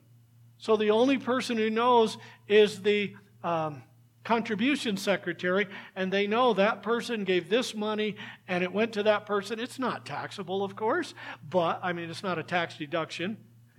So 0.57 0.77
the 0.77 0.93
only 0.93 1.19
person 1.19 1.57
who 1.57 1.69
knows 1.69 2.17
is 2.47 2.83
the 2.83 3.15
um, 3.43 3.83
contribution 4.23 4.97
secretary, 4.97 5.67
and 5.97 6.13
they 6.13 6.29
know 6.29 6.55
that 6.55 6.85
person 6.85 7.25
gave 7.25 7.49
this 7.49 7.75
money 7.75 8.17
and 8.47 8.63
it 8.63 8.73
went 8.73 8.93
to 8.93 9.03
that 9.03 9.27
person. 9.27 9.59
It's 9.59 9.79
not 9.79 10.07
taxable, 10.07 10.63
of 10.65 10.77
course, 10.77 11.15
but 11.51 11.81
I 11.83 11.93
mean, 11.93 12.09
it's 12.09 12.23
not 12.23 12.39
a 12.39 12.45
tax 12.45 12.79
deduction 12.79 13.39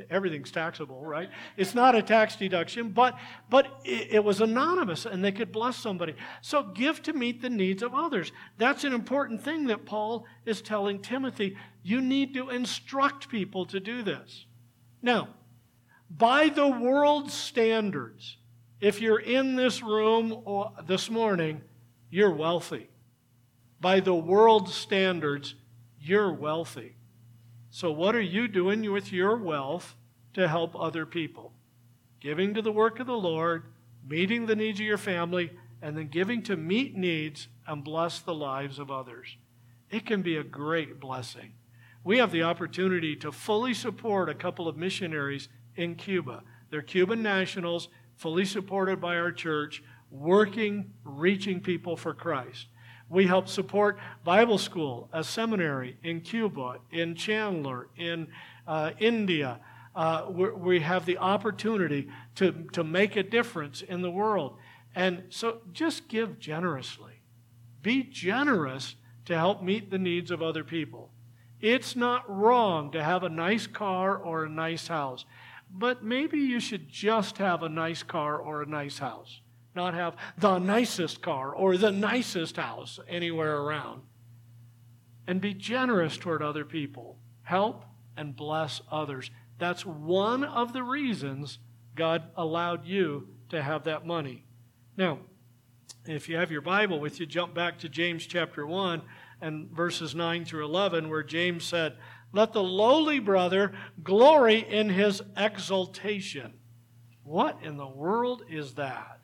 everything's 0.09 0.51
taxable, 0.51 1.03
right? 1.03 1.29
It's 1.55 1.73
not 1.73 1.95
a 1.95 2.01
tax 2.01 2.35
deduction, 2.35 2.89
but 2.89 3.17
but 3.49 3.79
it, 3.83 4.15
it, 4.15 4.23
was 4.23 4.41
anonymous 4.41 5.05
and 5.05 5.23
they 5.23 5.31
could 5.31 5.51
bless 5.51 5.77
somebody. 5.77 6.15
So 6.41 6.63
give 6.63 7.01
to 7.03 7.13
meet 7.13 7.41
the 7.41 7.49
needs 7.49 7.83
of 7.83 7.93
others. 7.93 8.31
That's 8.57 8.83
an 8.83 8.93
important 8.93 9.41
thing 9.41 9.67
that 9.67 9.85
Paul 9.85 10.25
is 10.45 10.61
telling 10.61 11.01
Timothy. 11.01 11.55
You 11.83 12.01
need 12.01 12.33
to 12.33 12.49
instruct 12.49 13.29
people 13.29 13.65
to 13.67 13.79
do 13.79 14.03
this. 14.03 14.45
Now, 15.01 15.29
by 16.09 16.49
the 16.49 16.67
world's 16.67 17.33
standards, 17.33 18.37
if 18.79 19.01
you're 19.01 19.19
in 19.19 19.55
this 19.55 19.81
room 19.81 20.43
this 20.85 21.09
morning, 21.09 21.61
you're 22.09 22.33
wealthy. 22.33 22.89
By 23.79 23.99
the 23.99 24.15
world's 24.15 24.73
standards, 24.73 25.55
you're 25.99 26.33
wealthy. 26.33 26.96
So, 27.69 27.91
what 27.91 28.15
are 28.15 28.21
you 28.21 28.47
doing 28.47 28.89
with 28.91 29.11
your 29.11 29.35
wealth 29.37 29.95
to 30.33 30.47
help 30.47 30.75
other 30.75 31.05
people? 31.05 31.53
Giving 32.19 32.53
to 32.53 32.61
the 32.61 32.71
work 32.71 32.99
of 32.99 33.07
the 33.07 33.17
Lord, 33.17 33.63
meeting 34.07 34.45
the 34.45 34.55
needs 34.55 34.79
of 34.79 34.85
your 34.85 34.97
family, 34.97 35.51
and 35.81 35.97
then 35.97 36.07
giving 36.07 36.41
to 36.43 36.57
meet 36.57 36.95
needs 36.95 37.47
and 37.67 37.83
bless 37.83 38.19
the 38.19 38.33
lives 38.33 38.79
of 38.79 38.89
others. 38.89 39.37
It 39.89 40.05
can 40.05 40.21
be 40.21 40.37
a 40.37 40.43
great 40.43 40.99
blessing. 40.99 41.53
We 42.03 42.17
have 42.17 42.31
the 42.31 42.43
opportunity 42.43 43.15
to 43.17 43.31
fully 43.31 43.73
support 43.73 44.29
a 44.29 44.33
couple 44.33 44.67
of 44.67 44.77
missionaries 44.77 45.49
in 45.75 45.95
Cuba. 45.95 46.43
They're 46.69 46.81
Cuban 46.81 47.21
nationals, 47.21 47.89
fully 48.15 48.45
supported 48.45 48.99
by 48.99 49.17
our 49.17 49.31
church, 49.31 49.83
working, 50.09 50.93
reaching 51.03 51.59
people 51.59 51.95
for 51.95 52.13
Christ. 52.13 52.67
We 53.09 53.25
help 53.25 53.47
support 53.47 53.97
Bible 54.23 54.57
school, 54.57 55.09
a 55.13 55.23
seminary 55.23 55.97
in 56.03 56.21
Cuba, 56.21 56.79
in 56.91 57.15
Chandler, 57.15 57.87
in 57.95 58.27
uh, 58.67 58.91
India. 58.99 59.59
Uh, 59.95 60.25
we 60.29 60.81
have 60.81 61.05
the 61.05 61.17
opportunity 61.17 62.09
to, 62.35 62.51
to 62.73 62.83
make 62.83 63.15
a 63.15 63.23
difference 63.23 63.81
in 63.81 64.01
the 64.01 64.11
world. 64.11 64.57
And 64.93 65.23
so 65.29 65.61
just 65.71 66.07
give 66.07 66.39
generously. 66.39 67.21
Be 67.81 68.03
generous 68.03 68.95
to 69.25 69.35
help 69.35 69.63
meet 69.63 69.89
the 69.89 69.97
needs 69.97 70.29
of 70.29 70.41
other 70.41 70.63
people. 70.63 71.11
It's 71.61 71.95
not 71.95 72.29
wrong 72.29 72.91
to 72.91 73.03
have 73.03 73.23
a 73.23 73.29
nice 73.29 73.67
car 73.67 74.17
or 74.17 74.45
a 74.45 74.49
nice 74.49 74.87
house, 74.87 75.25
but 75.71 76.03
maybe 76.03 76.39
you 76.39 76.59
should 76.59 76.89
just 76.89 77.37
have 77.37 77.63
a 77.63 77.69
nice 77.69 78.03
car 78.03 78.37
or 78.37 78.61
a 78.61 78.67
nice 78.67 78.99
house 78.99 79.41
not 79.77 79.93
have 79.93 80.17
the 80.37 80.59
nicest 80.59 81.21
car 81.21 81.53
or 81.53 81.77
the 81.77 81.91
nicest 81.91 82.57
house 82.57 82.99
anywhere 83.07 83.57
around. 83.57 84.01
And 85.25 85.39
be 85.39 85.53
generous 85.53 86.17
toward 86.17 86.41
other 86.41 86.65
people. 86.65 87.17
Help 87.43 87.85
and 88.17 88.35
bless 88.35 88.81
others. 88.91 89.31
That's 89.57 89.85
one 89.85 90.43
of 90.43 90.73
the 90.73 90.83
reasons 90.83 91.59
God 91.95 92.23
allowed 92.35 92.85
you 92.85 93.29
to 93.49 93.61
have 93.61 93.85
that 93.85 94.05
money. 94.05 94.43
Now, 94.97 95.19
if 96.05 96.29
you 96.29 96.37
have 96.37 96.51
your 96.51 96.61
Bible 96.61 96.99
with 96.99 97.19
you, 97.19 97.25
jump 97.25 97.53
back 97.53 97.79
to 97.79 97.89
James 97.89 98.25
chapter 98.25 98.65
1 98.65 99.01
and 99.41 99.69
verses 99.69 100.15
9 100.15 100.45
through 100.45 100.65
11, 100.65 101.09
where 101.09 101.23
James 101.23 101.63
said, 101.63 101.97
Let 102.33 102.53
the 102.53 102.63
lowly 102.63 103.19
brother 103.19 103.73
glory 104.03 104.65
in 104.67 104.89
his 104.89 105.21
exaltation. 105.35 106.53
What 107.23 107.59
in 107.61 107.77
the 107.77 107.87
world 107.87 108.43
is 108.49 108.75
that? 108.75 109.16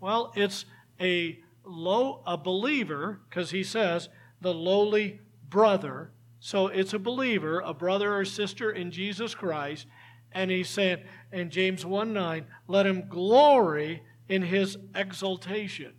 Well, 0.00 0.32
it's 0.36 0.64
a 1.00 1.38
low 1.64 2.22
a 2.26 2.36
believer 2.36 3.20
because 3.28 3.50
he 3.50 3.64
says 3.64 4.08
the 4.40 4.54
lowly 4.54 5.20
brother. 5.48 6.10
So 6.40 6.68
it's 6.68 6.92
a 6.92 6.98
believer, 6.98 7.60
a 7.60 7.74
brother 7.74 8.14
or 8.14 8.24
sister 8.24 8.70
in 8.70 8.90
Jesus 8.90 9.34
Christ, 9.34 9.86
and 10.32 10.50
he 10.50 10.62
said 10.62 11.06
in 11.32 11.50
James 11.50 11.84
1 11.84 12.12
9, 12.12 12.46
let 12.68 12.86
him 12.86 13.08
glory 13.08 14.02
in 14.28 14.42
his 14.42 14.76
exaltation. 14.94 15.92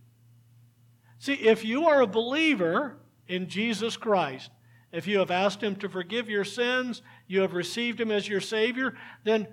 See, 1.19 1.33
if 1.33 1.65
you 1.65 1.87
are 1.87 2.01
a 2.01 2.07
believer 2.07 2.97
in 3.27 3.47
Jesus 3.47 3.97
Christ, 3.97 4.51
if 4.91 5.07
you 5.07 5.19
have 5.19 5.31
asked 5.31 5.61
him 5.61 5.75
to 5.77 5.89
forgive 5.89 6.29
your 6.29 6.45
sins, 6.45 7.01
you 7.27 7.41
have 7.41 7.53
received 7.53 7.99
him 7.99 8.11
as 8.11 8.27
your 8.27 8.39
Savior, 8.39 8.95
then 9.23 9.47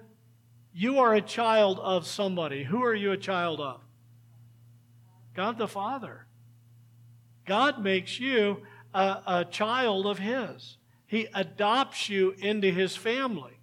you 0.72 0.98
are 0.98 1.14
a 1.14 1.22
child 1.22 1.80
of 1.80 2.06
somebody. 2.06 2.64
Who 2.64 2.84
are 2.84 2.94
you 2.94 3.12
a 3.12 3.16
child 3.16 3.60
of? 3.60 3.83
God 5.34 5.58
the 5.58 5.68
Father. 5.68 6.26
God 7.46 7.82
makes 7.82 8.18
you 8.18 8.62
a, 8.94 9.22
a 9.26 9.46
child 9.50 10.06
of 10.06 10.18
His. 10.18 10.78
He 11.06 11.28
adopts 11.34 12.08
you 12.08 12.34
into 12.38 12.70
His 12.70 12.96
family. 12.96 13.60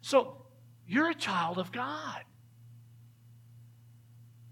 So 0.00 0.46
you're 0.86 1.10
a 1.10 1.14
child 1.14 1.58
of 1.58 1.72
God. 1.72 2.22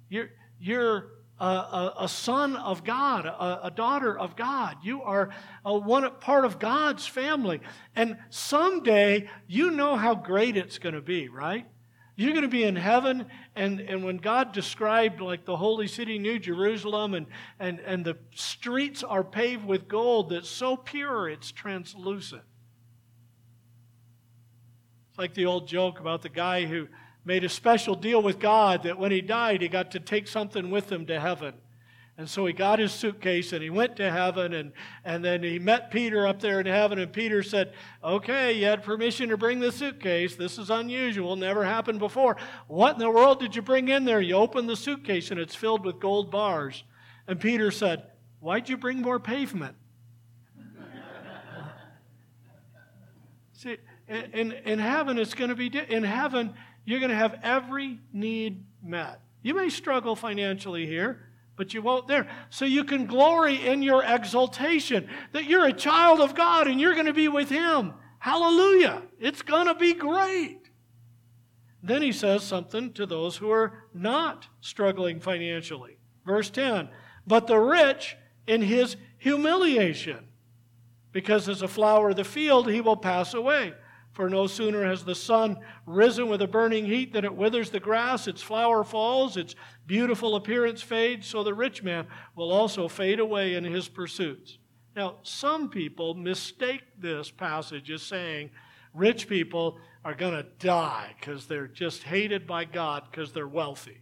You're, 0.08 0.30
you're 0.58 1.10
a, 1.38 1.44
a, 1.44 1.94
a 2.00 2.08
son 2.08 2.56
of 2.56 2.84
God, 2.84 3.26
a, 3.26 3.66
a, 3.66 3.70
daughter 3.70 4.16
of 4.16 4.36
God. 4.36 4.76
You 4.82 5.02
are 5.02 5.30
a 5.64 5.76
one 5.76 6.10
part 6.20 6.44
of 6.44 6.58
God's 6.58 7.06
family. 7.06 7.60
And 7.94 8.16
someday 8.30 9.28
you 9.46 9.70
know 9.70 9.96
how 9.96 10.14
great 10.14 10.56
it's 10.56 10.78
going 10.78 10.94
to 10.94 11.02
be, 11.02 11.28
right? 11.28 11.66
You're 12.18 12.32
going 12.32 12.42
to 12.42 12.48
be 12.48 12.64
in 12.64 12.76
heaven, 12.76 13.26
and, 13.54 13.78
and 13.78 14.02
when 14.02 14.16
God 14.16 14.52
described 14.52 15.20
like 15.20 15.44
the 15.44 15.56
holy 15.56 15.86
city, 15.86 16.18
New 16.18 16.38
Jerusalem, 16.38 17.12
and, 17.12 17.26
and, 17.60 17.78
and 17.80 18.06
the 18.06 18.16
streets 18.34 19.02
are 19.04 19.22
paved 19.22 19.66
with 19.66 19.86
gold 19.86 20.30
that's 20.30 20.48
so 20.48 20.78
pure 20.78 21.28
it's 21.28 21.52
translucent. 21.52 22.42
It's 25.10 25.18
like 25.18 25.34
the 25.34 25.44
old 25.44 25.68
joke 25.68 26.00
about 26.00 26.22
the 26.22 26.30
guy 26.30 26.64
who 26.64 26.88
made 27.26 27.44
a 27.44 27.50
special 27.50 27.94
deal 27.94 28.22
with 28.22 28.38
God 28.38 28.84
that 28.84 28.98
when 28.98 29.12
he 29.12 29.20
died, 29.20 29.60
he 29.60 29.68
got 29.68 29.90
to 29.90 30.00
take 30.00 30.26
something 30.26 30.70
with 30.70 30.90
him 30.90 31.04
to 31.06 31.20
heaven. 31.20 31.52
And 32.18 32.28
so 32.28 32.46
he 32.46 32.54
got 32.54 32.78
his 32.78 32.92
suitcase 32.92 33.52
and 33.52 33.62
he 33.62 33.68
went 33.68 33.96
to 33.96 34.10
heaven 34.10 34.54
and, 34.54 34.72
and 35.04 35.22
then 35.22 35.42
he 35.42 35.58
met 35.58 35.90
Peter 35.90 36.26
up 36.26 36.40
there 36.40 36.60
in 36.60 36.66
heaven 36.66 36.98
and 36.98 37.12
Peter 37.12 37.42
said, 37.42 37.74
Okay, 38.02 38.54
you 38.54 38.64
had 38.64 38.82
permission 38.82 39.28
to 39.28 39.36
bring 39.36 39.60
the 39.60 39.70
suitcase. 39.70 40.34
This 40.34 40.56
is 40.58 40.70
unusual, 40.70 41.36
never 41.36 41.62
happened 41.62 41.98
before. 41.98 42.38
What 42.68 42.94
in 42.94 43.00
the 43.00 43.10
world 43.10 43.38
did 43.40 43.54
you 43.54 43.60
bring 43.60 43.88
in 43.88 44.06
there? 44.06 44.22
You 44.22 44.36
open 44.36 44.66
the 44.66 44.76
suitcase 44.76 45.30
and 45.30 45.38
it's 45.38 45.54
filled 45.54 45.84
with 45.84 46.00
gold 46.00 46.30
bars. 46.30 46.84
And 47.28 47.38
Peter 47.38 47.70
said, 47.70 48.04
Why'd 48.40 48.68
you 48.70 48.78
bring 48.78 49.02
more 49.02 49.20
pavement? 49.20 49.76
See, 53.52 53.76
in, 54.08 54.52
in 54.52 54.78
heaven, 54.78 55.18
it's 55.18 55.34
going 55.34 55.50
to 55.50 55.56
be, 55.56 55.66
in 55.66 56.02
heaven, 56.02 56.54
you're 56.86 57.00
going 57.00 57.10
to 57.10 57.16
have 57.16 57.40
every 57.42 57.98
need 58.12 58.64
met. 58.82 59.20
You 59.42 59.54
may 59.54 59.68
struggle 59.68 60.16
financially 60.16 60.86
here 60.86 61.25
but 61.56 61.74
you 61.74 61.82
won't 61.82 62.06
there. 62.06 62.28
So 62.50 62.64
you 62.64 62.84
can 62.84 63.06
glory 63.06 63.66
in 63.66 63.82
your 63.82 64.04
exaltation 64.04 65.08
that 65.32 65.44
you're 65.44 65.66
a 65.66 65.72
child 65.72 66.20
of 66.20 66.34
God 66.34 66.68
and 66.68 66.80
you're 66.80 66.94
going 66.94 67.06
to 67.06 67.12
be 67.12 67.28
with 67.28 67.48
Him. 67.48 67.94
Hallelujah. 68.18 69.02
It's 69.18 69.42
going 69.42 69.66
to 69.66 69.74
be 69.74 69.94
great. 69.94 70.60
Then 71.82 72.02
he 72.02 72.12
says 72.12 72.42
something 72.42 72.92
to 72.94 73.06
those 73.06 73.36
who 73.36 73.50
are 73.50 73.84
not 73.94 74.48
struggling 74.60 75.20
financially. 75.20 75.98
Verse 76.24 76.50
10 76.50 76.88
But 77.26 77.46
the 77.46 77.58
rich 77.58 78.16
in 78.46 78.62
his 78.62 78.96
humiliation, 79.18 80.26
because 81.12 81.48
as 81.48 81.62
a 81.62 81.68
flower 81.68 82.10
of 82.10 82.16
the 82.16 82.24
field, 82.24 82.70
he 82.70 82.80
will 82.80 82.96
pass 82.96 83.34
away. 83.34 83.72
For 84.16 84.30
no 84.30 84.46
sooner 84.46 84.82
has 84.82 85.04
the 85.04 85.14
sun 85.14 85.58
risen 85.84 86.30
with 86.30 86.40
a 86.40 86.46
burning 86.46 86.86
heat 86.86 87.12
than 87.12 87.26
it 87.26 87.36
withers 87.36 87.68
the 87.68 87.78
grass, 87.78 88.26
its 88.26 88.40
flower 88.40 88.82
falls, 88.82 89.36
its 89.36 89.54
beautiful 89.84 90.36
appearance 90.36 90.80
fades, 90.80 91.26
so 91.26 91.44
the 91.44 91.52
rich 91.52 91.82
man 91.82 92.06
will 92.34 92.50
also 92.50 92.88
fade 92.88 93.20
away 93.20 93.56
in 93.56 93.64
his 93.64 93.88
pursuits. 93.88 94.56
Now, 94.96 95.16
some 95.22 95.68
people 95.68 96.14
mistake 96.14 96.80
this 96.98 97.30
passage 97.30 97.90
as 97.90 98.00
saying 98.00 98.52
rich 98.94 99.28
people 99.28 99.76
are 100.02 100.14
going 100.14 100.32
to 100.32 100.46
die 100.60 101.14
because 101.20 101.46
they're 101.46 101.68
just 101.68 102.04
hated 102.04 102.46
by 102.46 102.64
God 102.64 103.02
because 103.10 103.34
they're 103.34 103.46
wealthy. 103.46 104.00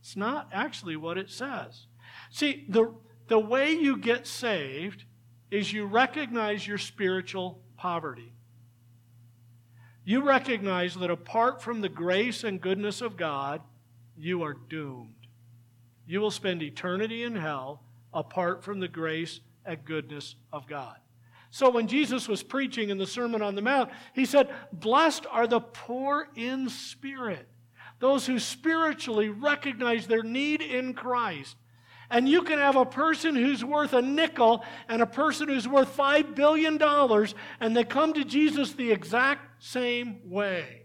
It's 0.00 0.16
not 0.16 0.48
actually 0.50 0.96
what 0.96 1.18
it 1.18 1.28
says. 1.28 1.88
See, 2.30 2.64
the, 2.70 2.94
the 3.28 3.38
way 3.38 3.72
you 3.72 3.98
get 3.98 4.26
saved 4.26 5.04
is 5.50 5.74
you 5.74 5.84
recognize 5.84 6.66
your 6.66 6.78
spiritual 6.78 7.60
poverty. 7.76 8.32
You 10.04 10.22
recognize 10.22 10.94
that 10.94 11.10
apart 11.10 11.62
from 11.62 11.80
the 11.80 11.88
grace 11.88 12.44
and 12.44 12.60
goodness 12.60 13.00
of 13.00 13.16
God, 13.16 13.60
you 14.16 14.42
are 14.42 14.56
doomed. 14.68 15.14
You 16.06 16.20
will 16.20 16.30
spend 16.30 16.62
eternity 16.62 17.22
in 17.22 17.36
hell 17.36 17.82
apart 18.12 18.64
from 18.64 18.80
the 18.80 18.88
grace 18.88 19.40
and 19.64 19.84
goodness 19.84 20.34
of 20.52 20.66
God. 20.66 20.96
So 21.50 21.70
when 21.70 21.86
Jesus 21.86 22.28
was 22.28 22.42
preaching 22.42 22.88
in 22.88 22.98
the 22.98 23.06
Sermon 23.06 23.42
on 23.42 23.54
the 23.54 23.62
Mount, 23.62 23.90
he 24.14 24.24
said, 24.24 24.52
Blessed 24.72 25.26
are 25.30 25.46
the 25.46 25.60
poor 25.60 26.28
in 26.34 26.68
spirit, 26.68 27.46
those 28.00 28.26
who 28.26 28.38
spiritually 28.38 29.28
recognize 29.28 30.06
their 30.06 30.22
need 30.22 30.62
in 30.62 30.94
Christ. 30.94 31.56
And 32.12 32.28
you 32.28 32.42
can 32.42 32.58
have 32.58 32.76
a 32.76 32.84
person 32.84 33.34
who's 33.34 33.64
worth 33.64 33.94
a 33.94 34.02
nickel 34.02 34.62
and 34.86 35.00
a 35.00 35.06
person 35.06 35.48
who's 35.48 35.66
worth 35.66 35.96
$5 35.96 36.34
billion, 36.34 36.80
and 37.58 37.76
they 37.76 37.84
come 37.84 38.12
to 38.12 38.24
Jesus 38.24 38.72
the 38.72 38.92
exact 38.92 39.64
same 39.64 40.20
way. 40.30 40.82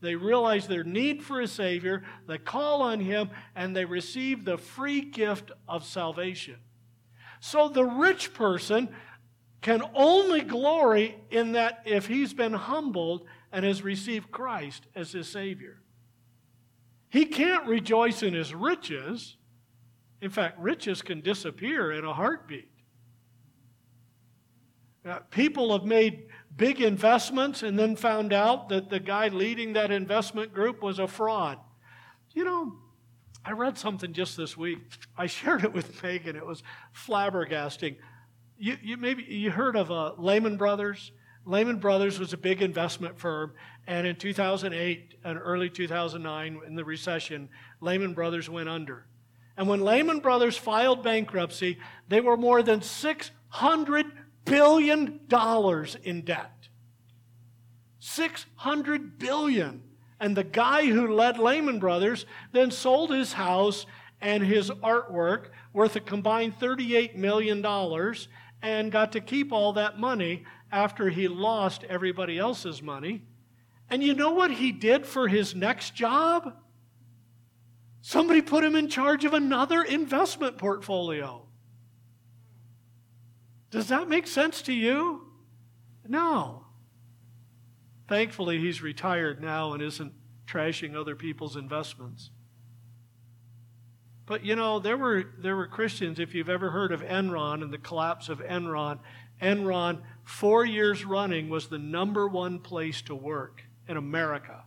They 0.00 0.16
realize 0.16 0.66
their 0.66 0.82
need 0.82 1.22
for 1.22 1.42
a 1.42 1.46
Savior, 1.46 2.02
they 2.26 2.38
call 2.38 2.80
on 2.80 3.00
Him, 3.00 3.30
and 3.54 3.76
they 3.76 3.84
receive 3.84 4.44
the 4.44 4.56
free 4.56 5.02
gift 5.02 5.52
of 5.68 5.84
salvation. 5.84 6.56
So 7.40 7.68
the 7.68 7.84
rich 7.84 8.32
person 8.32 8.88
can 9.60 9.82
only 9.94 10.40
glory 10.40 11.16
in 11.30 11.52
that 11.52 11.82
if 11.84 12.06
he's 12.06 12.32
been 12.32 12.54
humbled 12.54 13.26
and 13.52 13.64
has 13.64 13.82
received 13.82 14.30
Christ 14.30 14.86
as 14.94 15.12
his 15.12 15.28
Savior. 15.28 15.82
He 17.10 17.26
can't 17.26 17.66
rejoice 17.66 18.22
in 18.22 18.32
his 18.32 18.54
riches. 18.54 19.36
In 20.22 20.30
fact, 20.30 20.58
riches 20.60 21.02
can 21.02 21.20
disappear 21.20 21.90
in 21.90 22.04
a 22.04 22.14
heartbeat. 22.14 22.68
Uh, 25.04 25.18
people 25.30 25.76
have 25.76 25.84
made 25.84 26.28
big 26.56 26.80
investments 26.80 27.64
and 27.64 27.76
then 27.76 27.96
found 27.96 28.32
out 28.32 28.68
that 28.68 28.88
the 28.88 29.00
guy 29.00 29.26
leading 29.26 29.72
that 29.72 29.90
investment 29.90 30.54
group 30.54 30.80
was 30.80 31.00
a 31.00 31.08
fraud. 31.08 31.58
You 32.34 32.44
know, 32.44 32.76
I 33.44 33.50
read 33.50 33.76
something 33.76 34.12
just 34.12 34.36
this 34.36 34.56
week. 34.56 34.78
I 35.18 35.26
shared 35.26 35.64
it 35.64 35.72
with 35.72 36.00
Megan. 36.04 36.36
It 36.36 36.46
was 36.46 36.62
flabbergasting. 36.94 37.96
You, 38.56 38.78
you 38.80 38.96
maybe 38.96 39.24
you 39.24 39.50
heard 39.50 39.74
of 39.74 39.90
uh, 39.90 40.12
Lehman 40.18 40.56
Brothers. 40.56 41.10
Lehman 41.44 41.80
Brothers 41.80 42.20
was 42.20 42.32
a 42.32 42.36
big 42.36 42.62
investment 42.62 43.18
firm, 43.18 43.54
and 43.88 44.06
in 44.06 44.14
2008 44.14 45.16
and 45.24 45.36
early 45.42 45.68
2009, 45.68 46.60
in 46.64 46.76
the 46.76 46.84
recession, 46.84 47.48
Lehman 47.80 48.14
Brothers 48.14 48.48
went 48.48 48.68
under. 48.68 49.06
And 49.56 49.68
when 49.68 49.84
Lehman 49.84 50.20
Brothers 50.20 50.56
filed 50.56 51.02
bankruptcy, 51.02 51.78
they 52.08 52.20
were 52.20 52.36
more 52.36 52.62
than 52.62 52.82
600 52.82 54.06
billion 54.44 55.20
dollars 55.28 55.96
in 56.02 56.22
debt. 56.22 56.68
600 58.00 59.18
billion. 59.18 59.82
And 60.18 60.36
the 60.36 60.44
guy 60.44 60.86
who 60.86 61.14
led 61.14 61.38
Lehman 61.38 61.78
Brothers 61.78 62.26
then 62.52 62.70
sold 62.70 63.10
his 63.10 63.32
house 63.32 63.86
and 64.20 64.42
his 64.42 64.70
artwork 64.70 65.46
worth 65.72 65.96
a 65.96 66.00
combined 66.00 66.58
$38 66.58 67.16
million 67.16 67.64
and 68.62 68.92
got 68.92 69.12
to 69.12 69.20
keep 69.20 69.52
all 69.52 69.72
that 69.74 69.98
money 69.98 70.44
after 70.70 71.10
he 71.10 71.28
lost 71.28 71.84
everybody 71.84 72.38
else's 72.38 72.82
money. 72.82 73.24
And 73.90 74.02
you 74.02 74.14
know 74.14 74.30
what 74.30 74.52
he 74.52 74.72
did 74.72 75.04
for 75.04 75.28
his 75.28 75.54
next 75.54 75.94
job? 75.94 76.54
Somebody 78.02 78.42
put 78.42 78.64
him 78.64 78.74
in 78.74 78.88
charge 78.88 79.24
of 79.24 79.32
another 79.32 79.82
investment 79.82 80.58
portfolio. 80.58 81.46
Does 83.70 83.88
that 83.88 84.08
make 84.08 84.26
sense 84.26 84.60
to 84.62 84.72
you? 84.72 85.28
No. 86.06 86.66
Thankfully, 88.08 88.58
he's 88.58 88.82
retired 88.82 89.40
now 89.40 89.72
and 89.72 89.82
isn't 89.82 90.12
trashing 90.46 90.96
other 90.96 91.14
people's 91.14 91.56
investments. 91.56 92.30
But 94.26 94.44
you 94.44 94.56
know, 94.56 94.80
there 94.80 94.96
were, 94.96 95.24
there 95.38 95.56
were 95.56 95.68
Christians, 95.68 96.18
if 96.18 96.34
you've 96.34 96.48
ever 96.48 96.70
heard 96.70 96.90
of 96.90 97.02
Enron 97.02 97.62
and 97.62 97.72
the 97.72 97.78
collapse 97.78 98.28
of 98.28 98.40
Enron, 98.40 98.98
Enron, 99.40 100.02
four 100.24 100.64
years 100.64 101.04
running, 101.04 101.48
was 101.48 101.68
the 101.68 101.78
number 101.78 102.26
one 102.26 102.58
place 102.58 103.00
to 103.02 103.14
work 103.14 103.62
in 103.88 103.96
America. 103.96 104.64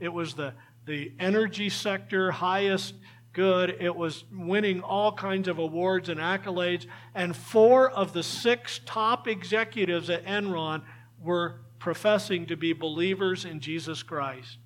It 0.00 0.12
was 0.12 0.34
the, 0.34 0.54
the 0.84 1.12
energy 1.18 1.68
sector, 1.68 2.30
highest 2.30 2.94
good. 3.32 3.76
It 3.80 3.94
was 3.94 4.24
winning 4.32 4.80
all 4.82 5.12
kinds 5.12 5.48
of 5.48 5.58
awards 5.58 6.08
and 6.08 6.20
accolades. 6.20 6.86
And 7.14 7.34
four 7.34 7.90
of 7.90 8.12
the 8.12 8.22
six 8.22 8.80
top 8.84 9.26
executives 9.26 10.10
at 10.10 10.24
Enron 10.24 10.82
were 11.20 11.60
professing 11.78 12.46
to 12.46 12.56
be 12.56 12.72
believers 12.72 13.44
in 13.44 13.60
Jesus 13.60 14.02
Christ. 14.02 14.58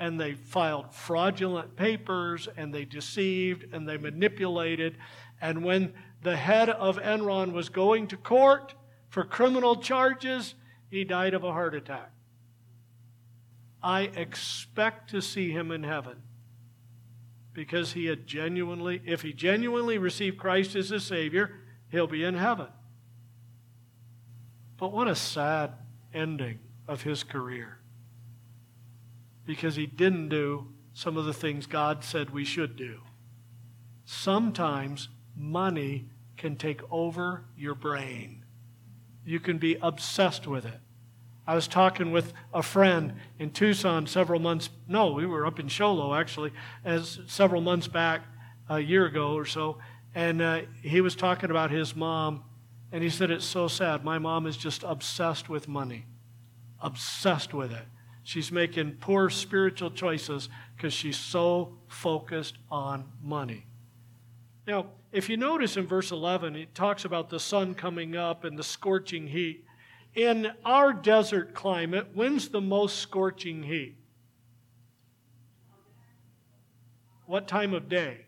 And 0.00 0.20
they 0.20 0.34
filed 0.34 0.94
fraudulent 0.94 1.74
papers 1.74 2.48
and 2.56 2.72
they 2.72 2.84
deceived 2.84 3.72
and 3.72 3.88
they 3.88 3.96
manipulated. 3.96 4.96
And 5.40 5.64
when 5.64 5.94
the 6.22 6.36
head 6.36 6.68
of 6.68 6.98
Enron 6.98 7.52
was 7.52 7.68
going 7.68 8.06
to 8.08 8.16
court 8.16 8.74
for 9.08 9.24
criminal 9.24 9.76
charges, 9.76 10.54
he 10.90 11.04
died 11.04 11.34
of 11.34 11.44
a 11.44 11.52
heart 11.52 11.74
attack. 11.74 12.12
I 13.82 14.02
expect 14.02 15.10
to 15.10 15.22
see 15.22 15.50
him 15.50 15.70
in 15.70 15.82
heaven 15.82 16.22
because 17.52 17.92
he 17.92 18.06
had 18.06 18.26
genuinely, 18.26 19.02
if 19.04 19.22
he 19.22 19.32
genuinely 19.32 19.98
received 19.98 20.38
Christ 20.38 20.76
as 20.76 20.90
his 20.90 21.04
Savior, 21.04 21.60
he'll 21.90 22.06
be 22.06 22.24
in 22.24 22.34
heaven. 22.34 22.68
But 24.76 24.92
what 24.92 25.08
a 25.08 25.14
sad 25.14 25.72
ending 26.14 26.60
of 26.86 27.02
his 27.02 27.24
career. 27.24 27.78
Because 29.44 29.76
he 29.76 29.86
didn't 29.86 30.28
do 30.28 30.68
some 30.92 31.16
of 31.16 31.24
the 31.24 31.32
things 31.32 31.66
God 31.66 32.04
said 32.04 32.30
we 32.30 32.44
should 32.44 32.76
do. 32.76 33.00
Sometimes 34.04 35.08
money 35.36 36.08
can 36.36 36.56
take 36.56 36.80
over 36.90 37.44
your 37.56 37.74
brain. 37.74 38.44
You 39.24 39.40
can 39.40 39.58
be 39.58 39.76
obsessed 39.82 40.46
with 40.46 40.64
it. 40.64 40.80
I 41.48 41.54
was 41.54 41.66
talking 41.66 42.12
with 42.12 42.34
a 42.52 42.62
friend 42.62 43.14
in 43.38 43.52
Tucson 43.52 44.06
several 44.06 44.38
months. 44.38 44.68
No, 44.86 45.12
we 45.12 45.24
were 45.24 45.46
up 45.46 45.58
in 45.58 45.68
Show 45.68 45.94
Low 45.94 46.12
actually, 46.12 46.52
as 46.84 47.20
several 47.26 47.62
months 47.62 47.88
back, 47.88 48.20
a 48.68 48.78
year 48.80 49.06
ago 49.06 49.32
or 49.32 49.46
so, 49.46 49.78
and 50.14 50.42
uh, 50.42 50.60
he 50.82 51.00
was 51.00 51.16
talking 51.16 51.50
about 51.50 51.70
his 51.70 51.96
mom, 51.96 52.44
and 52.92 53.02
he 53.02 53.08
said 53.08 53.30
it's 53.30 53.46
so 53.46 53.66
sad. 53.66 54.04
My 54.04 54.18
mom 54.18 54.46
is 54.46 54.58
just 54.58 54.82
obsessed 54.82 55.48
with 55.48 55.68
money, 55.68 56.04
obsessed 56.82 57.54
with 57.54 57.72
it. 57.72 57.86
She's 58.24 58.52
making 58.52 58.98
poor 59.00 59.30
spiritual 59.30 59.90
choices 59.90 60.50
because 60.76 60.92
she's 60.92 61.16
so 61.16 61.78
focused 61.86 62.58
on 62.70 63.10
money. 63.22 63.64
Now, 64.66 64.88
if 65.12 65.30
you 65.30 65.38
notice 65.38 65.78
in 65.78 65.86
verse 65.86 66.10
11, 66.10 66.56
it 66.56 66.74
talks 66.74 67.06
about 67.06 67.30
the 67.30 67.40
sun 67.40 67.74
coming 67.74 68.16
up 68.16 68.44
and 68.44 68.58
the 68.58 68.62
scorching 68.62 69.28
heat. 69.28 69.64
In 70.18 70.50
our 70.64 70.92
desert 70.92 71.54
climate, 71.54 72.08
when's 72.12 72.48
the 72.48 72.60
most 72.60 72.98
scorching 72.98 73.62
heat? 73.62 73.94
What 77.26 77.46
time 77.46 77.72
of 77.72 77.88
day? 77.88 78.26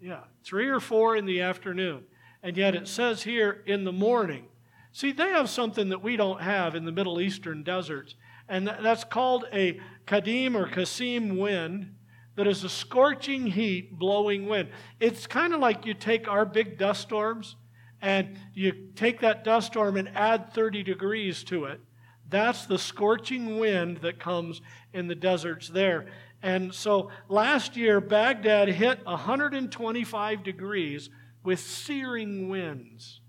Yeah, 0.00 0.20
three 0.42 0.70
or 0.70 0.80
four 0.80 1.16
in 1.16 1.26
the 1.26 1.42
afternoon. 1.42 2.04
And 2.42 2.56
yet 2.56 2.74
it 2.74 2.88
says 2.88 3.24
here 3.24 3.62
in 3.66 3.84
the 3.84 3.92
morning. 3.92 4.46
See, 4.90 5.12
they 5.12 5.28
have 5.28 5.50
something 5.50 5.90
that 5.90 6.02
we 6.02 6.16
don't 6.16 6.40
have 6.40 6.74
in 6.74 6.86
the 6.86 6.92
Middle 6.92 7.20
Eastern 7.20 7.62
deserts, 7.62 8.14
and 8.48 8.66
that's 8.66 9.04
called 9.04 9.44
a 9.52 9.78
kadim 10.06 10.54
or 10.54 10.66
kasim 10.66 11.36
wind 11.36 11.94
that 12.36 12.46
is 12.46 12.64
a 12.64 12.70
scorching 12.70 13.48
heat 13.48 13.98
blowing 13.98 14.48
wind. 14.48 14.70
It's 14.98 15.26
kind 15.26 15.52
of 15.52 15.60
like 15.60 15.84
you 15.84 15.92
take 15.92 16.26
our 16.26 16.46
big 16.46 16.78
dust 16.78 17.02
storms 17.02 17.56
and 18.02 18.36
you 18.52 18.72
take 18.96 19.20
that 19.20 19.44
dust 19.44 19.68
storm 19.68 19.96
and 19.96 20.08
add 20.14 20.52
30 20.52 20.82
degrees 20.82 21.44
to 21.44 21.64
it. 21.66 21.80
That's 22.28 22.66
the 22.66 22.78
scorching 22.78 23.58
wind 23.58 23.98
that 23.98 24.18
comes 24.18 24.60
in 24.92 25.06
the 25.06 25.14
deserts 25.14 25.68
there. 25.68 26.06
And 26.42 26.74
so 26.74 27.10
last 27.28 27.76
year, 27.76 28.00
Baghdad 28.00 28.68
hit 28.68 29.06
125 29.06 30.42
degrees 30.42 31.08
with 31.44 31.60
searing 31.60 32.48
winds. 32.48 33.20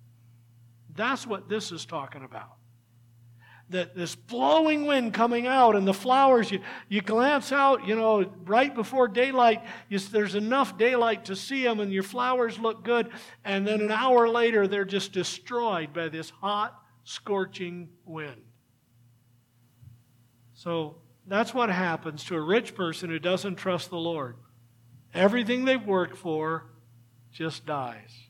That's 0.95 1.27
what 1.27 1.47
this 1.47 1.71
is 1.71 1.85
talking 1.85 2.23
about 2.23 2.57
that 3.69 3.95
this 3.95 4.15
blowing 4.15 4.85
wind 4.85 5.13
coming 5.13 5.47
out 5.47 5.75
and 5.75 5.87
the 5.87 5.93
flowers 5.93 6.51
you, 6.51 6.59
you 6.89 7.01
glance 7.01 7.51
out 7.51 7.87
you 7.87 7.95
know 7.95 8.25
right 8.45 8.75
before 8.75 9.07
daylight 9.07 9.63
you, 9.89 9.97
there's 9.99 10.35
enough 10.35 10.77
daylight 10.77 11.25
to 11.25 11.35
see 11.35 11.63
them 11.63 11.79
and 11.79 11.91
your 11.91 12.03
flowers 12.03 12.59
look 12.59 12.83
good 12.83 13.09
and 13.45 13.65
then 13.65 13.81
an 13.81 13.91
hour 13.91 14.27
later 14.27 14.67
they're 14.67 14.85
just 14.85 15.11
destroyed 15.11 15.93
by 15.93 16.09
this 16.09 16.29
hot 16.29 16.77
scorching 17.03 17.89
wind 18.05 18.41
so 20.53 20.97
that's 21.27 21.53
what 21.53 21.69
happens 21.69 22.23
to 22.23 22.35
a 22.35 22.41
rich 22.41 22.75
person 22.75 23.09
who 23.09 23.19
doesn't 23.19 23.55
trust 23.55 23.89
the 23.89 23.97
lord 23.97 24.35
everything 25.13 25.65
they've 25.65 25.85
worked 25.85 26.17
for 26.17 26.65
just 27.31 27.65
dies 27.65 28.23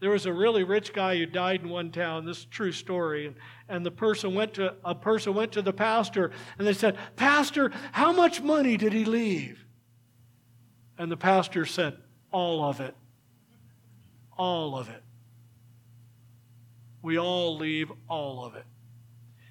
there 0.00 0.10
was 0.10 0.24
a 0.24 0.32
really 0.32 0.64
rich 0.64 0.94
guy 0.94 1.18
who 1.18 1.26
died 1.26 1.60
in 1.60 1.68
one 1.68 1.92
town. 1.92 2.24
This 2.24 2.38
is 2.38 2.44
a 2.44 2.48
true 2.48 2.72
story. 2.72 3.26
And, 3.26 3.36
and 3.70 3.86
the 3.86 3.90
person 3.90 4.34
went 4.34 4.54
to 4.54 4.74
a 4.84 4.94
person 4.94 5.32
went 5.32 5.52
to 5.52 5.62
the 5.62 5.72
pastor 5.72 6.32
and 6.58 6.66
they 6.66 6.74
said, 6.74 6.98
"Pastor, 7.16 7.70
how 7.92 8.12
much 8.12 8.42
money 8.42 8.76
did 8.76 8.92
he 8.92 9.04
leave?" 9.04 9.64
And 10.98 11.10
the 11.10 11.16
pastor 11.16 11.64
said, 11.64 11.96
"All 12.30 12.62
of 12.64 12.80
it. 12.80 12.94
All 14.36 14.76
of 14.76 14.90
it. 14.90 15.02
We 17.00 17.18
all 17.18 17.56
leave 17.56 17.90
all 18.08 18.44
of 18.44 18.56
it." 18.56 18.66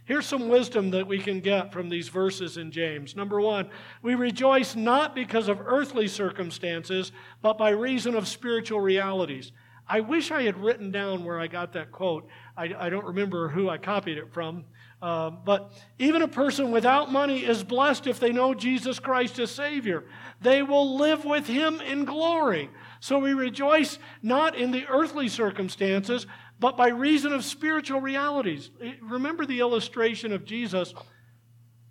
Here's 0.05 0.25
some 0.25 0.49
wisdom 0.49 0.89
that 0.89 1.05
we 1.05 1.19
can 1.19 1.39
get 1.39 1.71
from 1.71 1.87
these 1.87 2.09
verses 2.09 2.57
in 2.57 2.71
James. 2.71 3.15
Number 3.15 3.39
one, 3.39 3.69
we 4.01 4.15
rejoice 4.15 4.75
not 4.75 5.13
because 5.13 5.47
of 5.47 5.61
earthly 5.61 6.07
circumstances, 6.07 7.11
but 7.43 7.59
by 7.59 7.69
reason 7.69 8.15
of 8.15 8.27
spiritual 8.27 8.81
realities. 8.81 9.51
I 9.89 10.01
wish 10.01 10.29
I 10.29 10.43
had 10.43 10.55
written 10.57 10.91
down 10.91 11.25
where 11.25 11.39
I 11.39 11.47
got 11.47 11.73
that 11.73 11.91
quote. 11.91 12.27
I, 12.55 12.73
I 12.77 12.89
don't 12.89 13.05
remember 13.05 13.49
who 13.49 13.69
I 13.69 13.79
copied 13.79 14.19
it 14.19 14.31
from. 14.31 14.65
Uh, 15.01 15.31
but 15.31 15.71
even 15.97 16.21
a 16.21 16.27
person 16.27 16.71
without 16.71 17.11
money 17.11 17.43
is 17.43 17.63
blessed 17.63 18.05
if 18.05 18.19
they 18.19 18.31
know 18.31 18.53
Jesus 18.53 18.99
Christ 18.99 19.39
as 19.39 19.49
Savior. 19.49 20.05
They 20.41 20.61
will 20.61 20.97
live 20.97 21.25
with 21.25 21.47
Him 21.47 21.81
in 21.81 22.05
glory. 22.05 22.69
So 22.99 23.17
we 23.17 23.33
rejoice 23.33 23.97
not 24.21 24.55
in 24.55 24.71
the 24.71 24.85
earthly 24.87 25.27
circumstances, 25.27 26.27
but 26.59 26.77
by 26.77 26.89
reason 26.89 27.33
of 27.33 27.43
spiritual 27.43 28.01
realities. 28.01 28.69
Remember 29.01 29.45
the 29.45 29.61
illustration 29.61 30.33
of 30.33 30.45
Jesus? 30.45 30.93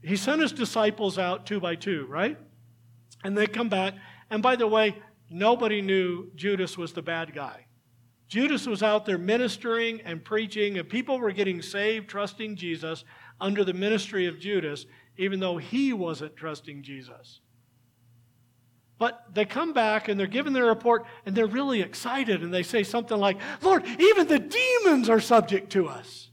He 0.03 0.16
sent 0.16 0.42
his 0.42 0.53
disciples 0.53 1.18
out 1.18 1.46
two 1.46 1.59
by 1.59 1.74
two, 1.74 2.07
right? 2.09 2.38
And 3.24 3.36
they 3.36 3.46
come 3.46 3.68
back. 3.68 3.94
And 4.30 4.42
by 4.42 4.55
the 4.55 4.68
way, 4.68 4.96
nobody 5.30 5.82
knew 5.82 6.30
Judas 6.36 6.78
was 6.78 6.92
the 6.92 7.03
bad 7.03 7.34
guy. 7.34 7.64
Judas 8.28 8.66
was 8.66 8.82
out 8.82 9.06
there 9.06 9.18
ministering 9.18 10.02
and 10.02 10.22
preaching, 10.22 10.78
and 10.78 10.88
people 10.88 11.18
were 11.18 11.32
getting 11.32 11.62
saved, 11.62 12.08
trusting 12.08 12.56
Jesus 12.56 13.04
under 13.40 13.64
the 13.64 13.72
ministry 13.72 14.26
of 14.26 14.38
Judas, 14.38 14.86
even 15.16 15.40
though 15.40 15.56
he 15.56 15.92
wasn't 15.92 16.36
trusting 16.36 16.82
Jesus. 16.82 17.40
But 18.98 19.26
they 19.32 19.44
come 19.44 19.72
back 19.72 20.08
and 20.08 20.18
they're 20.18 20.26
given 20.26 20.52
their 20.52 20.66
report 20.66 21.06
and 21.24 21.34
they're 21.34 21.46
really 21.46 21.80
excited 21.80 22.42
and 22.42 22.52
they 22.52 22.64
say 22.64 22.82
something 22.82 23.16
like, 23.16 23.38
Lord, 23.62 23.86
even 23.98 24.26
the 24.26 24.40
demons 24.40 25.08
are 25.08 25.20
subject 25.20 25.70
to 25.72 25.88
us. 25.88 26.30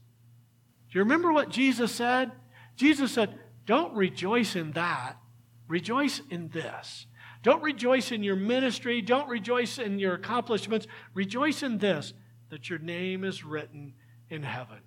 Do 0.90 0.98
you 0.98 1.04
remember 1.04 1.32
what 1.32 1.48
Jesus 1.48 1.92
said? 1.92 2.32
Jesus 2.74 3.12
said, 3.12 3.38
Don't 3.66 3.94
rejoice 3.94 4.56
in 4.56 4.72
that. 4.72 5.16
Rejoice 5.68 6.20
in 6.28 6.48
this. 6.48 7.06
Don't 7.46 7.62
rejoice 7.62 8.10
in 8.10 8.24
your 8.24 8.34
ministry. 8.34 9.00
Don't 9.00 9.28
rejoice 9.28 9.78
in 9.78 10.00
your 10.00 10.14
accomplishments. 10.14 10.88
Rejoice 11.14 11.62
in 11.62 11.78
this 11.78 12.12
that 12.48 12.68
your 12.68 12.80
name 12.80 13.22
is 13.22 13.44
written 13.44 13.94
in 14.28 14.42
heaven. 14.42 14.80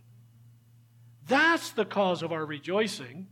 That's 1.26 1.70
the 1.70 1.86
cause 1.86 2.22
of 2.22 2.34
our 2.34 2.46
rejoicing. 2.46 3.28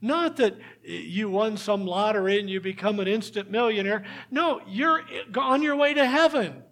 Not 0.00 0.36
that 0.36 0.58
you 0.84 1.28
won 1.28 1.56
some 1.56 1.86
lottery 1.86 2.38
and 2.38 2.48
you 2.48 2.60
become 2.60 3.00
an 3.00 3.08
instant 3.08 3.50
millionaire. 3.50 4.04
No, 4.30 4.60
you're 4.68 5.02
on 5.36 5.62
your 5.62 5.74
way 5.74 5.94
to 5.94 6.06
heaven. 6.06 6.62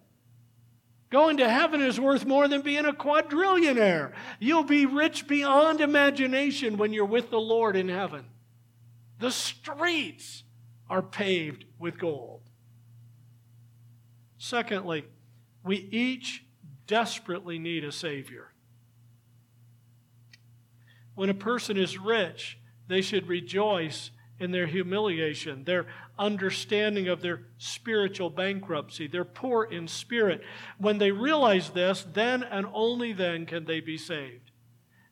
Going 1.09 1.35
to 1.37 1.49
heaven 1.49 1.81
is 1.81 1.99
worth 1.99 2.25
more 2.25 2.47
than 2.47 2.61
being 2.61 2.85
a 2.85 2.93
quadrillionaire. 2.93 4.13
You'll 4.39 4.63
be 4.63 4.85
rich 4.85 5.27
beyond 5.27 5.81
imagination 5.81 6.77
when 6.77 6.93
you're 6.93 7.03
with 7.03 7.31
the 7.31 7.41
Lord 7.41 7.75
in 7.75 7.89
heaven. 7.89 8.23
The 9.19 9.31
streets 9.31 10.45
are 10.91 11.01
paved 11.01 11.63
with 11.79 11.97
gold. 11.97 12.41
Secondly, 14.37 15.05
we 15.63 15.77
each 15.89 16.43
desperately 16.85 17.57
need 17.57 17.85
a 17.85 17.93
Savior. 17.93 18.51
When 21.15 21.29
a 21.29 21.33
person 21.33 21.77
is 21.77 21.97
rich, 21.97 22.59
they 22.89 23.01
should 23.01 23.29
rejoice 23.29 24.11
in 24.37 24.51
their 24.51 24.67
humiliation, 24.67 25.63
their 25.63 25.87
understanding 26.19 27.07
of 27.07 27.21
their 27.21 27.43
spiritual 27.57 28.29
bankruptcy. 28.29 29.07
They're 29.07 29.23
poor 29.23 29.63
in 29.63 29.87
spirit. 29.87 30.41
When 30.77 30.97
they 30.97 31.11
realize 31.11 31.69
this, 31.69 32.05
then 32.11 32.43
and 32.43 32.67
only 32.73 33.13
then 33.13 33.45
can 33.45 33.63
they 33.63 33.79
be 33.79 33.97
saved. 33.97 34.51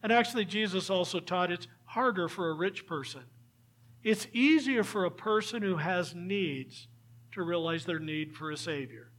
And 0.04 0.12
actually, 0.12 0.44
Jesus 0.44 0.90
also 0.90 1.22
taught 1.22 1.54
it's 1.54 1.68
harder 1.86 2.28
for 2.28 2.50
a 2.50 2.54
rich 2.54 2.86
person. 2.86 3.24
It's 4.04 4.28
easier 4.32 4.84
for 4.84 5.06
a 5.06 5.12
person 5.12 5.62
who 5.62 5.78
has 5.78 6.16
needs 6.16 6.88
to 7.34 7.44
realize 7.44 7.86
their 7.86 8.00
need 8.00 8.34
for 8.34 8.52
a 8.52 8.58
Savior. 8.58 9.12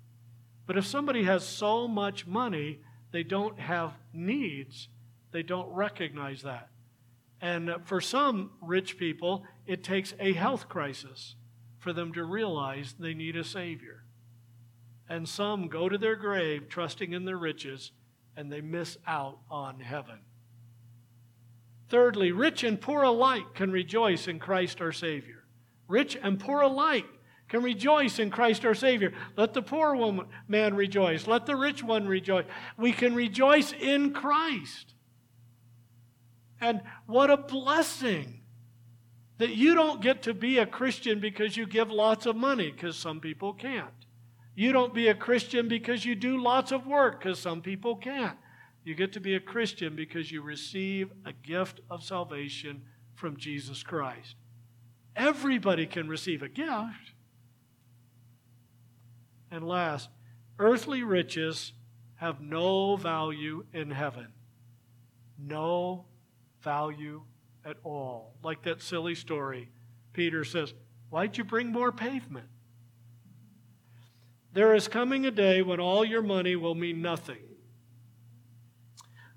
But 0.66 0.78
if 0.78 0.86
somebody 0.86 1.24
has 1.24 1.46
so 1.46 1.86
much 1.86 2.26
money, 2.26 2.80
they 3.12 3.22
don't 3.22 3.58
have 3.58 3.92
needs, 4.12 4.88
they 5.32 5.42
don't 5.42 5.68
recognize 5.68 6.42
that. 6.42 6.68
And 7.40 7.70
for 7.84 8.00
some 8.00 8.52
rich 8.60 8.98
people, 8.98 9.44
it 9.66 9.82
takes 9.82 10.14
a 10.18 10.32
health 10.32 10.68
crisis 10.68 11.36
for 11.78 11.92
them 11.92 12.12
to 12.12 12.24
realize 12.24 12.94
they 12.98 13.14
need 13.14 13.36
a 13.36 13.44
Savior. 13.44 14.04
And 15.08 15.28
some 15.28 15.68
go 15.68 15.88
to 15.88 15.98
their 15.98 16.16
grave 16.16 16.68
trusting 16.68 17.12
in 17.12 17.24
their 17.24 17.38
riches 17.38 17.92
and 18.36 18.52
they 18.52 18.60
miss 18.60 18.96
out 19.06 19.38
on 19.50 19.80
heaven. 19.80 20.20
Thirdly, 21.90 22.30
rich 22.30 22.62
and 22.62 22.80
poor 22.80 23.02
alike 23.02 23.54
can 23.54 23.72
rejoice 23.72 24.28
in 24.28 24.38
Christ 24.38 24.80
our 24.80 24.92
Savior. 24.92 25.44
Rich 25.88 26.16
and 26.22 26.38
poor 26.38 26.60
alike 26.60 27.06
can 27.48 27.64
rejoice 27.64 28.20
in 28.20 28.30
Christ 28.30 28.64
our 28.64 28.76
Savior. 28.76 29.12
Let 29.36 29.54
the 29.54 29.62
poor 29.62 29.96
woman, 29.96 30.26
man 30.46 30.76
rejoice. 30.76 31.26
Let 31.26 31.46
the 31.46 31.56
rich 31.56 31.82
one 31.82 32.06
rejoice. 32.06 32.46
We 32.78 32.92
can 32.92 33.14
rejoice 33.14 33.72
in 33.72 34.12
Christ. 34.12 34.94
And 36.60 36.80
what 37.06 37.28
a 37.28 37.36
blessing 37.36 38.40
that 39.38 39.50
you 39.50 39.74
don't 39.74 40.00
get 40.00 40.22
to 40.22 40.34
be 40.34 40.58
a 40.58 40.66
Christian 40.66 41.18
because 41.18 41.56
you 41.56 41.66
give 41.66 41.90
lots 41.90 42.26
of 42.26 42.36
money, 42.36 42.70
because 42.70 42.96
some 42.96 43.18
people 43.18 43.52
can't. 43.52 43.88
You 44.54 44.72
don't 44.72 44.94
be 44.94 45.08
a 45.08 45.14
Christian 45.14 45.66
because 45.66 46.04
you 46.04 46.14
do 46.14 46.40
lots 46.40 46.70
of 46.70 46.86
work, 46.86 47.18
because 47.18 47.38
some 47.40 47.62
people 47.62 47.96
can't. 47.96 48.36
You 48.84 48.94
get 48.94 49.12
to 49.12 49.20
be 49.20 49.34
a 49.34 49.40
Christian 49.40 49.94
because 49.94 50.32
you 50.32 50.42
receive 50.42 51.10
a 51.24 51.32
gift 51.32 51.80
of 51.90 52.02
salvation 52.02 52.82
from 53.14 53.36
Jesus 53.36 53.82
Christ. 53.82 54.36
Everybody 55.14 55.86
can 55.86 56.08
receive 56.08 56.42
a 56.42 56.48
gift. 56.48 57.12
And 59.50 59.66
last, 59.66 60.08
earthly 60.58 61.02
riches 61.02 61.72
have 62.16 62.40
no 62.40 62.96
value 62.96 63.64
in 63.72 63.90
heaven. 63.90 64.28
No 65.38 66.06
value 66.62 67.22
at 67.64 67.76
all. 67.82 68.34
Like 68.42 68.62
that 68.62 68.82
silly 68.82 69.14
story. 69.14 69.68
Peter 70.12 70.44
says, 70.44 70.72
Why'd 71.10 71.36
you 71.36 71.44
bring 71.44 71.72
more 71.72 71.92
pavement? 71.92 72.46
There 74.52 74.74
is 74.74 74.88
coming 74.88 75.26
a 75.26 75.30
day 75.30 75.62
when 75.62 75.80
all 75.80 76.04
your 76.04 76.22
money 76.22 76.56
will 76.56 76.74
mean 76.74 77.02
nothing. 77.02 77.49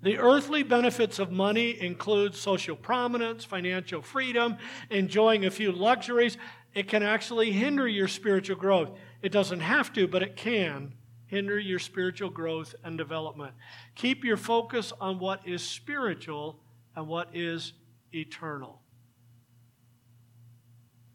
The 0.04 0.18
earthly 0.18 0.62
benefits 0.62 1.18
of 1.18 1.32
money 1.32 1.80
include 1.80 2.34
social 2.34 2.76
prominence, 2.76 3.42
financial 3.42 4.02
freedom, 4.02 4.58
enjoying 4.90 5.46
a 5.46 5.50
few 5.50 5.72
luxuries. 5.72 6.36
It 6.74 6.88
can 6.88 7.02
actually 7.02 7.52
hinder 7.52 7.88
your 7.88 8.06
spiritual 8.06 8.56
growth. 8.56 8.90
It 9.22 9.32
doesn't 9.32 9.60
have 9.60 9.94
to, 9.94 10.06
but 10.06 10.22
it 10.22 10.36
can 10.36 10.92
hinder 11.24 11.58
your 11.58 11.78
spiritual 11.78 12.28
growth 12.28 12.74
and 12.84 12.98
development. 12.98 13.54
Keep 13.94 14.24
your 14.24 14.36
focus 14.36 14.92
on 15.00 15.18
what 15.18 15.40
is 15.48 15.66
spiritual 15.66 16.60
and 16.94 17.08
what 17.08 17.30
is 17.32 17.72
eternal. 18.12 18.82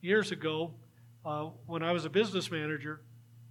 Years 0.01 0.31
ago, 0.31 0.73
uh, 1.23 1.49
when 1.67 1.83
I 1.83 1.91
was 1.91 2.05
a 2.05 2.09
business 2.09 2.49
manager, 2.49 3.01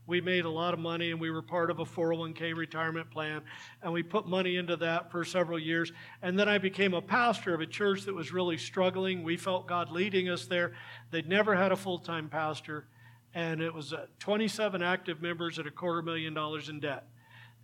we 0.09 0.23
made 0.23 0.47
a 0.47 0.51
lot 0.51 0.73
of 0.73 0.81
money 0.81 1.11
and 1.11 1.21
we 1.21 1.31
were 1.31 1.43
part 1.43 1.71
of 1.71 1.79
a 1.79 1.85
401k 1.85 2.57
retirement 2.57 3.11
plan 3.11 3.43
and 3.83 3.93
we 3.93 4.03
put 4.03 4.27
money 4.27 4.57
into 4.57 4.75
that 4.77 5.13
for 5.13 5.23
several 5.23 5.59
years 5.59 5.93
and 6.23 6.37
then 6.37 6.49
i 6.49 6.59
became 6.59 6.95
a 6.95 7.03
pastor 7.03 7.55
of 7.55 7.61
a 7.61 7.67
church 7.67 8.03
that 8.05 8.15
was 8.15 8.33
really 8.33 8.57
struggling 8.57 9.23
we 9.23 9.37
felt 9.37 9.69
god 9.69 9.93
leading 9.93 10.29
us 10.29 10.47
there 10.47 10.73
they'd 11.11 11.29
never 11.29 11.55
had 11.55 11.71
a 11.71 11.77
full-time 11.77 12.29
pastor 12.29 12.89
and 13.35 13.61
it 13.61 13.73
was 13.73 13.93
uh, 13.93 14.07
27 14.19 14.83
active 14.83 15.21
members 15.21 15.59
at 15.59 15.67
a 15.67 15.71
quarter 15.71 16.03
million 16.03 16.33
dollars 16.35 16.69
in 16.71 16.81
debt 16.81 17.07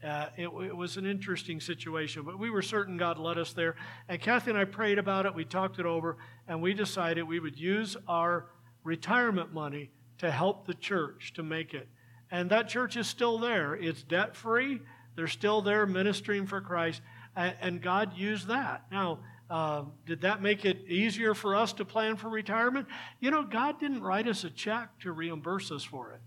uh, 0.05 0.29
it, 0.37 0.49
it, 0.49 0.77
was 0.77 0.99
an 0.99 1.07
interesting 1.07 1.59
situation, 1.61 2.25
but 2.25 2.39
we 2.39 2.51
were 2.51 2.61
certain 2.61 2.99
God 2.99 3.19
led 3.19 3.39
us 3.39 3.55
there. 3.55 3.75
And 4.07 4.21
Kathy 4.21 4.51
and 4.51 4.59
I 4.59 4.67
prayed 4.67 4.99
about 4.99 5.25
it, 5.25 5.35
we 5.35 5.47
talked 5.47 5.79
it 5.79 5.87
over, 5.87 6.19
and 6.47 6.61
we 6.61 6.75
decided 6.75 7.23
we 7.23 7.41
would 7.41 7.59
use 7.59 7.97
our 8.07 8.51
retirement 8.83 9.55
money 9.55 9.93
to 10.19 10.31
help 10.31 10.67
the 10.67 10.75
church 10.75 11.33
to 11.37 11.43
make 11.43 11.73
it. 11.73 11.89
And 12.35 12.51
that 12.51 12.69
church 12.69 12.97
is 12.97 13.07
still 13.07 13.39
there. 13.39 13.77
It's 13.77 14.03
debt 14.03 14.35
free, 14.35 14.81
they're 15.15 15.29
still 15.29 15.63
there 15.63 15.87
ministering 15.87 16.49
for 16.49 16.61
Christ, 16.61 17.01
and, 17.37 17.81
God 17.81 18.17
used 18.17 18.49
that. 18.49 18.87
Now, 18.91 19.21
uh, 19.49 19.85
did 20.05 20.23
that 20.23 20.43
make 20.43 20.65
it 20.65 20.85
easier 20.89 21.35
for 21.35 21.55
us 21.55 21.73
to 21.75 21.85
plan 21.85 22.17
for 22.17 22.29
retirement? 22.29 22.89
You 23.21 23.31
know, 23.31 23.45
God 23.45 23.79
didn't 23.79 24.03
write 24.03 24.27
us 24.27 24.43
a 24.43 24.51
check 24.51 24.99
to 25.03 25.13
reimburse 25.13 25.71
us 25.71 25.85
for 25.85 26.11
it. 26.11 26.21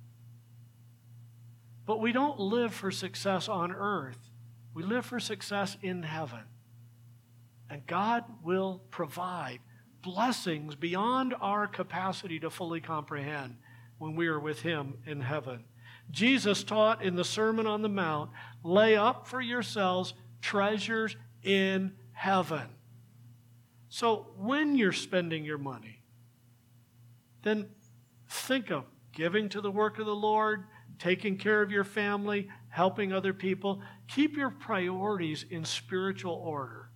But 1.85 1.99
we 1.99 2.13
don't 2.13 2.39
live 2.39 2.73
for 2.73 2.89
success 2.89 3.49
on 3.49 3.73
earth, 3.73 4.29
we 4.73 4.83
live 4.83 5.05
for 5.05 5.19
success 5.19 5.75
in 5.81 6.03
heaven. 6.03 6.43
And 7.69 7.85
God 7.85 8.23
will 8.45 8.81
provide 8.91 9.59
blessings 10.01 10.73
beyond 10.75 11.35
our 11.41 11.67
capacity 11.67 12.39
to 12.39 12.49
fully 12.49 12.79
comprehend 12.79 13.57
when 13.97 14.15
we 14.15 14.27
are 14.27 14.39
with 14.39 14.61
Him 14.61 14.99
in 15.05 15.19
heaven. 15.19 15.65
Jesus 16.11 16.63
taught 16.63 17.03
in 17.03 17.15
the 17.15 17.25
Sermon 17.25 17.67
on 17.67 17.81
the 17.81 17.89
Mount 17.89 18.31
lay 18.63 18.95
up 18.95 19.27
for 19.27 19.41
yourselves 19.41 20.13
treasures 20.41 21.15
in 21.43 21.93
heaven. 22.11 22.67
So 23.89 24.27
when 24.37 24.75
you're 24.75 24.91
spending 24.91 25.43
your 25.43 25.57
money, 25.57 26.01
then 27.43 27.69
think 28.29 28.71
of 28.71 28.85
giving 29.13 29.49
to 29.49 29.61
the 29.61 29.71
work 29.71 29.99
of 29.99 30.05
the 30.05 30.15
Lord, 30.15 30.65
taking 30.99 31.37
care 31.37 31.61
of 31.61 31.71
your 31.71 31.83
family, 31.83 32.49
helping 32.69 33.13
other 33.13 33.33
people. 33.33 33.81
Keep 34.07 34.37
your 34.37 34.49
priorities 34.49 35.45
in 35.49 35.65
spiritual 35.65 36.33
order. 36.33 36.89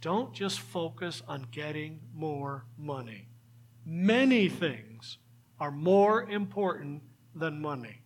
Don't 0.00 0.34
just 0.34 0.60
focus 0.60 1.22
on 1.28 1.46
getting 1.52 2.00
more 2.12 2.66
money. 2.76 3.28
Many 3.86 4.48
things 4.48 5.18
are 5.60 5.70
more 5.70 6.28
important 6.28 7.02
than 7.34 7.60
money. 7.60 8.02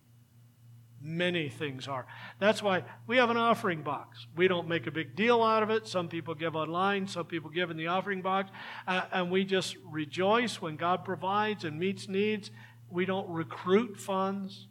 Many 0.99 1.47
things 1.49 1.87
are. 1.87 2.07
That's 2.39 2.63
why 2.63 2.83
we 3.05 3.17
have 3.17 3.29
an 3.29 3.37
offering 3.37 3.83
box. 3.83 4.25
We 4.35 4.47
don't 4.47 4.67
make 4.67 4.87
a 4.87 4.91
big 4.91 5.15
deal 5.15 5.43
out 5.43 5.61
of 5.61 5.69
it. 5.69 5.87
Some 5.87 6.07
people 6.07 6.33
give 6.33 6.55
online, 6.55 7.07
some 7.07 7.25
people 7.25 7.51
give 7.51 7.69
in 7.69 7.77
the 7.77 7.87
offering 7.87 8.21
box. 8.21 8.49
Uh, 8.87 9.03
and 9.11 9.29
we 9.29 9.45
just 9.45 9.77
rejoice 9.85 10.59
when 10.59 10.75
God 10.75 11.05
provides 11.05 11.63
and 11.63 11.79
meets 11.79 12.07
needs. 12.07 12.49
We 12.89 13.05
don't 13.05 13.29
recruit 13.29 13.99
funds. 13.99 14.67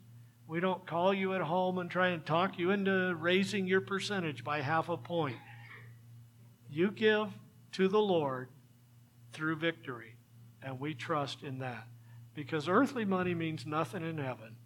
We 0.48 0.61
don't 0.61 0.86
call 0.86 1.14
you 1.14 1.34
at 1.34 1.42
home 1.42 1.78
and 1.78 1.90
try 1.90 2.09
and 2.09 2.24
talk 2.24 2.59
you 2.59 2.70
into 2.70 3.14
raising 3.14 3.66
your 3.66 3.80
percentage 3.80 4.44
by 4.44 4.62
half 4.62 4.88
a 4.88 4.96
point. 4.96 5.36
You 6.70 6.90
give 6.90 7.28
to 7.72 7.88
the 7.88 8.00
Lord 8.00 8.48
through 9.32 9.57
victory, 9.57 10.16
and 10.62 10.80
we 10.80 10.94
trust 10.94 11.42
in 11.42 11.59
that. 11.61 11.86
Because 12.37 12.68
earthly 12.68 13.07
money 13.07 13.34
means 13.34 13.64
nothing 13.64 14.05
in 14.05 14.18
heaven. 14.18 14.57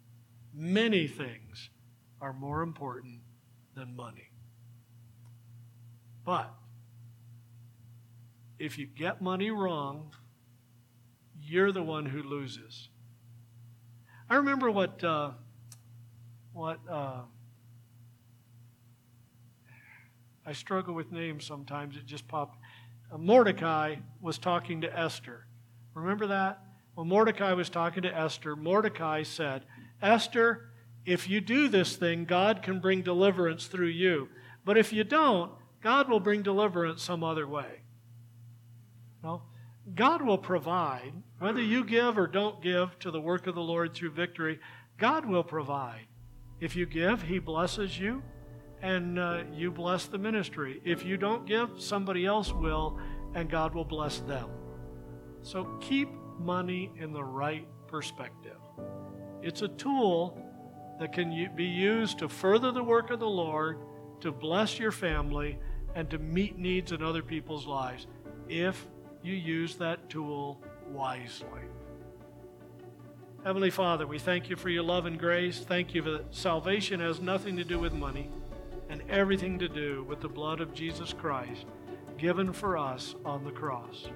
Many 0.53 1.07
things 1.07 1.69
are 2.19 2.33
more 2.33 2.61
important 2.61 3.21
than 3.75 3.95
money. 3.95 4.29
But 6.25 6.53
if 8.59 8.77
you 8.77 8.85
get 8.85 9.21
money 9.21 9.51
wrong, 9.51 10.11
you're 11.41 11.71
the 11.71 11.81
one 11.81 12.05
who 12.05 12.21
loses. 12.21 12.89
I 14.29 14.35
remember 14.35 14.69
what 14.69 15.01
uh, 15.01 15.31
what 16.51 16.79
uh, 16.89 17.21
I 20.45 20.51
struggle 20.51 20.93
with 20.93 21.09
names 21.13 21.45
sometimes. 21.45 21.95
It 21.95 22.05
just 22.05 22.27
popped. 22.27 22.57
Uh, 23.09 23.17
Mordecai 23.17 23.95
was 24.19 24.37
talking 24.37 24.81
to 24.81 24.99
Esther. 24.99 25.45
Remember 25.93 26.27
that? 26.27 26.61
When 26.95 27.07
Mordecai 27.07 27.53
was 27.53 27.69
talking 27.69 28.03
to 28.03 28.15
Esther, 28.15 28.55
Mordecai 28.55 29.23
said, 29.23 29.63
Esther, 30.01 30.71
if 31.05 31.29
you 31.29 31.41
do 31.41 31.67
this 31.67 31.95
thing, 31.95 32.25
God 32.25 32.61
can 32.61 32.79
bring 32.79 33.01
deliverance 33.01 33.67
through 33.67 33.87
you. 33.87 34.29
But 34.65 34.77
if 34.77 34.93
you 34.93 35.03
don't, 35.03 35.51
God 35.81 36.09
will 36.09 36.19
bring 36.19 36.43
deliverance 36.43 37.01
some 37.01 37.23
other 37.23 37.47
way. 37.47 37.81
No? 39.23 39.43
God 39.95 40.21
will 40.21 40.37
provide. 40.37 41.13
Whether 41.39 41.61
you 41.61 41.83
give 41.83 42.17
or 42.17 42.27
don't 42.27 42.61
give 42.61 42.97
to 42.99 43.09
the 43.09 43.21
work 43.21 43.47
of 43.47 43.55
the 43.55 43.61
Lord 43.61 43.93
through 43.93 44.11
victory, 44.11 44.59
God 44.97 45.25
will 45.25 45.43
provide. 45.43 46.05
If 46.59 46.75
you 46.75 46.85
give, 46.85 47.23
He 47.23 47.39
blesses 47.39 47.97
you 47.97 48.21
and 48.81 49.19
uh, 49.19 49.43
you 49.53 49.71
bless 49.71 50.05
the 50.05 50.17
ministry. 50.17 50.81
If 50.83 51.05
you 51.05 51.17
don't 51.17 51.45
give, 51.45 51.69
somebody 51.77 52.25
else 52.25 52.51
will, 52.51 52.99
and 53.35 53.49
God 53.49 53.73
will 53.73 53.85
bless 53.85 54.19
them. 54.19 54.49
So 55.43 55.65
keep 55.81 56.09
money 56.45 56.91
in 56.97 57.13
the 57.13 57.23
right 57.23 57.67
perspective. 57.87 58.57
It's 59.41 59.61
a 59.61 59.67
tool 59.67 60.37
that 60.99 61.13
can 61.13 61.51
be 61.55 61.65
used 61.65 62.19
to 62.19 62.29
further 62.29 62.71
the 62.71 62.83
work 62.83 63.09
of 63.09 63.19
the 63.19 63.29
Lord, 63.29 63.79
to 64.21 64.31
bless 64.31 64.77
your 64.77 64.91
family, 64.91 65.57
and 65.95 66.09
to 66.09 66.19
meet 66.19 66.57
needs 66.57 66.91
in 66.91 67.01
other 67.03 67.21
people's 67.21 67.65
lives 67.65 68.07
if 68.47 68.87
you 69.23 69.33
use 69.33 69.75
that 69.77 70.09
tool 70.09 70.61
wisely. 70.89 71.61
Heavenly 73.43 73.71
Father, 73.71 74.05
we 74.05 74.19
thank 74.19 74.49
you 74.49 74.55
for 74.55 74.69
your 74.69 74.83
love 74.83 75.07
and 75.07 75.17
grace. 75.17 75.59
Thank 75.59 75.95
you 75.95 76.03
for 76.03 76.11
that 76.11 76.35
salvation 76.35 76.99
has 76.99 77.19
nothing 77.19 77.57
to 77.57 77.63
do 77.63 77.79
with 77.79 77.93
money 77.93 78.29
and 78.89 79.01
everything 79.09 79.57
to 79.57 79.67
do 79.67 80.03
with 80.03 80.21
the 80.21 80.29
blood 80.29 80.61
of 80.61 80.73
Jesus 80.73 81.13
Christ 81.13 81.65
given 82.17 82.53
for 82.53 82.77
us 82.77 83.15
on 83.25 83.43
the 83.43 83.51
cross. 83.51 84.09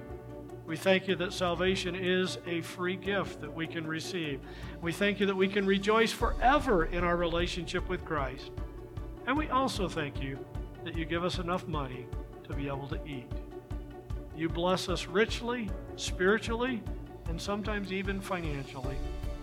We 0.66 0.76
thank 0.76 1.06
you 1.06 1.14
that 1.16 1.32
salvation 1.32 1.94
is 1.94 2.38
a 2.44 2.60
free 2.60 2.96
gift 2.96 3.40
that 3.40 3.54
we 3.54 3.68
can 3.68 3.86
receive. 3.86 4.40
We 4.82 4.92
thank 4.92 5.20
you 5.20 5.26
that 5.26 5.36
we 5.36 5.46
can 5.46 5.64
rejoice 5.64 6.10
forever 6.10 6.86
in 6.86 7.04
our 7.04 7.16
relationship 7.16 7.88
with 7.88 8.04
Christ. 8.04 8.50
And 9.28 9.36
we 9.36 9.48
also 9.48 9.88
thank 9.88 10.20
you 10.20 10.38
that 10.84 10.96
you 10.96 11.04
give 11.04 11.24
us 11.24 11.38
enough 11.38 11.68
money 11.68 12.06
to 12.48 12.52
be 12.52 12.66
able 12.66 12.88
to 12.88 12.98
eat. 13.06 13.30
You 14.36 14.48
bless 14.48 14.88
us 14.88 15.06
richly, 15.06 15.70
spiritually, 15.94 16.82
and 17.28 17.40
sometimes 17.40 17.92
even 17.92 18.20
financially. 18.20 18.96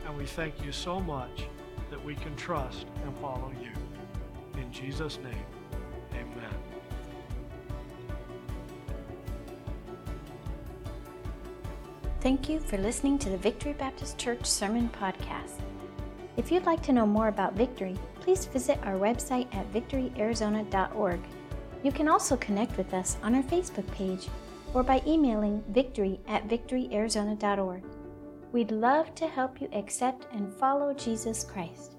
And 0.06 0.18
we 0.18 0.26
thank 0.26 0.64
you 0.64 0.74
so 0.74 1.00
much 1.00 1.48
that 1.90 2.04
we 2.04 2.16
can 2.16 2.36
trust 2.36 2.86
and 3.04 3.18
follow 3.18 3.52
you. 3.62 3.72
In 4.62 4.72
Jesus' 4.72 5.20
name, 5.24 5.46
Thank 12.24 12.48
you 12.48 12.62
for 12.62 12.78
listening 12.78 13.20
to 13.20 13.30
the 13.30 13.38
Victory 13.38 13.74
Baptist 13.74 14.18
Church 14.18 14.46
Sermon 14.46 14.90
Podcast. 14.98 15.60
If 16.38 16.54
you'd 16.54 16.66
like 16.66 16.82
to 16.84 16.94
know 16.94 17.06
more 17.06 17.28
about 17.28 17.58
Victory, 17.58 18.00
please 18.22 18.46
visit 18.46 18.80
our 18.84 18.94
website 18.94 19.54
at 19.54 19.70
victoryarizona.org. 19.74 21.20
You 21.84 21.92
can 21.92 22.08
also 22.08 22.38
connect 22.38 22.78
with 22.78 22.94
us 22.94 23.18
on 23.24 23.36
our 23.36 23.44
Facebook 23.44 23.86
page 23.92 24.30
or 24.74 24.84
by 24.84 25.02
emailing 25.06 25.66
victory 25.68 26.18
at 26.30 26.48
victoryarizona.org. 26.48 27.84
We'd 28.54 28.72
love 28.72 29.14
to 29.16 29.28
help 29.28 29.60
you 29.60 29.68
accept 29.74 30.26
and 30.32 30.50
follow 30.54 30.94
Jesus 30.94 31.44
Christ. 31.44 31.93